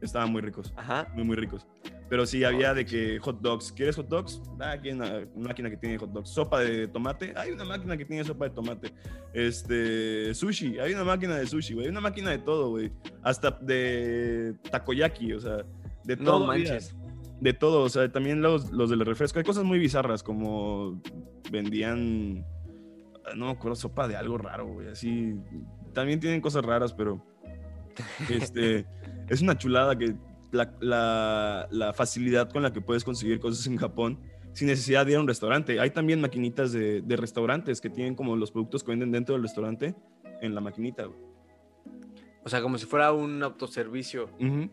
Estaban 0.00 0.30
muy 0.30 0.42
ricos. 0.42 0.72
Ajá. 0.76 1.06
Muy, 1.14 1.24
muy 1.24 1.36
ricos. 1.36 1.66
Pero 2.08 2.24
sí 2.26 2.42
había 2.42 2.72
de 2.72 2.86
que 2.86 3.18
hot 3.18 3.40
dogs. 3.40 3.72
¿Quieres 3.72 3.96
hot 3.96 4.08
dogs? 4.08 4.40
Ah, 4.58 4.72
aquí 4.72 4.88
hay 4.88 4.94
una, 4.94 5.26
máquina 5.36 5.68
que 5.68 5.76
tiene 5.76 5.98
hot 5.98 6.10
dogs. 6.10 6.30
Sopa 6.30 6.60
de 6.60 6.88
tomate. 6.88 7.34
Hay 7.36 7.52
una 7.52 7.64
máquina 7.64 7.96
que 7.96 8.04
tiene 8.04 8.24
sopa 8.24 8.46
de 8.46 8.50
tomate. 8.50 8.92
Este, 9.34 10.34
sushi. 10.34 10.78
Hay 10.78 10.94
una 10.94 11.04
máquina 11.04 11.36
de 11.36 11.46
sushi, 11.46 11.74
güey. 11.74 11.86
Hay 11.86 11.90
una 11.90 12.00
máquina 12.00 12.30
de 12.30 12.38
todo, 12.38 12.70
güey. 12.70 12.90
Hasta 13.22 13.50
de 13.50 14.54
takoyaki, 14.70 15.34
o 15.34 15.40
sea, 15.40 15.58
de 16.04 16.16
todo. 16.16 16.40
No 16.40 16.46
manches. 16.46 16.96
De 17.40 17.52
todo, 17.52 17.82
o 17.82 17.88
sea, 17.88 18.10
también 18.10 18.40
los, 18.40 18.72
los 18.72 18.90
del 18.90 19.04
refresco. 19.04 19.38
Hay 19.38 19.44
cosas 19.44 19.64
muy 19.64 19.78
bizarras, 19.78 20.24
como 20.24 21.00
vendían, 21.52 22.44
no 23.36 23.46
me 23.46 23.50
acuerdo, 23.52 23.76
sopa 23.76 24.08
de 24.08 24.16
algo 24.16 24.38
raro, 24.38 24.66
güey. 24.66 24.88
Así, 24.88 25.36
también 25.92 26.18
tienen 26.18 26.40
cosas 26.40 26.64
raras, 26.64 26.92
pero 26.92 27.24
este, 28.28 28.86
es 29.28 29.40
una 29.40 29.56
chulada 29.56 29.96
que 29.96 30.16
la, 30.50 31.92
facilidad 31.94 32.50
con 32.50 32.62
la 32.62 32.72
que 32.72 32.80
puedes 32.80 33.04
conseguir 33.04 33.40
cosas 33.40 33.66
en 33.66 33.76
Japón 33.76 34.18
sin 34.52 34.68
necesidad 34.68 35.06
de 35.06 35.12
ir 35.12 35.18
a 35.18 35.20
un 35.20 35.28
restaurante. 35.28 35.78
Hay 35.80 35.90
también 35.90 36.20
maquinitas 36.20 36.72
de, 36.72 37.02
restaurantes 37.16 37.80
que 37.80 37.90
tienen 37.90 38.14
como 38.14 38.36
los 38.36 38.50
productos 38.50 38.82
que 38.82 38.90
venden 38.90 39.12
dentro 39.12 39.34
del 39.34 39.42
restaurante 39.42 39.94
en 40.40 40.54
la 40.54 40.60
maquinita. 40.60 41.08
O 42.44 42.48
sea, 42.48 42.62
como 42.62 42.78
si 42.78 42.86
fuera 42.86 43.12
un 43.12 43.42
autoservicio, 43.42 44.30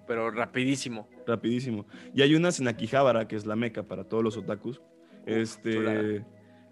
pero 0.08 0.32
rapidísimo. 0.32 1.10
Rapidísimo. 1.28 1.86
Y 2.14 2.22
hay 2.22 2.36
unas 2.36 2.60
en 2.60 2.68
Akihabara, 2.68 3.28
que 3.28 3.36
es 3.36 3.46
la 3.46 3.56
meca 3.56 3.84
para 3.84 4.06
todos 4.06 4.24
los 4.24 4.38
otakus. 4.38 4.82
este, 5.26 6.24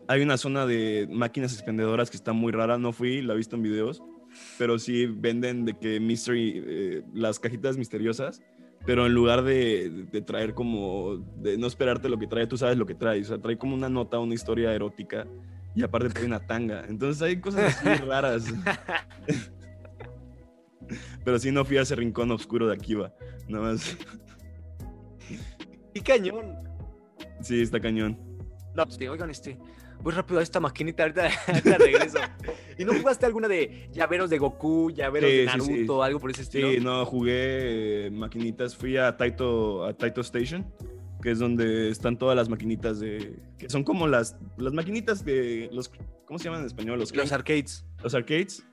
hay 0.08 0.22
una 0.22 0.38
zona 0.38 0.66
de 0.66 1.08
máquinas 1.10 1.54
expendedoras 1.54 2.10
que 2.10 2.18
está 2.18 2.34
muy 2.34 2.52
rara. 2.52 2.78
No 2.78 2.94
fui, 2.94 3.22
la 3.22 3.34
he 3.34 3.38
visto 3.38 3.56
en 3.56 3.64
videos. 3.64 4.04
Pero 4.58 4.80
sí 4.80 5.06
venden 5.06 5.66
de 5.66 5.78
que 5.78 6.00
mystery, 6.00 6.64
eh, 6.66 7.04
las 7.14 7.40
cajitas 7.40 7.78
misteriosas 7.78 8.42
pero 8.86 9.06
en 9.06 9.14
lugar 9.14 9.44
de, 9.44 10.08
traer 10.26 10.54
como, 10.54 11.18
de 11.38 11.58
no 11.58 11.68
esperarte 11.68 12.10
lo 12.10 12.20
que 12.20 12.28
trae, 12.28 12.48
tú 12.48 12.58
sabes 12.58 12.78
lo 12.78 12.86
que 12.86 12.96
trae, 12.96 13.22
o 13.22 13.24
sea, 13.24 13.38
trae 13.38 13.58
como 13.58 13.76
una 13.76 13.90
nota, 13.90 14.20
una 14.20 14.34
historia 14.34 14.74
erótica 14.74 15.26
y 15.76 15.84
aparte 15.84 16.10
trae 16.10 16.26
una 16.26 16.46
tanga. 16.46 16.86
Entonces 16.88 17.22
hay 17.22 17.40
cosas 17.40 17.78
así 17.78 18.04
raras. 18.06 18.46
pero 21.24 21.40
sí 21.40 21.52
no 21.52 21.64
fui 21.64 21.78
a 21.78 21.82
ese 21.82 21.96
rincón 21.96 22.32
oscuro 22.32 22.68
de 22.68 22.74
Akiva, 22.74 23.14
nada 23.48 23.72
más. 23.72 23.98
Y 25.94 26.02
cañón. 26.02 26.56
Sí, 27.42 27.62
está 27.62 27.80
cañón. 27.80 28.20
No, 28.76 28.86
pues, 28.86 28.98
oigan, 29.08 29.30
este, 29.30 29.58
voy 30.04 30.14
rápido 30.14 30.40
a 30.40 30.44
esta 30.44 30.60
maquinita, 30.60 31.04
ahorita, 31.48 31.78
regreso. 31.78 32.20
¿Y 32.78 32.86
no 32.86 32.94
jugaste 32.94 33.26
alguna 33.26 33.48
de 33.48 33.90
llaveros 33.92 34.30
de 34.30 34.38
Goku, 34.38 34.92
llaveros 34.92 35.30
de 35.30 35.46
Naruto, 35.46 36.04
algo 36.04 36.20
por 36.20 36.30
ese 36.30 36.44
estilo? 36.44 36.72
Sí, 36.72 36.80
no, 36.80 37.06
jugué 37.06 38.08
eh, 38.08 38.12
maquinitas, 38.12 38.76
fui 38.76 38.98
a 38.98 39.16
Taito, 39.16 39.86
a 39.86 39.94
Taito 39.94 40.22
Station, 40.22 40.66
que 41.22 41.32
es 41.32 41.40
donde 41.40 41.90
están 41.90 42.18
todas 42.18 42.36
las 42.36 42.50
maquinitas 42.50 43.00
de... 43.00 43.40
que 43.58 43.70
son 43.70 43.84
como 43.84 44.08
las, 44.08 44.36
las 44.58 44.74
maquinitas 44.74 45.24
de... 45.24 45.70
Los, 45.72 45.90
¿Cómo 46.26 46.38
se 46.38 46.46
llaman 46.46 46.62
en 46.62 46.68
español? 46.68 47.00
Los, 47.00 47.16
los 47.16 47.32
arcades. 47.32 47.86
Los 48.04 48.14
arcades. 48.14 48.66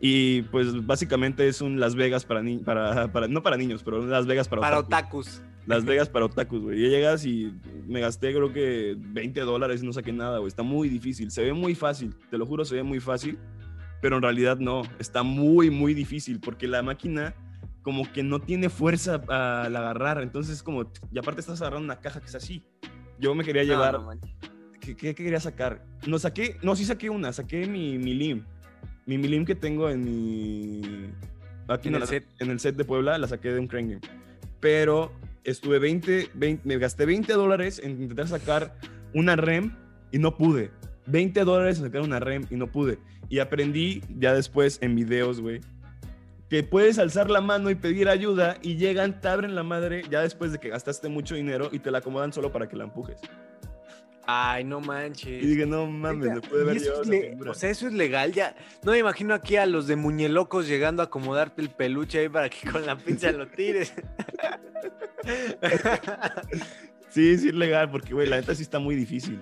Y 0.00 0.42
pues 0.42 0.86
básicamente 0.86 1.48
es 1.48 1.60
un 1.60 1.80
Las 1.80 1.94
Vegas 1.94 2.24
para, 2.24 2.42
niños, 2.42 2.64
para, 2.64 3.10
para, 3.10 3.28
no 3.28 3.42
para 3.42 3.56
niños, 3.56 3.82
pero 3.82 4.04
Las 4.04 4.26
Vegas 4.26 4.46
para, 4.46 4.60
para 4.60 4.78
otakus. 4.78 5.42
Las 5.66 5.84
Vegas 5.84 6.08
para 6.08 6.26
otakus, 6.26 6.62
güey. 6.62 6.80
Ya 6.80 6.88
llegas 6.88 7.26
y 7.26 7.52
me 7.86 8.00
gasté 8.00 8.32
creo 8.32 8.52
que 8.52 8.96
20 8.96 9.40
dólares 9.40 9.82
y 9.82 9.86
no 9.86 9.92
saqué 9.92 10.12
nada, 10.12 10.38
güey. 10.38 10.48
Está 10.48 10.62
muy 10.62 10.88
difícil. 10.88 11.30
Se 11.30 11.42
ve 11.42 11.52
muy 11.52 11.74
fácil, 11.74 12.14
te 12.30 12.38
lo 12.38 12.46
juro, 12.46 12.64
se 12.64 12.76
ve 12.76 12.82
muy 12.82 13.00
fácil. 13.00 13.38
Pero 14.00 14.16
en 14.16 14.22
realidad 14.22 14.58
no, 14.58 14.82
está 14.98 15.22
muy, 15.22 15.70
muy 15.70 15.92
difícil 15.92 16.38
porque 16.38 16.68
la 16.68 16.82
máquina 16.82 17.34
como 17.82 18.10
que 18.12 18.22
no 18.22 18.40
tiene 18.40 18.68
fuerza 18.68 19.22
al 19.28 19.74
agarrar. 19.74 20.22
Entonces 20.22 20.62
como, 20.62 20.90
y 21.10 21.18
aparte 21.18 21.40
estás 21.40 21.60
agarrando 21.60 21.84
una 21.84 22.00
caja 22.00 22.20
que 22.20 22.26
es 22.26 22.34
así. 22.34 22.62
Yo 23.18 23.34
me 23.34 23.44
quería 23.44 23.64
llevar... 23.64 24.00
¿Qué, 24.80 25.14
quería 25.16 25.40
sacar? 25.40 25.84
No 26.06 26.18
saqué, 26.20 26.58
no, 26.62 26.76
sí 26.76 26.84
saqué 26.84 27.10
una, 27.10 27.32
saqué 27.32 27.66
mi, 27.66 27.98
mi 27.98 28.14
lim. 28.14 28.44
Mi, 29.04 29.18
mi 29.18 29.26
lim 29.26 29.44
que 29.44 29.56
tengo 29.56 29.90
en 29.90 30.04
mi... 30.04 31.10
Aquí 31.66 31.88
en, 31.88 31.96
el 31.96 32.06
set. 32.06 32.24
en 32.38 32.50
el 32.50 32.60
set 32.60 32.76
de 32.76 32.84
Puebla 32.84 33.18
la 33.18 33.26
saqué 33.26 33.52
de 33.52 33.58
un 33.58 33.66
crane 33.66 33.98
Pero 34.60 35.10
estuve 35.46 35.78
20, 35.78 36.30
20, 36.34 36.68
me 36.68 36.78
gasté 36.78 37.06
20 37.06 37.32
dólares 37.32 37.80
en 37.82 38.02
intentar 38.02 38.28
sacar 38.28 38.76
una 39.14 39.36
REM 39.36 39.76
y 40.12 40.18
no 40.18 40.36
pude. 40.36 40.70
20 41.06 41.44
dólares 41.44 41.78
en 41.78 41.84
sacar 41.84 42.02
una 42.02 42.20
REM 42.20 42.46
y 42.50 42.56
no 42.56 42.66
pude. 42.66 42.98
Y 43.28 43.38
aprendí 43.38 44.02
ya 44.18 44.34
después 44.34 44.78
en 44.82 44.96
videos, 44.96 45.40
güey, 45.40 45.60
que 46.50 46.62
puedes 46.62 46.98
alzar 46.98 47.30
la 47.30 47.40
mano 47.40 47.70
y 47.70 47.76
pedir 47.76 48.08
ayuda 48.08 48.58
y 48.60 48.76
llegan, 48.76 49.20
te 49.20 49.28
abren 49.28 49.54
la 49.54 49.62
madre 49.62 50.02
ya 50.10 50.20
después 50.20 50.52
de 50.52 50.58
que 50.58 50.68
gastaste 50.68 51.08
mucho 51.08 51.34
dinero 51.34 51.70
y 51.72 51.78
te 51.78 51.90
la 51.90 51.98
acomodan 51.98 52.32
solo 52.32 52.52
para 52.52 52.68
que 52.68 52.76
la 52.76 52.84
empujes. 52.84 53.20
Ay, 54.28 54.64
no 54.64 54.80
manches. 54.80 55.42
Y 55.42 55.46
dije, 55.46 55.66
no 55.66 55.86
mames, 55.86 56.34
me 56.34 56.40
puede 56.40 56.64
ver 56.64 57.48
O 57.48 57.54
sea, 57.54 57.70
eso 57.70 57.86
es 57.86 57.92
legal 57.92 58.32
ya. 58.32 58.56
No 58.82 58.90
me 58.90 58.98
imagino 58.98 59.34
aquí 59.34 59.54
a 59.54 59.66
los 59.66 59.86
de 59.86 59.94
muñelocos 59.94 60.66
llegando 60.66 61.02
a 61.02 61.06
acomodarte 61.06 61.62
el 61.62 61.70
peluche 61.70 62.18
ahí 62.18 62.28
para 62.28 62.50
que 62.50 62.68
con 62.68 62.84
la 62.84 62.98
pinza 62.98 63.30
lo 63.30 63.46
tires. 63.46 63.94
sí, 67.10 67.38
sí 67.38 67.48
es 67.48 67.54
legal, 67.54 67.90
porque, 67.90 68.14
güey, 68.14 68.28
la 68.28 68.36
neta 68.36 68.54
sí 68.54 68.62
está 68.62 68.78
muy 68.78 68.94
difícil. 68.94 69.40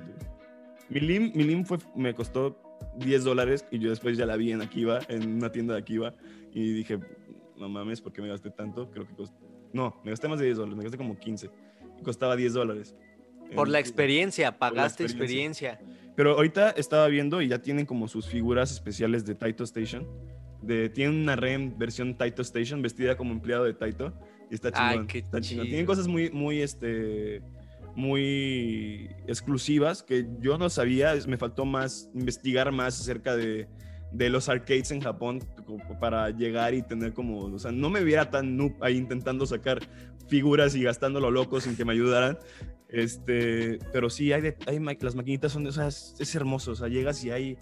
Mi 0.89 1.01
lim, 1.01 1.32
mi 1.35 1.45
lim 1.45 1.64
fue, 1.64 1.78
me 1.95 2.14
costó 2.14 2.61
10 2.99 3.24
dólares 3.24 3.64
y 3.70 3.78
yo 3.78 3.91
después 3.91 4.16
ya 4.16 4.26
la 4.26 4.37
vi 4.37 4.53
en 4.53 4.62
Akiva, 4.62 5.01
en 5.09 5.37
una 5.37 5.51
tienda 5.51 5.74
de 5.74 5.80
Akiva, 5.80 6.14
y 6.53 6.72
dije, 6.72 6.99
no 7.57 7.68
mames, 7.68 8.01
¿por 8.01 8.12
qué 8.12 8.22
me 8.22 8.28
gasté 8.28 8.51
tanto? 8.51 8.91
Creo 8.91 9.07
que 9.07 9.14
costó... 9.14 9.39
No, 9.72 10.01
me 10.05 10.11
gasté 10.11 10.28
más 10.28 10.39
de 10.39 10.47
10 10.47 10.59
dólares, 10.59 10.76
me 10.76 10.85
gasté 10.85 10.99
como 10.99 11.18
15. 11.18 11.51
Y 11.99 12.03
costaba 12.03 12.37
10 12.37 12.53
dólares. 12.53 12.95
Por 13.55 13.68
la 13.68 13.80
experiencia, 13.80 14.57
pagaste 14.59 15.03
experiencia. 15.03 15.80
Pero 16.16 16.32
ahorita 16.32 16.70
estaba 16.70 17.09
viendo 17.09 17.43
y 17.43 17.49
ya 17.49 17.61
tienen 17.61 17.87
como 17.87 18.09
sus 18.09 18.26
figuras 18.26 18.72
especiales 18.72 19.24
de 19.24 19.35
Taito 19.35 19.64
Station. 19.64 20.07
De, 20.62 20.89
tienen 20.89 21.16
una 21.16 21.37
REM 21.37 21.76
versión 21.76 22.16
Taito 22.16 22.43
Station 22.43 22.82
vestida 22.82 23.16
como 23.16 23.32
empleado 23.32 23.64
de 23.64 23.74
Taito. 23.74 24.12
Y 24.55 24.57
está 24.57 24.70
chingón. 24.70 25.09
Ay, 25.12 25.20
está 25.20 25.40
chingón. 25.40 25.66
Tienen 25.66 25.86
cosas 25.86 26.07
muy, 26.07 26.30
muy, 26.30 26.62
este, 26.62 27.42
muy 27.96 29.11
exclusivas 29.26 30.02
que 30.02 30.26
yo 30.40 30.57
no 30.59 30.70
sabía. 30.70 31.14
Me 31.26 31.36
faltó 31.36 31.64
más 31.64 32.09
investigar 32.14 32.70
más 32.70 33.00
acerca 33.00 33.36
de, 33.36 33.68
de 34.12 34.30
los 34.30 34.48
arcades 34.48 34.92
en 34.92 35.00
Japón 35.00 35.40
para 36.00 36.30
llegar 36.30 36.72
y 36.72 36.82
tener 36.82 37.12
como, 37.12 37.46
o 37.46 37.59
sea, 37.59 37.72
no 37.72 37.90
me 37.90 38.05
viera 38.05 38.30
tan 38.30 38.57
noob 38.57 38.72
ahí 38.80 38.96
intentando 38.96 39.44
sacar 39.44 39.80
figuras 40.28 40.74
y 40.76 40.84
gastándolo 40.84 41.30
loco 41.32 41.61
sin 41.61 41.76
que 41.76 41.84
me 41.84 41.92
ayudaran. 41.92 42.38
Este, 42.88 43.80
pero 43.92 44.09
sí, 44.09 44.32
hay, 44.32 44.55
hay 44.68 44.78
las 45.00 45.16
maquinitas 45.16 45.50
son, 45.50 45.66
o 45.66 45.72
sea, 45.72 45.88
es, 45.88 46.34
hermoso, 46.36 46.70
o 46.70 46.74
sea, 46.76 46.86
llegas 46.86 47.24
y 47.24 47.32
hay 47.32 47.59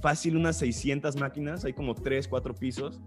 fácil 0.00 0.36
unas 0.36 0.58
600 0.58 1.16
máquinas, 1.16 1.64
hay 1.64 1.72
como 1.72 1.96
3, 1.96 2.28
4 2.28 2.54
pisos 2.54 3.00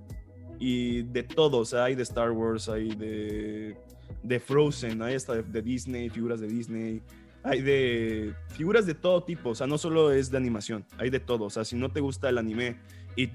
y 0.66 1.02
de 1.04 1.24
todo, 1.24 1.58
o 1.58 1.66
sea, 1.66 1.84
hay 1.84 1.96
de 1.96 2.04
Star 2.04 2.32
Wars, 2.32 2.70
hay 2.70 2.96
de, 2.96 3.76
de 4.24 4.40
Frozen, 4.40 5.02
hay 5.02 5.16
hasta 5.16 5.42
de, 5.42 5.62
Disney, 5.62 6.10
figuras 6.10 6.40
de 6.40 6.48
Disney, 6.48 7.02
hay 7.44 7.62
de 7.62 8.34
figuras 8.48 8.86
de 8.86 8.94
todo 8.94 9.22
tipo, 9.24 9.50
o 9.50 9.56
sea, 9.56 9.68
no 9.68 9.78
solo 9.78 10.14
es 10.14 10.32
de 10.32 10.38
animación, 10.38 10.86
hay 10.98 11.10
de 11.10 11.20
todo, 11.20 11.44
o 11.44 11.50
sea, 11.50 11.66
si 11.66 11.76
no 11.76 11.92
te 11.92 12.00
gusta 12.00 12.30
el 12.30 12.38
anime 12.38 12.78
y 13.18 13.28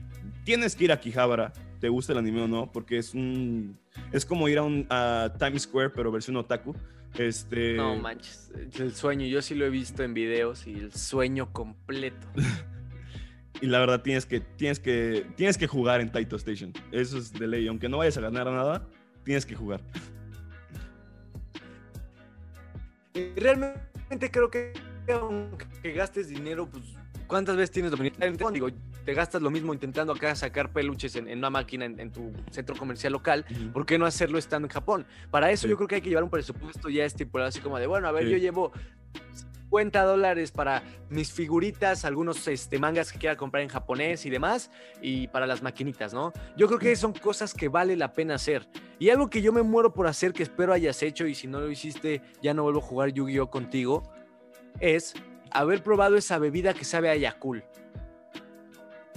tienes 0.44 0.74
que 0.74 0.84
ir 0.84 0.92
a 0.92 1.00
Kijabara, 1.00 1.52
te 1.80 1.90
gusta 1.90 2.12
el 2.12 2.18
anime 2.20 2.44
o 2.44 2.48
no, 2.48 2.72
porque 2.72 2.96
es 2.96 3.12
un, 3.12 3.78
es 4.10 4.24
como 4.24 4.48
ir 4.48 4.56
a, 4.56 4.62
un, 4.62 4.86
a 4.88 5.34
Times 5.38 5.64
Square, 5.64 5.90
pero 5.90 6.10
versión 6.10 6.34
otaku, 6.38 6.74
este... 7.18 7.74
No 7.74 7.94
manches, 7.96 8.50
el 8.78 8.94
sueño, 8.94 9.26
yo 9.26 9.42
sí 9.42 9.54
lo 9.54 9.66
he 9.66 9.70
visto 9.70 10.02
en 10.02 10.14
videos 10.14 10.66
y 10.66 10.76
el 10.76 10.94
sueño 10.94 11.52
completo. 11.52 12.26
y 13.60 13.66
la 13.66 13.78
verdad 13.80 14.02
tienes 14.02 14.26
que, 14.26 14.40
tienes 14.40 14.78
que, 14.78 15.26
tienes 15.36 15.58
que 15.58 15.66
jugar 15.66 16.00
en 16.00 16.10
Taito 16.10 16.36
Station. 16.36 16.72
Eso 16.92 17.18
es 17.18 17.32
de 17.32 17.46
ley. 17.46 17.66
Aunque 17.68 17.88
no 17.88 17.98
vayas 17.98 18.16
a 18.16 18.20
ganar 18.20 18.46
nada, 18.46 18.86
tienes 19.24 19.44
que 19.44 19.54
jugar. 19.54 19.80
Realmente 23.36 24.30
creo 24.30 24.50
que 24.50 24.72
aunque 25.12 25.92
gastes 25.92 26.28
dinero, 26.28 26.68
pues 26.68 26.84
¿cuántas 27.26 27.56
veces 27.56 27.70
tienes 27.70 27.90
dominio? 27.90 28.12
Digo, 28.52 28.68
te 29.04 29.14
gastas 29.14 29.40
lo 29.40 29.50
mismo 29.50 29.72
intentando 29.72 30.12
acá 30.12 30.34
sacar 30.34 30.70
peluches 30.70 31.16
en, 31.16 31.36
una 31.36 31.50
máquina 31.50 31.86
en, 31.86 32.12
tu 32.12 32.30
centro 32.50 32.76
comercial 32.76 33.12
local, 33.12 33.44
¿por 33.72 33.86
qué 33.86 33.98
no 33.98 34.04
hacerlo 34.04 34.38
estando 34.38 34.66
en 34.66 34.72
Japón? 34.72 35.06
Para 35.30 35.50
eso 35.50 35.66
yo 35.66 35.76
creo 35.76 35.88
que 35.88 35.94
hay 35.96 36.00
que 36.02 36.10
llevar 36.10 36.24
un 36.24 36.30
presupuesto 36.30 36.90
ya 36.90 37.04
estipulado, 37.04 37.48
así 37.48 37.60
como 37.60 37.78
de, 37.78 37.86
bueno, 37.86 38.06
a 38.06 38.12
ver, 38.12 38.28
yo 38.28 38.36
llevo 38.36 38.72
50 39.68 40.02
dólares 40.02 40.50
para 40.50 40.82
mis 41.10 41.30
figuritas, 41.30 42.06
algunos 42.06 42.48
este, 42.48 42.78
mangas 42.78 43.12
que 43.12 43.18
quiera 43.18 43.36
comprar 43.36 43.62
en 43.62 43.68
japonés 43.68 44.24
y 44.24 44.30
demás, 44.30 44.70
y 45.02 45.28
para 45.28 45.46
las 45.46 45.62
maquinitas, 45.62 46.14
¿no? 46.14 46.32
Yo 46.56 46.66
creo 46.68 46.78
que 46.78 46.96
son 46.96 47.12
cosas 47.12 47.52
que 47.52 47.68
vale 47.68 47.94
la 47.94 48.12
pena 48.12 48.36
hacer. 48.36 48.66
Y 48.98 49.10
algo 49.10 49.28
que 49.28 49.42
yo 49.42 49.52
me 49.52 49.62
muero 49.62 49.92
por 49.92 50.06
hacer, 50.06 50.32
que 50.32 50.42
espero 50.42 50.72
hayas 50.72 51.02
hecho, 51.02 51.26
y 51.26 51.34
si 51.34 51.46
no 51.46 51.60
lo 51.60 51.70
hiciste, 51.70 52.22
ya 52.42 52.54
no 52.54 52.62
vuelvo 52.62 52.80
a 52.80 52.82
jugar 52.82 53.12
Yu-Gi-Oh 53.12 53.50
contigo, 53.50 54.10
es 54.80 55.14
haber 55.50 55.82
probado 55.82 56.16
esa 56.16 56.38
bebida 56.38 56.72
que 56.72 56.84
sabe 56.84 57.10
a 57.10 57.16
Yakul. 57.16 57.62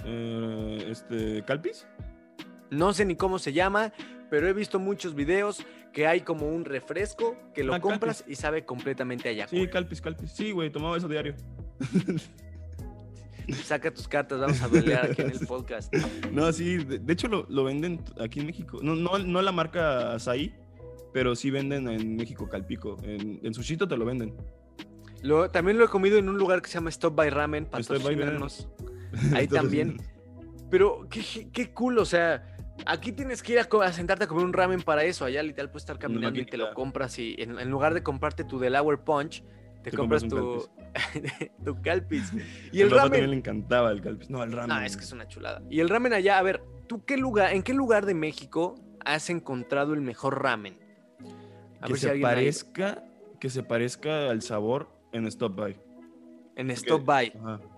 Eh, 0.04 0.86
este, 0.90 1.42
¿Calpis? 1.44 1.86
No 2.70 2.92
sé 2.92 3.06
ni 3.06 3.16
cómo 3.16 3.38
se 3.38 3.52
llama, 3.54 3.92
pero 4.28 4.48
he 4.48 4.52
visto 4.52 4.78
muchos 4.78 5.14
videos 5.14 5.64
que 5.92 6.06
hay 6.06 6.22
como 6.22 6.48
un 6.48 6.64
refresco 6.64 7.36
que 7.54 7.62
lo 7.62 7.74
ah, 7.74 7.80
compras 7.80 8.24
y 8.26 8.34
sabe 8.34 8.64
completamente 8.64 9.28
a 9.42 9.46
Sí, 9.46 9.66
Calpis, 9.68 10.00
Calpis. 10.00 10.32
Sí, 10.32 10.50
güey, 10.52 10.70
tomaba 10.70 10.96
eso 10.96 11.08
diario. 11.08 11.34
Saca 13.64 13.92
tus 13.92 14.06
cartas, 14.06 14.40
vamos 14.40 14.62
a 14.62 14.68
pelear 14.68 15.10
aquí 15.10 15.22
en 15.22 15.30
el 15.30 15.46
podcast. 15.46 15.92
No, 16.32 16.50
sí, 16.52 16.78
de, 16.78 17.12
hecho 17.12 17.28
lo, 17.28 17.64
venden 17.64 18.02
aquí 18.20 18.40
en 18.40 18.46
México. 18.46 18.78
No, 18.82 18.94
no, 18.94 19.18
no 19.18 19.42
la 19.42 19.52
marca 19.52 20.14
Asahi, 20.14 20.54
pero 21.12 21.36
sí 21.36 21.50
venden 21.50 21.88
en 21.88 22.16
México 22.16 22.48
Calpico. 22.48 22.96
En, 23.02 23.40
en 23.42 23.52
Sushito 23.52 23.86
te 23.86 23.96
lo 23.96 24.04
venden. 24.04 24.34
Lo, 25.22 25.50
también 25.50 25.78
lo 25.78 25.84
he 25.84 25.88
comido 25.88 26.18
en 26.18 26.28
un 26.28 26.38
lugar 26.38 26.62
que 26.62 26.68
se 26.68 26.74
llama 26.74 26.90
Stop 26.90 27.14
by 27.14 27.30
Ramen. 27.30 27.68
Ramen. 27.70 28.42
Ahí 29.34 29.46
también. 29.46 29.98
Pero 30.70 31.06
qué, 31.10 31.22
qué, 31.52 31.72
cool, 31.72 31.98
o 31.98 32.04
sea, 32.04 32.51
aquí 32.86 33.12
tienes 33.12 33.42
que 33.42 33.52
ir 33.52 33.58
a, 33.58 33.92
sentarte 33.92 34.24
a 34.24 34.26
comer 34.26 34.44
un 34.44 34.52
ramen 34.52 34.82
para 34.82 35.04
eso. 35.04 35.24
Allá 35.24 35.42
literal 35.42 35.70
puedes 35.70 35.82
estar 35.82 35.98
caminando 35.98 36.40
y 36.40 36.46
te 36.46 36.56
lo 36.56 36.72
compras 36.74 37.18
y 37.18 37.34
en, 37.38 37.70
lugar 37.70 37.94
de 37.94 38.02
comprarte 38.02 38.44
tu 38.44 38.58
Delaware 38.58 38.98
Punch, 38.98 39.42
te, 39.82 39.90
compras, 39.90 40.22
tu, 40.22 40.68
tu 41.64 41.82
calpis. 41.82 42.32
Y 42.72 42.80
el, 42.80 42.90
ramen 42.90 43.10
también 43.10 43.30
le 43.30 43.36
encantaba 43.36 43.90
el 43.90 44.00
calpis. 44.00 44.30
No, 44.30 44.42
el 44.42 44.52
ramen. 44.52 44.76
No, 44.76 44.82
es 44.82 44.96
que 44.96 45.04
es 45.04 45.12
una 45.12 45.26
chulada. 45.26 45.62
Y 45.70 45.80
el 45.80 45.88
ramen 45.88 46.12
allá, 46.12 46.38
a 46.38 46.42
ver, 46.42 46.62
¿tú 46.86 47.04
qué 47.04 47.16
lugar, 47.16 47.52
en 47.52 47.62
qué 47.62 47.74
lugar 47.74 48.06
de 48.06 48.14
México 48.14 48.74
has 49.04 49.30
encontrado 49.30 49.94
el 49.94 50.00
mejor 50.00 50.42
ramen? 50.42 50.80
que 51.84 51.96
se 51.96 52.14
parezca, 52.20 53.02
que 53.40 53.50
se 53.50 53.64
parezca 53.64 54.30
al 54.30 54.42
sabor 54.42 54.88
en 55.12 55.26
Stop 55.26 55.56
By. 55.56 55.80
En 56.54 56.70
Stop 56.70 57.04
By. 57.04 57.32
Ajá 57.44 57.71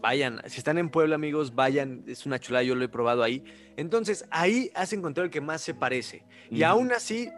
vayan, 0.00 0.40
si 0.46 0.58
están 0.58 0.78
en 0.78 0.90
Puebla, 0.90 1.14
amigos, 1.14 1.54
vayan, 1.54 2.04
es 2.06 2.26
una 2.26 2.38
chulada, 2.38 2.62
yo 2.62 2.74
lo 2.74 2.84
he 2.84 2.88
probado 2.88 3.22
ahí. 3.22 3.44
Entonces, 3.76 4.26
ahí 4.30 4.70
has 4.74 4.92
encontrado 4.92 5.24
el 5.24 5.30
que 5.30 5.40
más 5.40 5.60
se 5.60 5.74
parece. 5.74 6.24
Y 6.50 6.62
aún 6.62 6.92
así, 6.92 7.28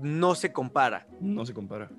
no 0.00 0.34
se 0.34 0.52
compara. 0.52 1.06
No 1.20 1.44
se 1.44 1.52
compara. 1.52 1.90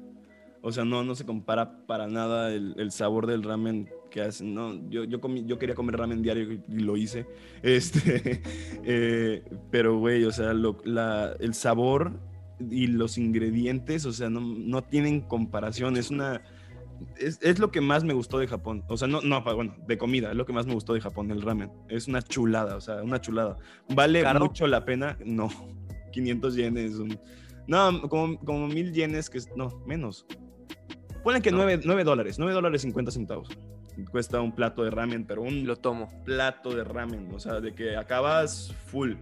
O 0.61 0.71
sea, 0.71 0.85
no, 0.85 1.03
no 1.03 1.13
se 1.13 1.25
compara 1.25 1.85
para 1.85 2.07
nada 2.07 2.53
el, 2.53 2.91
sabor 2.91 3.27
del 3.27 3.43
ramen 3.43 3.89
que 4.09 4.21
hacen. 4.21 4.53
No, 4.53 4.73
yo, 4.89 5.03
yo, 5.03 5.19
yo 5.19 5.59
quería 5.59 5.75
comer 5.75 5.97
ramen 5.97 6.21
diario 6.21 6.53
y 6.53 6.79
lo 6.79 6.95
hice. 6.95 7.25
Este, 7.61 8.41
eh, 8.85 9.43
pero, 9.71 9.97
güey, 9.97 10.23
o 10.23 10.31
sea, 10.31 10.53
la, 10.53 11.35
el 11.39 11.53
sabor 11.53 12.13
y 12.59 12.87
los 12.87 13.17
ingredientes, 13.17 14.05
o 14.05 14.13
sea, 14.13 14.29
no, 14.29 14.39
no 14.39 14.83
tienen 14.83 15.21
comparación. 15.21 15.97
Es 15.97 16.11
una 16.11 16.41
es, 17.17 17.59
lo 17.59 17.71
que 17.71 17.81
más 17.81 18.03
me 18.03 18.13
gustó 18.13 18.39
de 18.39 18.47
Japón. 18.47 18.83
O 18.87 18.97
sea, 18.97 19.07
no, 19.07 19.21
no, 19.21 19.41
bueno, 19.41 19.75
de 19.87 19.97
comida, 19.97 20.31
es 20.31 20.35
lo 20.35 20.45
que 20.45 20.53
más 20.53 20.65
me 20.65 20.73
gustó 20.73 20.93
de 20.93 21.01
Japón, 21.01 21.31
el 21.31 21.41
ramen. 21.41 21.71
Es 21.89 22.07
una 22.07 22.21
chulada, 22.21 22.75
o 22.75 22.81
sea, 22.81 23.03
una 23.03 23.21
chulada. 23.21 23.57
¿Vale 23.89 24.23
mucho 24.39 24.67
la 24.67 24.85
pena? 24.85 25.17
No. 25.23 25.49
500 26.11 26.55
yenes. 26.55 26.93
no, 27.67 28.01
como, 28.07 28.39
como 28.39 28.67
mil 28.67 28.93
yenes, 28.93 29.29
que 29.29 29.39
no, 29.55 29.81
menos. 29.85 30.25
Ponen 31.23 31.41
que 31.41 31.51
9, 31.51 32.03
dólares, 32.03 32.37
9 32.37 32.53
dólares 32.53 32.81
50 32.81 33.11
centavos. 33.11 33.49
Cuesta 34.11 34.41
un 34.41 34.53
plato 34.53 34.83
de 34.83 34.91
ramen, 34.91 35.25
pero 35.25 35.41
un 35.41 35.65
lo 35.65 35.77
tomo. 35.77 36.07
plato 36.25 36.75
de 36.75 36.83
ramen, 36.83 37.29
o 37.33 37.39
sea, 37.39 37.61
de 37.61 37.73
que 37.73 37.95
acabas 37.95 38.73
full. 38.87 39.13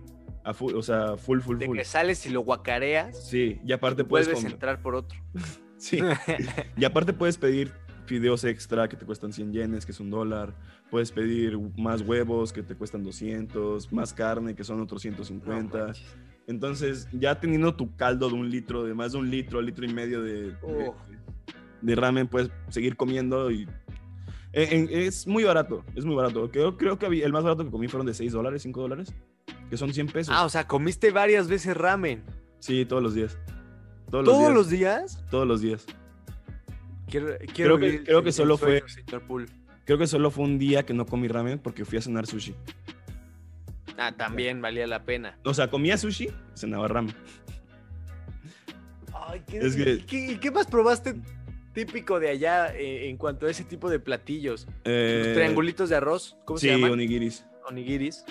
A 0.43 0.53
full 0.53 0.73
o 0.73 0.81
sea, 0.81 1.17
full, 1.17 1.39
full, 1.39 1.57
full. 1.57 1.59
De 1.59 1.69
que 1.69 1.85
sales 1.85 2.25
y 2.25 2.29
lo 2.29 2.41
guacareas. 2.41 3.29
Sí, 3.29 3.59
y 3.63 3.71
aparte 3.71 4.03
puedes. 4.03 4.27
Puedes 4.27 4.43
entrar 4.43 4.81
por 4.81 4.95
otro. 4.95 5.19
Sí. 5.81 5.99
y 6.77 6.85
aparte 6.85 7.11
puedes 7.11 7.37
pedir 7.37 7.71
fideos 8.05 8.43
extra 8.43 8.87
que 8.87 8.95
te 8.95 9.05
cuestan 9.05 9.33
100 9.33 9.51
yenes, 9.51 9.85
que 9.85 9.91
es 9.91 9.99
un 9.99 10.09
dólar. 10.09 10.53
Puedes 10.89 11.11
pedir 11.11 11.57
más 11.77 12.01
huevos 12.01 12.53
que 12.53 12.61
te 12.61 12.75
cuestan 12.75 13.03
200, 13.03 13.91
más 13.91 14.13
carne 14.13 14.55
que 14.55 14.63
son 14.63 14.79
otros 14.81 15.01
150. 15.01 15.93
Entonces, 16.47 17.07
ya 17.13 17.39
teniendo 17.39 17.75
tu 17.75 17.95
caldo 17.95 18.27
de 18.29 18.35
un 18.35 18.49
litro, 18.49 18.83
de 18.83 18.93
más 18.93 19.13
de 19.13 19.19
un 19.19 19.31
litro, 19.31 19.61
litro 19.61 19.85
y 19.85 19.93
medio 19.93 20.21
de, 20.21 20.53
de, 21.81 21.95
ramen, 21.95 22.27
puedes 22.27 22.51
seguir 22.69 22.95
comiendo 22.95 23.49
y 23.49 23.67
es 24.51 25.25
muy 25.25 25.43
barato, 25.43 25.83
es 25.95 26.05
muy 26.05 26.15
barato. 26.15 26.51
Creo, 26.51 26.77
creo 26.77 26.99
que 26.99 27.05
el 27.05 27.31
más 27.31 27.43
barato 27.43 27.63
que 27.63 27.71
comí 27.71 27.87
fueron 27.87 28.05
de 28.05 28.13
6 28.13 28.33
dólares, 28.33 28.61
5 28.63 28.81
dólares, 28.81 29.15
que 29.69 29.77
son 29.77 29.93
100 29.93 30.07
pesos. 30.07 30.35
Ah, 30.37 30.45
o 30.45 30.49
sea, 30.49 30.67
comiste 30.67 31.11
varias 31.11 31.47
veces 31.47 31.75
ramen. 31.75 32.23
Sí, 32.59 32.85
todos 32.85 33.01
los 33.01 33.15
días. 33.15 33.37
Todos, 34.11 34.53
los, 34.53 34.69
días. 34.69 35.23
Todos 35.31 35.47
los 35.47 35.61
días. 35.61 35.85
Quiero, 37.09 37.37
creo 37.53 37.77
que, 37.79 38.03
creo 38.03 38.23
que 38.23 38.31
solo 38.31 38.57
fue. 38.57 38.83
Creo 39.85 39.97
que 39.97 40.07
solo 40.07 40.29
fue 40.31 40.43
un 40.43 40.59
día 40.59 40.83
que 40.83 40.93
no 40.93 41.05
comí 41.05 41.27
ramen 41.27 41.59
porque 41.59 41.85
fui 41.85 41.97
a 41.97 42.01
cenar 42.01 42.27
sushi. 42.27 42.53
Ah, 43.97 44.11
también 44.15 44.61
valía 44.61 44.85
la 44.87 45.03
pena. 45.03 45.37
O 45.43 45.53
sea, 45.53 45.69
comía 45.69 45.97
sushi, 45.97 46.29
cenaba 46.55 46.87
ramen. 46.87 47.15
Ay, 49.13 49.41
¿qué, 49.47 50.03
¿qué, 50.07 50.39
¿qué 50.39 50.51
más 50.51 50.67
probaste 50.67 51.15
típico 51.73 52.19
de 52.19 52.29
allá 52.29 52.75
eh, 52.75 53.09
en 53.09 53.17
cuanto 53.17 53.45
a 53.45 53.49
ese 53.51 53.63
tipo 53.63 53.89
de 53.89 53.99
platillos? 53.99 54.65
Los 54.65 54.75
Eh, 54.85 55.31
triangulitos 55.35 55.89
de 55.89 55.95
arroz, 55.95 56.37
¿cómo 56.45 56.57
sí, 56.59 56.67
se 56.67 56.73
llaman? 56.73 56.91
onigiris. 56.91 57.45
Onigiris. 57.69 58.25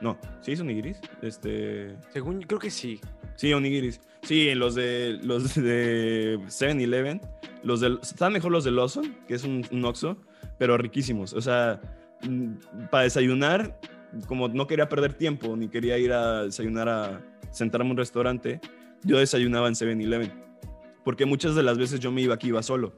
No, 0.00 0.18
¿sí 0.42 0.52
es 0.52 0.60
onigiris? 0.60 1.00
Este... 1.22 1.96
Según 2.12 2.42
creo 2.42 2.60
que 2.60 2.70
sí. 2.70 3.00
Sí, 3.36 3.52
onigiris. 3.52 4.00
Sí, 4.26 4.52
los 4.56 4.74
de 4.74 5.20
los 5.22 5.54
de 5.54 6.40
7-Eleven, 6.46 7.20
los 7.62 7.80
del 7.80 8.00
están 8.02 8.32
mejor 8.32 8.50
los 8.50 8.64
de 8.64 8.72
Lawson, 8.72 9.14
que 9.28 9.34
es 9.34 9.44
un, 9.44 9.64
un 9.70 9.84
Oxxo, 9.84 10.16
pero 10.58 10.76
riquísimos. 10.76 11.32
O 11.32 11.40
sea, 11.40 11.80
mm, 12.22 12.88
para 12.90 13.04
desayunar, 13.04 13.78
como 14.26 14.48
no 14.48 14.66
quería 14.66 14.88
perder 14.88 15.14
tiempo, 15.14 15.56
ni 15.56 15.68
quería 15.68 15.96
ir 15.98 16.12
a 16.12 16.42
desayunar 16.42 16.88
a 16.88 17.24
sentarme 17.52 17.86
en 17.86 17.90
un 17.92 17.96
restaurante, 17.98 18.60
yo 19.04 19.18
desayunaba 19.18 19.68
en 19.68 19.74
7-Eleven. 19.74 20.32
Porque 21.04 21.24
muchas 21.24 21.54
de 21.54 21.62
las 21.62 21.78
veces 21.78 22.00
yo 22.00 22.10
me 22.10 22.20
iba 22.20 22.34
aquí, 22.34 22.48
iba 22.48 22.64
solo. 22.64 22.94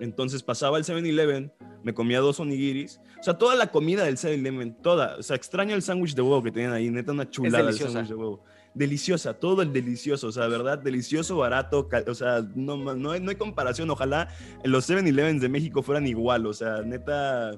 Entonces 0.00 0.42
pasaba 0.42 0.78
el 0.78 0.84
7-Eleven, 0.84 1.52
me 1.84 1.94
comía 1.94 2.18
dos 2.18 2.40
onigiris. 2.40 3.00
O 3.20 3.22
sea, 3.22 3.38
toda 3.38 3.54
la 3.54 3.68
comida 3.68 4.02
del 4.02 4.16
7-Eleven, 4.16 4.82
toda. 4.82 5.14
O 5.18 5.22
sea, 5.22 5.36
extraño 5.36 5.76
el 5.76 5.82
sándwich 5.82 6.16
de 6.16 6.22
huevo 6.22 6.42
que 6.42 6.50
tenían 6.50 6.72
ahí, 6.72 6.90
neta, 6.90 7.12
una 7.12 7.30
chulada 7.30 7.70
el 7.70 7.76
sándwich 7.76 8.08
de 8.08 8.14
huevo. 8.16 8.42
Deliciosa, 8.74 9.34
todo 9.34 9.60
el 9.60 9.72
delicioso, 9.72 10.28
o 10.28 10.32
sea, 10.32 10.46
¿verdad? 10.48 10.78
Delicioso, 10.78 11.36
barato, 11.36 11.88
o 12.06 12.14
sea, 12.14 12.42
no, 12.54 12.76
no, 12.94 13.10
hay, 13.10 13.20
no 13.20 13.28
hay 13.30 13.36
comparación. 13.36 13.90
Ojalá 13.90 14.28
los 14.64 14.88
7-Elevens 14.88 15.40
de 15.40 15.48
México 15.50 15.82
fueran 15.82 16.06
igual, 16.06 16.46
o 16.46 16.54
sea, 16.54 16.80
neta, 16.82 17.50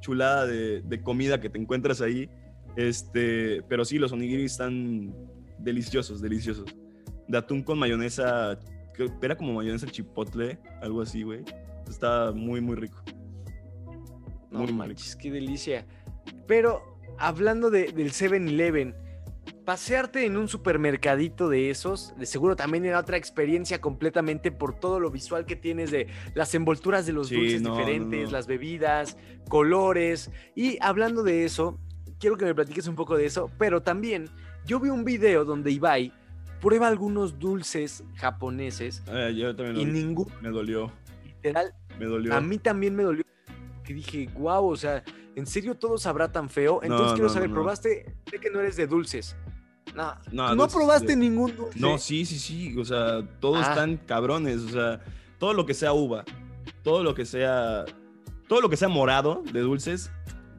chulada 0.00 0.46
de, 0.46 0.82
de 0.82 1.02
comida 1.02 1.40
que 1.40 1.48
te 1.48 1.58
encuentras 1.58 2.02
ahí. 2.02 2.28
Este, 2.76 3.62
pero 3.68 3.84
sí, 3.86 3.98
los 3.98 4.12
onigiris 4.12 4.52
están 4.52 5.14
deliciosos, 5.58 6.20
deliciosos. 6.20 6.66
De 7.26 7.38
atún 7.38 7.62
con 7.62 7.78
mayonesa, 7.78 8.58
que 8.94 9.10
era 9.22 9.36
como 9.36 9.54
mayonesa 9.54 9.86
chipotle, 9.86 10.58
algo 10.82 11.00
así, 11.00 11.22
güey. 11.22 11.40
Está 11.88 12.32
muy, 12.32 12.60
muy 12.60 12.76
rico. 12.76 13.02
No 14.50 14.58
Muy 14.58 14.66
rico. 14.66 14.78
manches, 14.78 15.16
qué 15.16 15.30
delicia. 15.30 15.86
Pero 16.46 16.82
hablando 17.18 17.70
de- 17.70 17.92
del 17.92 18.10
7-Eleven, 18.12 18.94
pasearte 19.70 20.26
en 20.26 20.36
un 20.36 20.48
supermercadito 20.48 21.48
de 21.48 21.70
esos, 21.70 22.12
de 22.18 22.26
seguro 22.26 22.56
también 22.56 22.84
era 22.86 22.98
otra 22.98 23.16
experiencia 23.16 23.80
completamente 23.80 24.50
por 24.50 24.74
todo 24.74 24.98
lo 24.98 25.12
visual 25.12 25.46
que 25.46 25.54
tienes 25.54 25.92
de 25.92 26.08
las 26.34 26.52
envolturas 26.56 27.06
de 27.06 27.12
los 27.12 27.28
Sí, 27.28 27.36
dulces 27.36 27.62
no, 27.62 27.76
diferentes, 27.76 28.24
no. 28.24 28.30
las 28.32 28.48
bebidas, 28.48 29.16
colores. 29.48 30.32
Y 30.56 30.76
hablando 30.80 31.22
de 31.22 31.44
eso, 31.44 31.78
quiero 32.18 32.36
que 32.36 32.46
me 32.46 32.52
platiques 32.52 32.88
un 32.88 32.96
poco 32.96 33.16
de 33.16 33.26
eso, 33.26 33.48
pero 33.60 33.80
también 33.80 34.28
yo 34.66 34.80
vi 34.80 34.88
un 34.88 35.04
video 35.04 35.44
donde 35.44 35.70
Ibai 35.70 36.12
prueba 36.60 36.88
algunos 36.88 37.38
dulces 37.38 38.02
japoneses 38.16 39.04
Eh, 39.06 39.32
yo 39.36 39.54
también 39.54 39.76
lo 39.76 39.82
y 39.82 39.84
vi. 39.84 39.92
ningún 39.92 40.26
Me 40.42 40.48
dolió, 40.48 40.90
literal 41.24 41.72
me 41.96 42.06
dolió. 42.06 42.34
a 42.34 42.40
mí 42.40 42.58
también 42.58 42.96
me 42.96 43.04
dolió. 43.04 43.22
Que 43.84 43.94
dije, 43.94 44.28
wow, 44.36 44.66
o 44.68 44.76
sea, 44.76 45.04
¿en 45.36 45.46
serio 45.46 45.76
todo 45.76 45.96
sabrá 45.96 46.32
tan 46.32 46.48
feo? 46.50 46.80
Entonces 46.82 47.12
quiero 47.14 47.28
saber. 47.28 47.50
¿probaste? 47.50 48.14
Sé 48.28 48.38
que 48.40 48.50
no 48.50 48.58
eres 48.58 48.74
de 48.76 48.88
dulces. 48.88 49.36
No, 49.94 50.14
No, 50.32 50.54
no, 50.54 50.68
probaste 50.68 51.08
de- 51.08 51.16
ningún 51.16 51.54
dulce. 51.56 51.78
No, 51.78 51.98
sí, 51.98 52.24
sí, 52.24 52.38
sí. 52.38 52.76
O 52.78 52.84
sea, 52.84 53.22
todos 53.40 53.64
Ah. 53.66 53.70
están 53.70 53.96
cabrones. 53.96 54.58
O 54.62 54.68
sea, 54.68 55.00
todo 55.38 55.52
lo 55.52 55.66
que 55.66 55.74
sea 55.74 55.92
uva, 55.92 56.24
todo 56.82 57.02
lo 57.02 57.14
que 57.14 57.24
sea. 57.24 57.84
Todo 58.48 58.60
lo 58.60 58.68
que 58.68 58.76
sea 58.76 58.88
morado 58.88 59.42
de 59.52 59.60
dulces, 59.60 60.10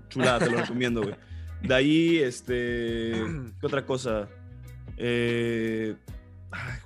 chulada, 0.10 0.40
te 0.40 0.50
lo 0.50 0.58
recomiendo, 0.74 1.02
güey. 1.02 1.16
De 1.62 1.74
ahí, 1.74 2.18
este. 2.20 3.12
¿Qué 3.60 3.66
otra 3.66 3.86
cosa? 3.86 4.28
Eh. 4.98 5.96
ay, 6.52 6.78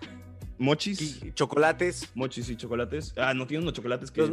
mochis. 0.58 1.24
Y 1.24 1.32
chocolates. 1.34 2.10
Mochis 2.16 2.50
y 2.50 2.56
chocolates. 2.56 3.14
Ah, 3.18 3.34
no 3.34 3.46
tienen 3.48 3.64
unos 3.64 3.74
chocolates 3.74 4.12
que. 4.12 4.22
Los, 4.22 4.32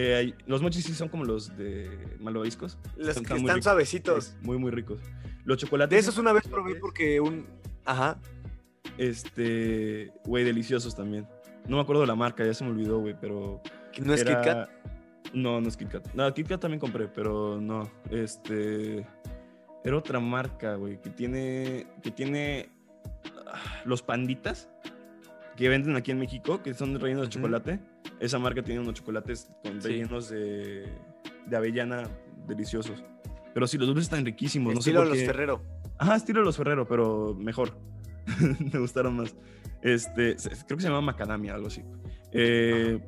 eh, 0.00 0.34
los 0.46 0.62
mochis 0.62 0.84
sí 0.84 0.94
son 0.94 1.08
como 1.08 1.24
los 1.24 1.56
de 1.56 2.16
malvaviscos. 2.20 2.78
los 2.96 3.16
que 3.20 3.34
muy 3.34 3.40
están 3.40 3.62
suavecitos. 3.62 4.36
Muy, 4.42 4.56
muy 4.58 4.70
ricos. 4.70 5.00
Los 5.44 5.58
chocolates. 5.58 5.90
De 5.96 5.98
esos 6.00 6.18
una 6.18 6.32
vez 6.32 6.46
probé 6.46 6.76
porque 6.76 7.20
un. 7.20 7.46
Ajá. 7.84 8.20
Este, 8.96 10.12
güey, 10.24 10.44
deliciosos 10.44 10.94
también. 10.94 11.26
No 11.66 11.76
me 11.76 11.82
acuerdo 11.82 12.02
de 12.02 12.06
la 12.08 12.14
marca, 12.14 12.44
ya 12.44 12.54
se 12.54 12.64
me 12.64 12.70
olvidó, 12.70 13.00
güey, 13.00 13.16
pero. 13.20 13.60
que 13.92 14.02
No 14.02 14.14
es 14.14 14.20
era- 14.20 14.36
Kit 14.40 14.44
Kat. 14.52 14.70
No, 15.34 15.60
no 15.60 15.68
es 15.68 15.76
Kit 15.76 15.88
Kat. 15.88 16.06
No, 16.14 16.32
Kit 16.32 16.48
Kat 16.48 16.60
también 16.60 16.80
compré, 16.80 17.08
pero 17.08 17.60
no. 17.60 17.90
Este. 18.10 19.06
Era 19.84 19.96
otra 19.96 20.20
marca, 20.20 20.74
güey, 20.76 21.00
que 21.00 21.10
tiene. 21.10 21.86
Que 22.02 22.10
tiene. 22.10 22.68
ah, 23.46 23.82
Los 23.84 24.02
panditas 24.02 24.68
que 25.56 25.68
venden 25.68 25.96
aquí 25.96 26.10
en 26.12 26.18
México, 26.20 26.62
que 26.62 26.72
son 26.74 26.98
rellenos 27.00 27.24
de 27.24 27.30
chocolate. 27.30 27.80
Esa 28.20 28.38
marca 28.38 28.62
tiene 28.62 28.80
unos 28.80 28.94
chocolates 28.94 29.50
con 29.62 29.80
Sí. 29.80 29.88
rellenos 29.88 30.28
de, 30.30 30.86
de 31.46 31.56
avellana 31.56 32.08
deliciosos. 32.46 33.04
Pero 33.54 33.66
sí, 33.66 33.78
los 33.78 33.86
dulces 33.88 34.04
están 34.04 34.24
riquísimos. 34.24 34.74
No 34.74 34.80
sé 34.80 34.90
Estilo 34.90 35.00
por 35.00 35.08
Los 35.08 35.18
qué. 35.18 35.26
Ferrero. 35.26 35.62
Ajá, 35.98 36.16
estilo 36.16 36.42
Los 36.42 36.56
Ferrero, 36.56 36.86
pero 36.86 37.34
mejor. 37.34 37.76
Me 38.72 38.78
gustaron 38.78 39.16
más. 39.16 39.34
Este, 39.82 40.36
creo 40.66 40.76
que 40.76 40.82
se 40.82 40.88
llama 40.88 41.00
macadamia, 41.00 41.54
algo 41.54 41.68
así. 41.68 41.82
Eh, 42.32 43.00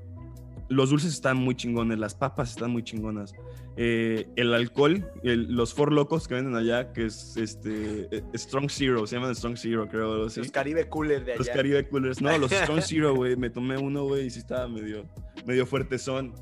los 0.71 0.89
dulces 0.91 1.13
están 1.13 1.37
muy 1.37 1.55
chingones, 1.55 1.99
las 1.99 2.15
papas 2.15 2.51
están 2.51 2.71
muy 2.71 2.83
chingonas. 2.83 3.35
Eh, 3.77 4.29
el 4.37 4.55
alcohol, 4.55 5.05
el- 5.23 5.53
los 5.55 5.75
Four 5.75 5.93
Locos 5.93 6.27
que 6.29 6.35
venden 6.35 6.55
allá, 6.55 6.93
que 6.93 7.07
es 7.07 7.37
este 7.37 8.09
eh, 8.17 8.23
Strong 8.35 8.71
Zero, 8.71 9.07
se 9.07 9.17
llaman 9.17 9.35
Strong 9.35 9.57
Zero, 9.59 9.89
creo. 9.89 10.13
algo 10.13 10.27
así. 10.27 10.41
Los 10.41 10.51
Caribe 10.51 10.89
Cooler 10.89 11.25
de 11.25 11.33
allá. 11.33 11.39
Los 11.39 11.49
Caribe 11.49 11.89
Coolers. 11.89 12.23
No, 12.23 12.39
los 12.39 12.51
Strong 12.53 12.81
Zero, 12.83 13.15
güey. 13.15 13.37
Me 13.37 13.51
tomé 13.51 13.77
uno, 13.77 14.05
güey, 14.05 14.27
y 14.27 14.31
sí 14.31 14.39
estaba 14.39 14.69
medio, 14.69 15.05
medio 15.45 15.67
fuerte 15.67 15.99
son. 15.99 16.33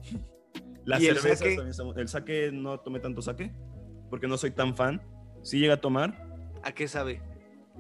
Las 0.85 1.03
¿Y 1.03 1.07
el 1.09 1.17
cervezas 1.17 1.39
sake? 1.41 1.57
también 1.57 1.99
El 1.99 2.09
saque 2.09 2.51
no 2.53 2.79
tomé 2.81 3.01
tanto 3.01 3.21
saque, 3.23 3.53
porque 4.11 4.27
no 4.29 4.37
soy 4.39 4.51
tan 4.53 4.75
fan. 4.77 5.03
Sí 5.43 5.59
llega 5.59 5.75
a 5.75 5.81
tomar, 5.81 6.27
¿A 6.63 6.73
qué 6.73 6.87
sabe? 6.89 7.23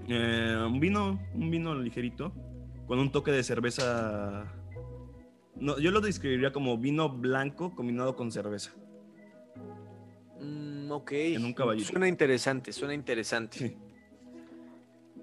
eh, 0.08 0.56
un 0.66 0.78
vino, 0.80 1.20
un 1.34 1.50
vino 1.50 1.74
ligerito, 1.74 2.32
con 2.86 2.98
un 2.98 3.10
toque 3.12 3.32
de 3.32 3.42
cerveza. 3.42 4.44
No, 5.60 5.78
yo 5.78 5.90
lo 5.90 6.00
describiría 6.00 6.52
como 6.52 6.78
vino 6.78 7.08
blanco 7.08 7.74
combinado 7.74 8.14
con 8.16 8.30
cerveza. 8.30 8.72
Mm, 10.40 10.90
ok. 10.92 11.12
En 11.12 11.44
un 11.44 11.52
caballito. 11.52 11.90
Suena 11.90 12.08
interesante, 12.08 12.72
suena 12.72 12.94
interesante. 12.94 13.58
Sí. 13.58 13.76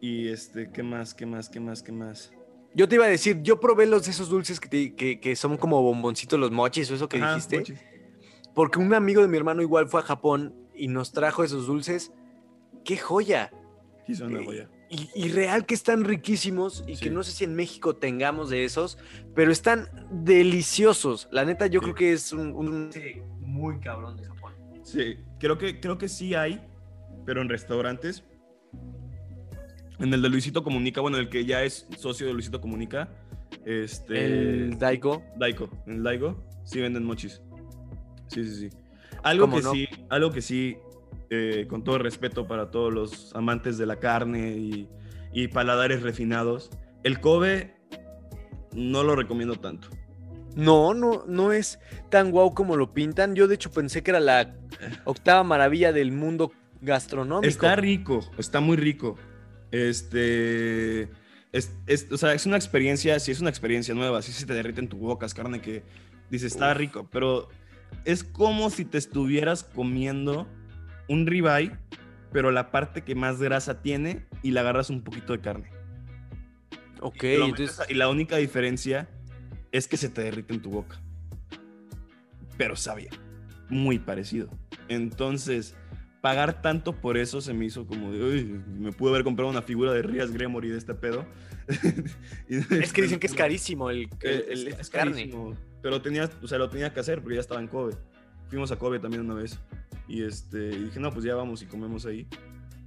Y 0.01 0.27
este, 0.27 0.69
¿qué 0.71 0.83
más? 0.83 1.13
¿Qué 1.13 1.25
más? 1.25 1.49
¿Qué 1.49 1.59
más? 1.59 1.81
¿Qué 1.81 1.91
más? 1.91 2.31
Yo 2.73 2.89
te 2.89 2.95
iba 2.95 3.05
a 3.05 3.09
decir, 3.09 3.41
yo 3.41 3.59
probé 3.61 3.85
los 3.85 4.03
de 4.05 4.11
esos 4.11 4.27
dulces 4.27 4.59
que, 4.59 4.67
te- 4.67 4.95
que, 4.95 5.19
que 5.21 5.35
son 5.37 5.55
como 5.57 5.81
bomboncitos, 5.81 6.37
los 6.37 6.51
mochis 6.51 6.91
o 6.91 6.95
eso 6.95 7.07
que 7.07 7.17
Ajá, 7.17 7.35
dijiste. 7.35 7.57
mochis. 7.59 7.79
Porque 8.53 8.79
un 8.79 8.93
amigo 8.93 9.21
de 9.21 9.29
mi 9.29 9.37
hermano 9.37 9.61
igual 9.61 9.87
fue 9.87 10.01
a 10.01 10.03
Japón 10.03 10.53
y 10.75 10.89
nos 10.89 11.13
trajo 11.13 11.43
esos 11.45 11.67
dulces. 11.67 12.11
¡Qué 12.83 12.97
joya! 12.97 13.51
Sí, 14.05 14.15
son 14.15 14.31
una 14.33 14.41
Eh, 14.41 14.45
joya. 14.45 14.69
Y, 14.89 15.09
y 15.15 15.29
real 15.29 15.65
que 15.65 15.73
están 15.73 16.03
riquísimos 16.03 16.83
y 16.87 16.95
que 16.97 17.09
no 17.09 17.23
sé 17.23 17.31
si 17.31 17.43
en 17.43 17.55
México 17.55 17.95
tengamos 17.95 18.49
de 18.49 18.65
esos, 18.65 18.97
pero 19.33 19.51
están 19.51 19.87
deliciosos. 20.11 21.27
La 21.31 21.43
neta, 21.43 21.65
yo 21.67 21.79
Sí. 21.79 21.83
creo 21.85 21.95
que 21.95 22.13
es 22.13 22.31
un, 22.31 22.53
un- 22.53 22.91
sí, 22.93 23.21
muy 23.39 23.79
cabrón 23.79 24.15
de 24.17 24.25
Japón. 24.25 24.53
Sí, 24.83 25.17
creo 25.39 25.57
que, 25.57 25.79
creo 25.79 25.97
que 25.97 26.07
sí 26.07 26.35
hay, 26.35 26.61
pero 27.25 27.41
en 27.41 27.49
restaurantes. 27.49 28.23
En 29.99 30.13
el 30.13 30.21
de 30.21 30.29
Luisito 30.29 30.63
Comunica, 30.63 31.01
bueno, 31.01 31.17
el 31.17 31.29
que 31.29 31.45
ya 31.45 31.63
es 31.63 31.87
socio 31.97 32.27
de 32.27 32.33
Luisito 32.33 32.59
Comunica, 32.61 33.09
este... 33.65 34.25
El 34.25 34.77
Daiko. 34.77 35.23
Daiko, 35.37 35.69
en 35.87 35.93
el 35.93 36.03
Daiko, 36.03 36.43
sí 36.63 36.81
venden 36.81 37.03
mochis. 37.05 37.41
Sí, 38.27 38.43
sí, 38.43 38.69
sí. 38.69 38.77
Algo 39.23 39.45
¿Cómo 39.45 39.57
que 39.57 39.63
no? 39.63 39.71
sí, 39.71 39.87
algo 40.09 40.31
que 40.31 40.41
sí, 40.41 40.77
eh, 41.29 41.65
con 41.69 41.83
todo 41.83 41.97
respeto 41.97 42.47
para 42.47 42.71
todos 42.71 42.93
los 42.93 43.35
amantes 43.35 43.77
de 43.77 43.85
la 43.85 43.97
carne 43.99 44.55
y, 44.57 44.89
y 45.33 45.47
paladares 45.47 46.01
refinados, 46.01 46.69
el 47.03 47.19
Kobe 47.19 47.75
no 48.73 49.03
lo 49.03 49.15
recomiendo 49.15 49.55
tanto. 49.55 49.89
No, 50.55 50.93
no, 50.93 51.25
no 51.27 51.51
es 51.51 51.79
tan 52.09 52.31
guau 52.31 52.53
como 52.53 52.77
lo 52.77 52.93
pintan. 52.93 53.35
Yo 53.35 53.47
de 53.47 53.55
hecho 53.55 53.71
pensé 53.71 54.03
que 54.03 54.11
era 54.11 54.19
la 54.21 54.55
octava 55.03 55.43
maravilla 55.43 55.91
del 55.91 56.11
mundo 56.13 56.51
gastronómico. 56.81 57.47
Está 57.47 57.75
rico, 57.75 58.21
está 58.37 58.59
muy 58.61 58.77
rico. 58.77 59.17
Este. 59.71 61.09
Es, 61.51 61.73
es- 61.87 62.11
o 62.11 62.17
sea, 62.17 62.33
es 62.33 62.45
una 62.45 62.57
experiencia, 62.57 63.19
sí 63.19 63.31
es 63.31 63.39
una 63.41 63.49
experiencia 63.49 63.93
nueva, 63.93 64.21
sí 64.21 64.31
se 64.31 64.45
te 64.45 64.53
derrite 64.53 64.81
en 64.81 64.89
tu 64.89 64.97
boca, 64.97 65.25
es 65.25 65.33
carne 65.33 65.61
que 65.61 65.83
dices, 66.29 66.53
está 66.53 66.73
rico, 66.73 67.07
pero 67.11 67.47
es 68.03 68.23
como 68.23 68.69
si 68.69 68.83
te 68.83 68.97
estuvieras 68.97 69.63
comiendo 69.63 70.47
un 71.07 71.27
ribeye, 71.27 71.71
pero 72.31 72.51
la 72.51 72.71
parte 72.71 73.03
que 73.03 73.15
más 73.15 73.41
grasa 73.41 73.81
tiene 73.81 74.25
y 74.43 74.51
le 74.51 74.59
agarras 74.59 74.89
un 74.89 75.03
poquito 75.03 75.33
de 75.33 75.41
carne. 75.41 75.69
Ok, 77.01 77.23
entonces 77.23 77.81
y 77.89 77.93
la 77.93 78.09
única 78.09 78.37
diferencia 78.37 79.07
es 79.71 79.87
que 79.87 79.97
se 79.97 80.09
te 80.09 80.23
derrite 80.23 80.53
en 80.53 80.61
tu 80.61 80.69
boca. 80.69 80.99
pero 82.57 82.75
sabía 82.75 83.11
muy 83.69 83.99
parecido. 83.99 84.49
Entonces, 84.87 85.75
pagar 86.21 86.61
tanto 86.61 86.93
por 86.93 87.17
eso 87.17 87.41
se 87.41 87.53
me 87.53 87.65
hizo 87.65 87.85
como 87.85 88.11
de, 88.11 88.23
uy, 88.23 88.61
me 88.79 88.91
pude 88.91 89.11
haber 89.11 89.23
comprado 89.23 89.49
una 89.49 89.61
figura 89.61 89.91
de 89.93 90.01
Rías 90.01 90.31
Gremory 90.31 90.69
de 90.69 90.77
este 90.77 90.93
pedo. 90.93 91.25
es 92.47 92.93
que 92.93 93.01
dicen 93.01 93.19
que 93.19 93.27
es 93.27 93.33
carísimo 93.35 93.89
el, 93.89 94.09
es, 94.21 94.89
Carísimo, 94.89 95.55
pero 95.81 96.01
tenía, 96.01 96.29
o 96.41 96.47
sea, 96.47 96.57
lo 96.57 96.69
tenía 96.69 96.93
que 96.93 96.99
hacer 96.99 97.21
porque 97.21 97.35
ya 97.35 97.41
estaba 97.41 97.61
en 97.61 97.67
Kobe. 97.67 97.95
Fuimos 98.49 98.71
a 98.71 98.75
Kobe 98.77 98.99
también 98.99 99.21
una 99.21 99.35
vez. 99.35 99.59
Y, 100.07 100.23
este, 100.23 100.69
dije, 100.69 100.99
no, 100.99 101.11
pues 101.11 101.25
ya 101.25 101.35
vamos 101.35 101.61
y 101.61 101.65
comemos 101.65 102.05
ahí. 102.05 102.27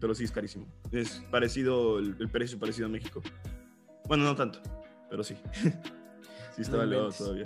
Pero 0.01 0.14
sí 0.14 0.25
es 0.25 0.31
carísimo. 0.31 0.66
Es 0.93 1.23
parecido, 1.31 1.99
el, 1.99 2.31
precio 2.31 2.59
parecido 2.59 2.87
a 2.87 2.91
México. 2.91 3.23
Bueno, 4.07 4.25
no 4.25 4.37
tanto, 4.37 4.61
pero 5.11 5.25
sí. 5.25 5.37
sí 6.55 6.62
estaba 6.62 6.85
elevado 6.85 7.11
todavía. 7.11 7.45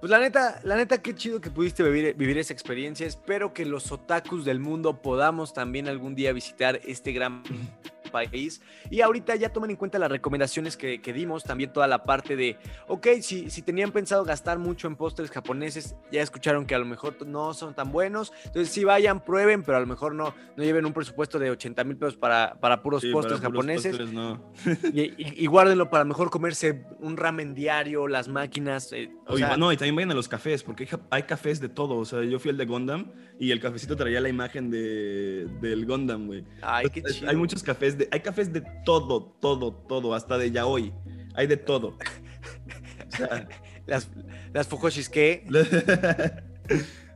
Pues 0.00 0.10
la 0.10 0.20
neta, 0.20 0.60
la 0.62 0.76
neta, 0.76 1.02
qué 1.02 1.14
chido 1.14 1.40
que 1.40 1.50
pudiste 1.50 1.82
vivir, 1.82 2.14
vivir, 2.14 2.38
esa 2.38 2.52
experiencia. 2.52 3.04
Espero 3.04 3.52
que 3.52 3.64
los 3.64 3.90
otakus 3.90 4.44
del 4.44 4.60
mundo 4.60 5.02
podamos 5.02 5.52
también 5.52 5.88
algún 5.88 6.14
día 6.14 6.32
visitar 6.32 6.80
este 6.84 7.12
gran 7.12 7.42
país. 8.10 8.60
Y 8.90 9.00
ahorita 9.00 9.36
ya 9.36 9.50
tomen 9.50 9.70
en 9.70 9.76
cuenta 9.76 9.98
las 9.98 10.10
recomendaciones 10.10 10.76
que, 10.76 10.98
dimos, 11.12 11.44
también 11.44 11.72
toda 11.72 11.86
la 11.86 12.04
parte 12.04 12.36
de, 12.36 12.58
ok, 12.86 13.06
si, 13.22 13.50
si 13.50 13.62
tenían 13.62 13.92
pensado 13.92 14.24
gastar 14.24 14.58
mucho 14.58 14.86
en 14.86 14.96
postres 14.96 15.30
japoneses, 15.30 15.96
ya 16.12 16.22
escucharon 16.22 16.66
que 16.66 16.74
a 16.74 16.78
lo 16.78 16.84
mejor 16.84 17.26
no 17.26 17.54
son 17.54 17.74
tan 17.74 17.90
buenos, 17.90 18.32
entonces 18.44 18.72
sí 18.72 18.84
vayan, 18.84 19.24
prueben, 19.24 19.62
pero 19.62 19.76
a 19.78 19.80
lo 19.80 19.86
mejor 19.86 20.14
no, 20.14 20.34
no 20.56 20.64
lleven 20.64 20.86
un 20.86 20.92
presupuesto 20.92 21.38
de 21.38 21.50
80 21.50 21.84
mil 21.84 21.96
pesos 21.96 22.16
para, 22.16 22.58
para 22.60 22.82
puros 22.82 23.04
postres 23.12 23.40
japoneses. 23.40 23.98
y, 24.92 25.46
guárdenlo 25.46 25.90
para 25.90 26.04
mejor 26.04 26.30
comerse 26.30 26.84
un 27.00 27.16
ramen 27.16 27.54
diario, 27.54 28.08
las 28.08 28.28
máquinas. 28.28 28.92
Eh, 28.92 29.10
no, 29.58 29.72
y 29.72 29.76
también 29.76 29.96
vayan 29.96 30.10
a 30.12 30.14
los 30.14 30.28
cafés, 30.28 30.62
porque 30.62 30.88
hay, 31.10 31.22
cafés 31.24 31.60
de 31.60 31.68
todo. 31.68 31.96
O 31.96 32.04
sea, 32.04 32.22
yo 32.24 32.38
fui 32.38 32.50
al 32.50 32.56
de 32.56 32.66
Gundam 32.66 33.12
y 33.38 33.50
el 33.50 33.60
cafecito 33.60 33.96
traía 33.96 34.20
la 34.20 34.28
imagen 34.28 34.70
de, 34.70 35.46
del 35.60 35.86
Gundam, 35.86 36.26
güey. 36.26 36.44
Hay 36.62 37.36
muchos 37.36 37.62
cafés 37.62 37.97
hay 38.10 38.20
cafés 38.20 38.52
de 38.52 38.62
todo, 38.84 39.36
todo, 39.40 39.72
todo, 39.72 40.14
hasta 40.14 40.38
de 40.38 40.50
yaoi. 40.50 40.92
Hay 41.34 41.46
de 41.46 41.56
todo. 41.56 41.96
las, 43.86 44.10
las 44.52 44.66
fujoshis, 44.66 45.08
¿qué? 45.08 45.44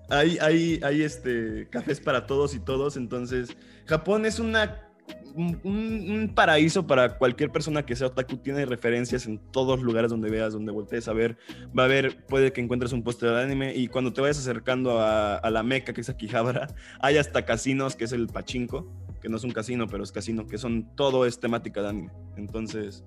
hay, 0.09 0.39
hay, 0.41 0.81
hay 0.83 1.03
este, 1.03 1.69
cafés 1.71 2.01
para 2.01 2.27
todos 2.27 2.55
y 2.55 2.61
todos. 2.61 2.97
Entonces, 2.97 3.57
Japón 3.87 4.27
es 4.27 4.39
una 4.39 4.89
un, 5.35 6.33
paraíso 6.35 6.87
para 6.87 7.17
cualquier 7.17 7.51
persona 7.51 7.85
que 7.85 7.97
sea 7.97 8.09
otaku. 8.09 8.37
Tiene 8.39 8.65
referencias 8.67 9.27
en 9.27 9.39
todos 9.39 9.79
los 9.79 9.85
lugares 9.85 10.11
donde 10.11 10.31
veas, 10.31 10.53
donde 10.53 10.73
voltees 10.73 11.09
a 11.09 11.13
ver. 11.13 11.37
Va 11.77 11.85
a 11.85 11.87
haber, 11.87 12.25
puede 12.27 12.53
que 12.53 12.61
encuentres 12.61 12.93
un 12.93 13.03
póster 13.03 13.31
de 13.31 13.43
anime. 13.43 13.75
Y 13.75 13.89
cuando 13.89 14.13
te 14.13 14.21
vayas 14.21 14.39
acercando 14.39 15.01
a, 15.01 15.37
a, 15.37 15.51
la 15.51 15.63
meca, 15.63 15.93
que 15.93 16.01
es 16.01 16.09
Akihabara, 16.09 16.69
hay 17.01 17.17
hasta 17.17 17.45
casinos, 17.45 17.97
que 17.97 18.05
es 18.05 18.13
el 18.13 18.27
pachinko 18.29 18.87
que 19.23 19.29
no 19.29 19.37
es 19.37 19.45
un 19.45 19.53
casino, 19.53 19.87
pero 19.87 20.03
es 20.03 20.11
casino, 20.11 20.47
que 20.47 20.59
son 20.59 20.95
todo 20.97 21.25
es 21.25 21.39
temática 21.39 21.81
de 21.81 21.89
anime. 21.89 22.13
Entonces, 22.37 23.05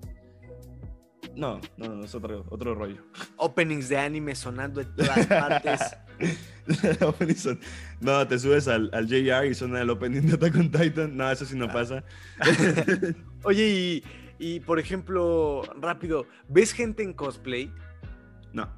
no, 1.36 1.60
no, 1.76 1.94
no, 1.94 2.04
es 2.04 2.14
otro, 2.14 2.46
otro 2.48 2.74
rollo. 2.74 3.04
Openings 3.36 3.90
de 3.90 3.98
anime 3.98 4.34
sonando 4.34 4.80
en 4.80 4.94
todas 4.94 5.26
partes. 5.26 5.80
no, 8.00 8.26
te 8.26 8.38
subes 8.38 8.66
al, 8.68 8.90
al, 8.94 9.06
JR 9.06 9.46
y 9.46 9.54
suena 9.54 9.82
el 9.82 9.90
opening 9.90 10.22
de 10.22 10.34
Attack 10.34 10.56
on 10.56 10.70
Titan. 10.70 11.16
No, 11.16 11.30
eso 11.30 11.44
sí 11.44 11.54
no 11.54 11.68
pasa. 11.68 12.02
Oye, 13.42 13.68
y, 13.68 14.04
y 14.38 14.60
por 14.60 14.78
ejemplo, 14.78 15.62
rápido, 15.78 16.26
¿ves 16.48 16.72
gente 16.72 17.02
en 17.02 17.12
cosplay? 17.12 17.70
No. 18.54 18.70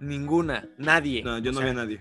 Ninguna, 0.00 0.66
nadie. 0.78 1.22
No, 1.22 1.38
yo 1.38 1.52
no 1.52 1.60
vi 1.60 1.68
a 1.68 1.74
nadie. 1.74 2.00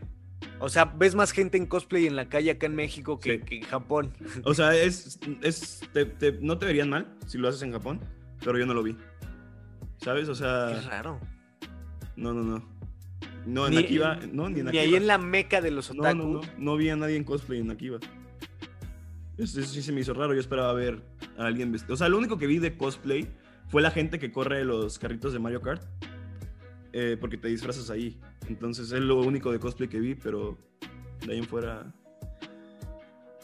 O 0.59 0.69
sea, 0.69 0.85
ves 0.85 1.15
más 1.15 1.31
gente 1.31 1.57
en 1.57 1.65
cosplay 1.65 2.07
en 2.07 2.15
la 2.15 2.29
calle 2.29 2.51
acá 2.51 2.65
en 2.65 2.75
México 2.75 3.19
que, 3.19 3.43
en 3.49 3.61
Japón. 3.63 4.13
O 4.43 4.53
sea, 4.53 4.75
es, 4.75 5.19
es 5.41 5.81
no 6.41 6.57
te 6.57 6.65
verían 6.65 6.89
mal 6.89 7.13
si 7.27 7.37
lo 7.37 7.47
haces 7.47 7.61
en 7.61 7.71
Japón, 7.71 7.99
pero 8.43 8.57
yo 8.57 8.65
no 8.65 8.73
lo 8.73 8.83
vi. 8.83 8.95
¿Sabes? 9.97 10.29
O 10.29 10.35
sea... 10.35 10.69
Qué 10.73 10.87
raro. 10.87 11.19
No, 12.15 12.33
no, 12.33 12.43
no. 12.43 12.75
No, 13.45 13.67
en 13.67 13.77
Akiba, 13.77 14.19
no, 14.31 14.49
ni 14.49 14.61
en 14.61 14.69
Akiba. 14.69 14.83
Ni 14.83 14.89
ahí 14.89 14.95
en 14.95 15.07
la 15.07 15.17
meca 15.17 15.61
de 15.61 15.71
los 15.71 15.91
otaku. 15.91 16.17
No, 16.17 16.23
no, 16.23 16.41
no, 16.41 16.41
no 16.57 16.77
vi 16.77 16.89
a 16.89 16.95
nadie 16.95 17.15
en 17.15 17.23
cosplay 17.23 17.59
en 17.59 17.69
Akiba. 17.69 17.99
Eso, 19.37 19.61
sí 19.61 19.81
se 19.81 19.91
me 19.91 20.01
hizo 20.01 20.13
raro, 20.13 20.33
yo 20.33 20.39
esperaba 20.39 20.73
ver 20.73 21.01
a 21.37 21.45
alguien 21.45 21.71
vestido. 21.71 21.93
O 21.93 21.97
sea, 21.97 22.09
lo 22.09 22.17
único 22.17 22.37
que 22.37 22.47
vi 22.47 22.59
de 22.59 22.75
cosplay 22.77 23.27
fue 23.67 23.81
la 23.81 23.91
gente 23.91 24.17
que 24.17 24.31
corre 24.31 24.63
los 24.63 24.97
carritos 24.97 25.33
de 25.33 25.39
Mario 25.39 25.61
Kart. 25.61 25.83
Eh, 26.97 27.17
porque 27.19 27.35
te 27.35 27.49
disfrazas 27.49 27.89
ahí. 27.89 28.17
Entonces 28.47 28.89
es 28.89 29.01
lo 29.01 29.17
único 29.17 29.51
de 29.51 29.59
cosplay 29.59 29.89
que 29.89 29.99
vi, 29.99 30.15
pero 30.15 30.57
de 31.25 31.33
ahí 31.33 31.39
en 31.39 31.43
fuera. 31.43 31.93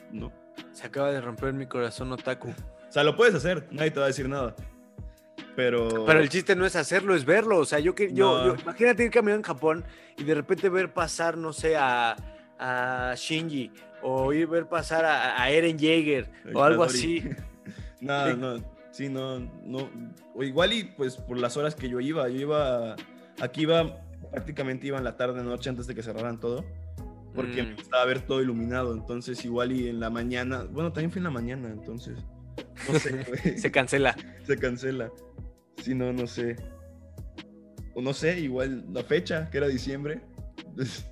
No. 0.10 0.32
Se 0.72 0.88
acaba 0.88 1.12
de 1.12 1.20
romper 1.20 1.52
mi 1.52 1.66
corazón, 1.66 2.14
Otaku. 2.14 2.48
O 2.48 2.92
sea, 2.92 3.04
lo 3.04 3.18
puedes 3.18 3.36
hacer, 3.36 3.68
nadie 3.70 3.92
te 3.92 4.00
va 4.00 4.06
a 4.06 4.08
decir 4.08 4.30
nada. 4.30 4.56
Pero. 5.58 6.06
Pero 6.06 6.22
el 6.22 6.30
chiste 6.30 6.56
no 6.56 6.66
es 6.66 6.78
hacerlo, 6.78 7.14
es 7.14 7.26
verlo. 7.26 7.58
O 7.58 7.66
sea, 7.66 7.80
yo 7.80 7.94
que 7.94 8.14
yo, 8.14 8.56
imagínate 8.56 9.04
ir 9.04 9.12
caminando 9.12 9.40
en 9.40 9.44
Japón 9.44 9.84
y 10.18 10.24
de 10.24 10.34
repente 10.34 10.70
ver 10.70 10.94
pasar, 10.94 11.38
no 11.38 11.52
sé, 11.52 11.76
a, 11.76 12.16
a 12.58 13.16
Shinji 13.18 13.70
o 14.02 14.32
ir 14.32 14.48
ver 14.48 14.70
pasar 14.70 15.04
a, 15.04 15.52
Eren 15.52 15.78
Jaeger 15.78 16.30
o 16.54 16.64
algo 16.64 16.86
así. 16.86 17.22
no, 18.00 18.34
no, 18.34 18.64
sí, 18.92 19.10
no, 19.10 19.40
no. 19.40 19.90
O 20.34 20.42
igual 20.42 20.72
y 20.72 20.86
pues 20.86 21.18
por 21.18 21.38
las 21.38 21.58
horas 21.58 21.76
que 21.76 21.90
yo 21.90 22.00
iba, 22.00 22.30
yo 22.30 22.40
iba 22.40 22.96
Aquí 23.42 23.64
iba, 23.64 24.00
prácticamente 24.30 24.88
iba 24.88 25.00
en 25.00 25.04
la 25.04 25.18
tarde, 25.18 25.44
noche, 25.44 25.70
antes 25.70 25.88
de 25.88 25.96
que 25.96 26.04
cerraran 26.04 26.40
todo, 26.40 26.64
porque 27.34 27.64
mm. 27.64 27.80
estaba 27.80 28.04
a 28.04 28.06
ver 28.06 28.22
todo 28.22 28.42
iluminado. 28.42 28.94
Entonces, 28.94 29.44
igual 29.44 29.72
y 29.72 29.90
en 29.90 30.00
la 30.00 30.12
mañana, 30.12 30.66
bueno, 30.70 30.94
también 30.94 31.12
fue 31.12 31.20
en 31.20 31.24
la 31.24 31.32
mañana, 31.32 31.70
entonces. 31.70 32.20
No 32.88 33.00
sé, 33.00 33.24
Se 33.58 33.72
cancela. 33.72 34.16
Se 34.46 34.58
cancela. 34.58 35.12
Si 35.78 35.96
no, 35.96 36.14
no 36.14 36.28
sé. 36.28 36.56
O 37.96 38.02
no 38.02 38.14
sé, 38.14 38.40
igual 38.40 38.86
la 38.94 39.04
fecha, 39.04 39.50
que 39.50 39.58
era 39.58 39.68
diciembre, 39.68 40.22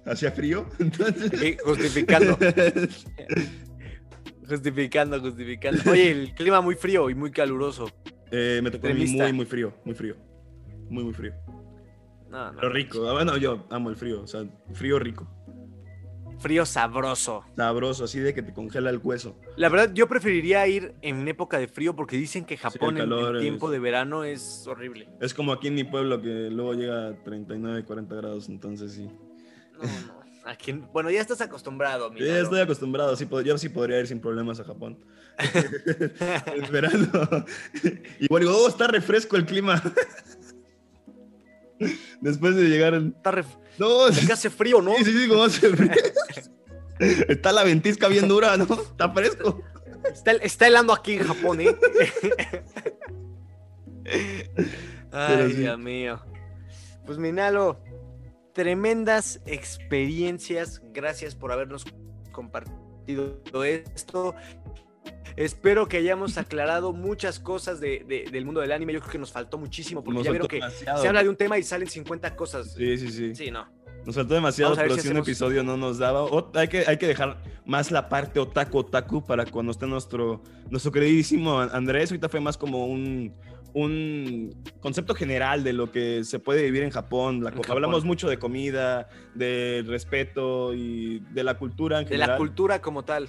hacía 0.05 0.31
frío. 0.31 0.67
Entonces... 0.79 1.57
justificando. 1.63 2.37
justificando, 4.47 5.19
justificando. 5.19 5.91
Oye, 5.91 6.11
el 6.11 6.33
clima 6.35 6.61
muy 6.61 6.75
frío 6.75 7.09
y 7.09 7.15
muy 7.15 7.31
caluroso. 7.31 7.89
Eh, 8.31 8.61
me 8.63 8.69
tocó 8.69 8.87
muy, 8.87 9.33
muy 9.33 9.45
frío, 9.45 9.73
muy 9.83 9.95
frío. 9.95 10.15
Muy, 10.89 11.03
muy 11.03 11.13
frío. 11.13 11.33
No, 12.29 12.51
Pero 12.55 12.69
rico. 12.69 13.07
Ah, 13.09 13.13
bueno, 13.13 13.37
yo 13.37 13.65
amo 13.69 13.89
el 13.89 13.95
frío. 13.95 14.21
O 14.21 14.27
sea, 14.27 14.45
frío 14.73 14.99
rico. 14.99 15.27
Frío 16.39 16.65
sabroso. 16.65 17.43
Sabroso, 17.57 18.05
así 18.05 18.19
de 18.19 18.33
que 18.33 18.41
te 18.41 18.53
congela 18.53 18.89
el 18.89 18.99
hueso. 19.03 19.35
La 19.57 19.67
verdad, 19.67 19.91
yo 19.93 20.07
preferiría 20.07 20.65
ir 20.67 20.95
en 21.01 21.27
época 21.27 21.59
de 21.59 21.67
frío 21.67 21.95
porque 21.95 22.15
dicen 22.15 22.45
que 22.45 22.55
Japón 22.55 22.97
en 22.97 23.39
tiempo 23.39 23.69
de 23.69 23.79
verano 23.79 24.23
es 24.23 24.65
horrible. 24.65 25.09
Es 25.19 25.33
como 25.33 25.51
aquí 25.51 25.67
en 25.67 25.75
mi 25.75 25.83
pueblo 25.83 26.21
que 26.21 26.49
luego 26.49 26.73
llega 26.73 27.09
a 27.09 27.23
39, 27.23 27.83
40 27.83 28.15
grados, 28.15 28.47
entonces 28.47 28.93
sí. 28.93 29.09
No, 29.73 29.83
no. 29.83 30.19
Aquí, 30.45 30.71
bueno, 30.71 31.11
ya 31.11 31.19
estás 31.19 31.41
acostumbrado. 31.41 32.11
Sí, 32.17 32.25
ya 32.25 32.39
estoy 32.39 32.61
acostumbrado. 32.61 33.15
Sí, 33.15 33.27
yo 33.43 33.57
sí 33.57 33.69
podría 33.69 33.99
ir 33.99 34.07
sin 34.07 34.21
problemas 34.21 34.59
a 34.61 34.63
Japón. 34.63 34.97
es 35.37 36.71
verano. 36.71 37.45
Igual 38.19 38.43
digo, 38.43 38.57
oh, 38.57 38.67
está 38.67 38.87
refresco 38.87 39.35
el 39.35 39.45
clima. 39.45 39.81
Después 42.21 42.55
de 42.55 42.63
llegar. 42.63 42.93
Está 42.93 43.43
No, 43.77 44.05
hace 44.05 44.49
frío, 44.49 44.81
¿no? 44.81 44.95
Sí, 44.97 45.05
sí, 45.05 45.23
sí, 45.23 45.27
como 45.27 45.43
hace 45.43 45.69
frío. 45.69 45.91
Está 46.99 47.53
la 47.53 47.63
ventisca 47.63 48.09
bien 48.09 48.27
dura, 48.27 48.57
¿no? 48.57 48.65
Está 48.65 49.09
fresco. 49.09 49.61
Está, 50.41 50.67
helando 50.67 50.93
aquí 50.93 51.13
en 51.13 51.23
Japón, 51.23 51.61
¿eh? 51.61 51.75
Ay, 55.11 55.53
Dios 55.53 55.79
mío. 55.79 56.19
Pues 57.05 57.17
Minalo, 57.17 57.81
tremendas 58.53 59.41
experiencias. 59.45 60.81
Gracias 60.91 61.35
por 61.35 61.51
habernos 61.53 61.85
compartido 62.31 63.63
esto. 63.63 64.35
Espero 65.35 65.87
que 65.87 65.97
hayamos 65.97 66.37
aclarado 66.37 66.93
muchas 66.93 67.39
cosas 67.39 67.79
del 67.79 68.45
mundo 68.45 68.61
del 68.61 68.71
anime. 68.71 68.93
Yo 68.93 68.99
creo 68.99 69.11
que 69.11 69.17
nos 69.17 69.31
faltó 69.31 69.57
muchísimo, 69.57 70.03
porque 70.03 70.23
ya 70.23 70.31
vieron 70.31 70.47
que 70.47 70.61
se 70.71 70.89
habla 71.07 71.23
de 71.23 71.29
un 71.29 71.35
tema 71.35 71.57
y 71.57 71.63
salen 71.63 71.87
50 71.87 72.35
cosas. 72.35 72.73
Sí, 72.73 72.97
sí, 72.97 73.11
sí. 73.11 73.35
Sí, 73.35 73.51
no. 73.51 73.67
Nos 74.05 74.15
faltó 74.15 74.33
demasiado, 74.33 74.75
pero 74.75 74.97
si, 74.97 75.09
un 75.09 75.17
episodio 75.17 75.63
no 75.63 75.77
nos 75.77 75.97
daba. 75.97 76.25
hay, 76.55 76.67
que, 76.67 76.83
hay 76.87 76.97
que 76.97 77.07
dejar 77.07 77.37
más 77.65 77.91
la 77.91 78.07
parte 78.07 78.39
otaku 78.39 78.79
otaku 78.79 79.23
para 79.23 79.45
cuando 79.45 79.71
esté 79.71 79.87
nuestro, 79.87 80.41
nuestro 80.69 80.91
queridísimo 80.91 81.59
Andrés. 81.59 82.09
Ahorita 82.11 82.29
fue 82.29 82.39
más 82.39 82.57
como 82.57 82.87
un, 82.87 83.33
un 83.73 84.55
concepto 84.79 85.13
general 85.13 85.63
de 85.63 85.73
lo 85.73 85.91
que 85.91 86.23
se 86.23 86.39
puede 86.39 86.63
vivir 86.63 86.83
en 86.83 86.91
Japón. 86.91 87.45
Hablamos 87.67 88.05
mucho 88.05 88.29
de 88.29 88.39
comida, 88.39 89.09
de 89.35 89.83
respeto 89.85 90.73
y 90.73 91.19
de 91.31 91.43
la 91.43 91.57
cultura 91.57 91.99
en 91.99 92.07
general. 92.07 92.27
De 92.27 92.33
la 92.33 92.37
cultura 92.37 92.81
como 92.81 93.03
tal. 93.03 93.27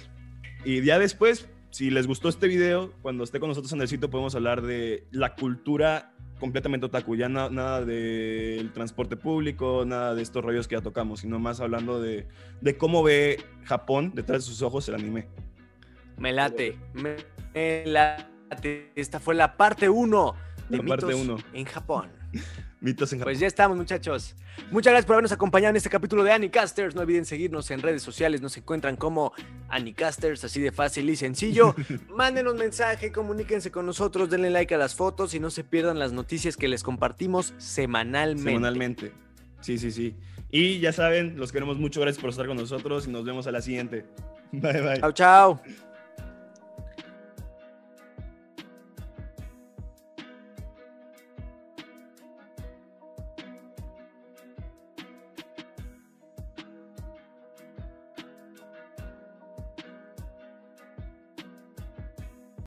Y 0.63 0.83
ya 0.83 0.99
después 0.99 1.49
si 1.71 1.89
les 1.89 2.05
gustó 2.05 2.29
este 2.29 2.47
video, 2.47 2.93
cuando 3.01 3.23
esté 3.23 3.39
con 3.39 3.49
nosotros 3.49 3.71
en 3.73 3.81
el 3.81 3.87
sitio 3.87 4.09
podemos 4.09 4.35
hablar 4.35 4.61
de 4.61 5.07
la 5.11 5.35
cultura 5.35 6.13
completamente 6.39 6.85
otaku, 6.85 7.15
ya 7.15 7.29
nada 7.29 7.85
del 7.85 8.71
transporte 8.73 9.15
público, 9.15 9.83
nada 9.85 10.15
de 10.15 10.21
estos 10.21 10.43
rollos 10.43 10.67
que 10.67 10.75
ya 10.75 10.81
tocamos, 10.81 11.21
sino 11.21 11.39
más 11.39 11.61
hablando 11.61 12.01
de, 12.01 12.27
de 12.61 12.77
cómo 12.77 13.03
ve 13.03 13.43
Japón 13.63 14.11
detrás 14.13 14.43
de 14.43 14.47
sus 14.47 14.61
ojos 14.61 14.87
el 14.89 14.95
anime. 14.95 15.27
Me 16.17 16.33
late, 16.33 16.77
me 16.93 17.15
late. 17.85 18.91
Esta 18.95 19.19
fue 19.19 19.33
la 19.33 19.55
parte 19.55 19.87
1 19.87 20.35
de 20.69 20.77
la 20.77 20.83
parte 20.83 21.13
uno. 21.15 21.37
en 21.53 21.65
Japón. 21.65 22.11
Pues 23.23 23.39
ya 23.39 23.45
estamos, 23.45 23.77
muchachos. 23.77 24.35
Muchas 24.71 24.91
gracias 24.91 25.05
por 25.05 25.13
habernos 25.13 25.31
acompañado 25.31 25.69
en 25.69 25.75
este 25.75 25.89
capítulo 25.89 26.23
de 26.23 26.31
Anicasters. 26.31 26.95
No 26.95 27.01
olviden 27.01 27.25
seguirnos 27.25 27.69
en 27.69 27.81
redes 27.81 28.01
sociales. 28.01 28.41
Nos 28.41 28.57
encuentran 28.57 28.95
como 28.95 29.33
Anicasters, 29.69 30.43
así 30.43 30.61
de 30.61 30.71
fácil 30.71 31.07
y 31.11 31.15
sencillo. 31.15 31.75
Mándenos 32.09 32.55
mensaje, 32.55 33.11
comuníquense 33.11 33.69
con 33.71 33.85
nosotros, 33.85 34.31
denle 34.31 34.49
like 34.49 34.73
a 34.73 34.79
las 34.79 34.95
fotos 34.95 35.35
y 35.35 35.39
no 35.39 35.51
se 35.51 35.63
pierdan 35.63 35.99
las 35.99 36.11
noticias 36.11 36.57
que 36.57 36.67
les 36.67 36.81
compartimos 36.81 37.53
semanalmente. 37.59 38.49
Semanalmente. 38.49 39.11
Sí, 39.59 39.77
sí, 39.77 39.91
sí. 39.91 40.15
Y 40.49 40.79
ya 40.79 40.91
saben, 40.91 41.37
los 41.37 41.51
queremos 41.51 41.77
mucho. 41.77 42.01
Gracias 42.01 42.19
por 42.19 42.31
estar 42.31 42.47
con 42.47 42.57
nosotros 42.57 43.07
y 43.07 43.11
nos 43.11 43.23
vemos 43.23 43.45
a 43.45 43.51
la 43.51 43.61
siguiente. 43.61 44.05
Bye, 44.51 44.81
bye. 44.81 44.99
Chao, 44.99 45.11
chao. 45.11 45.61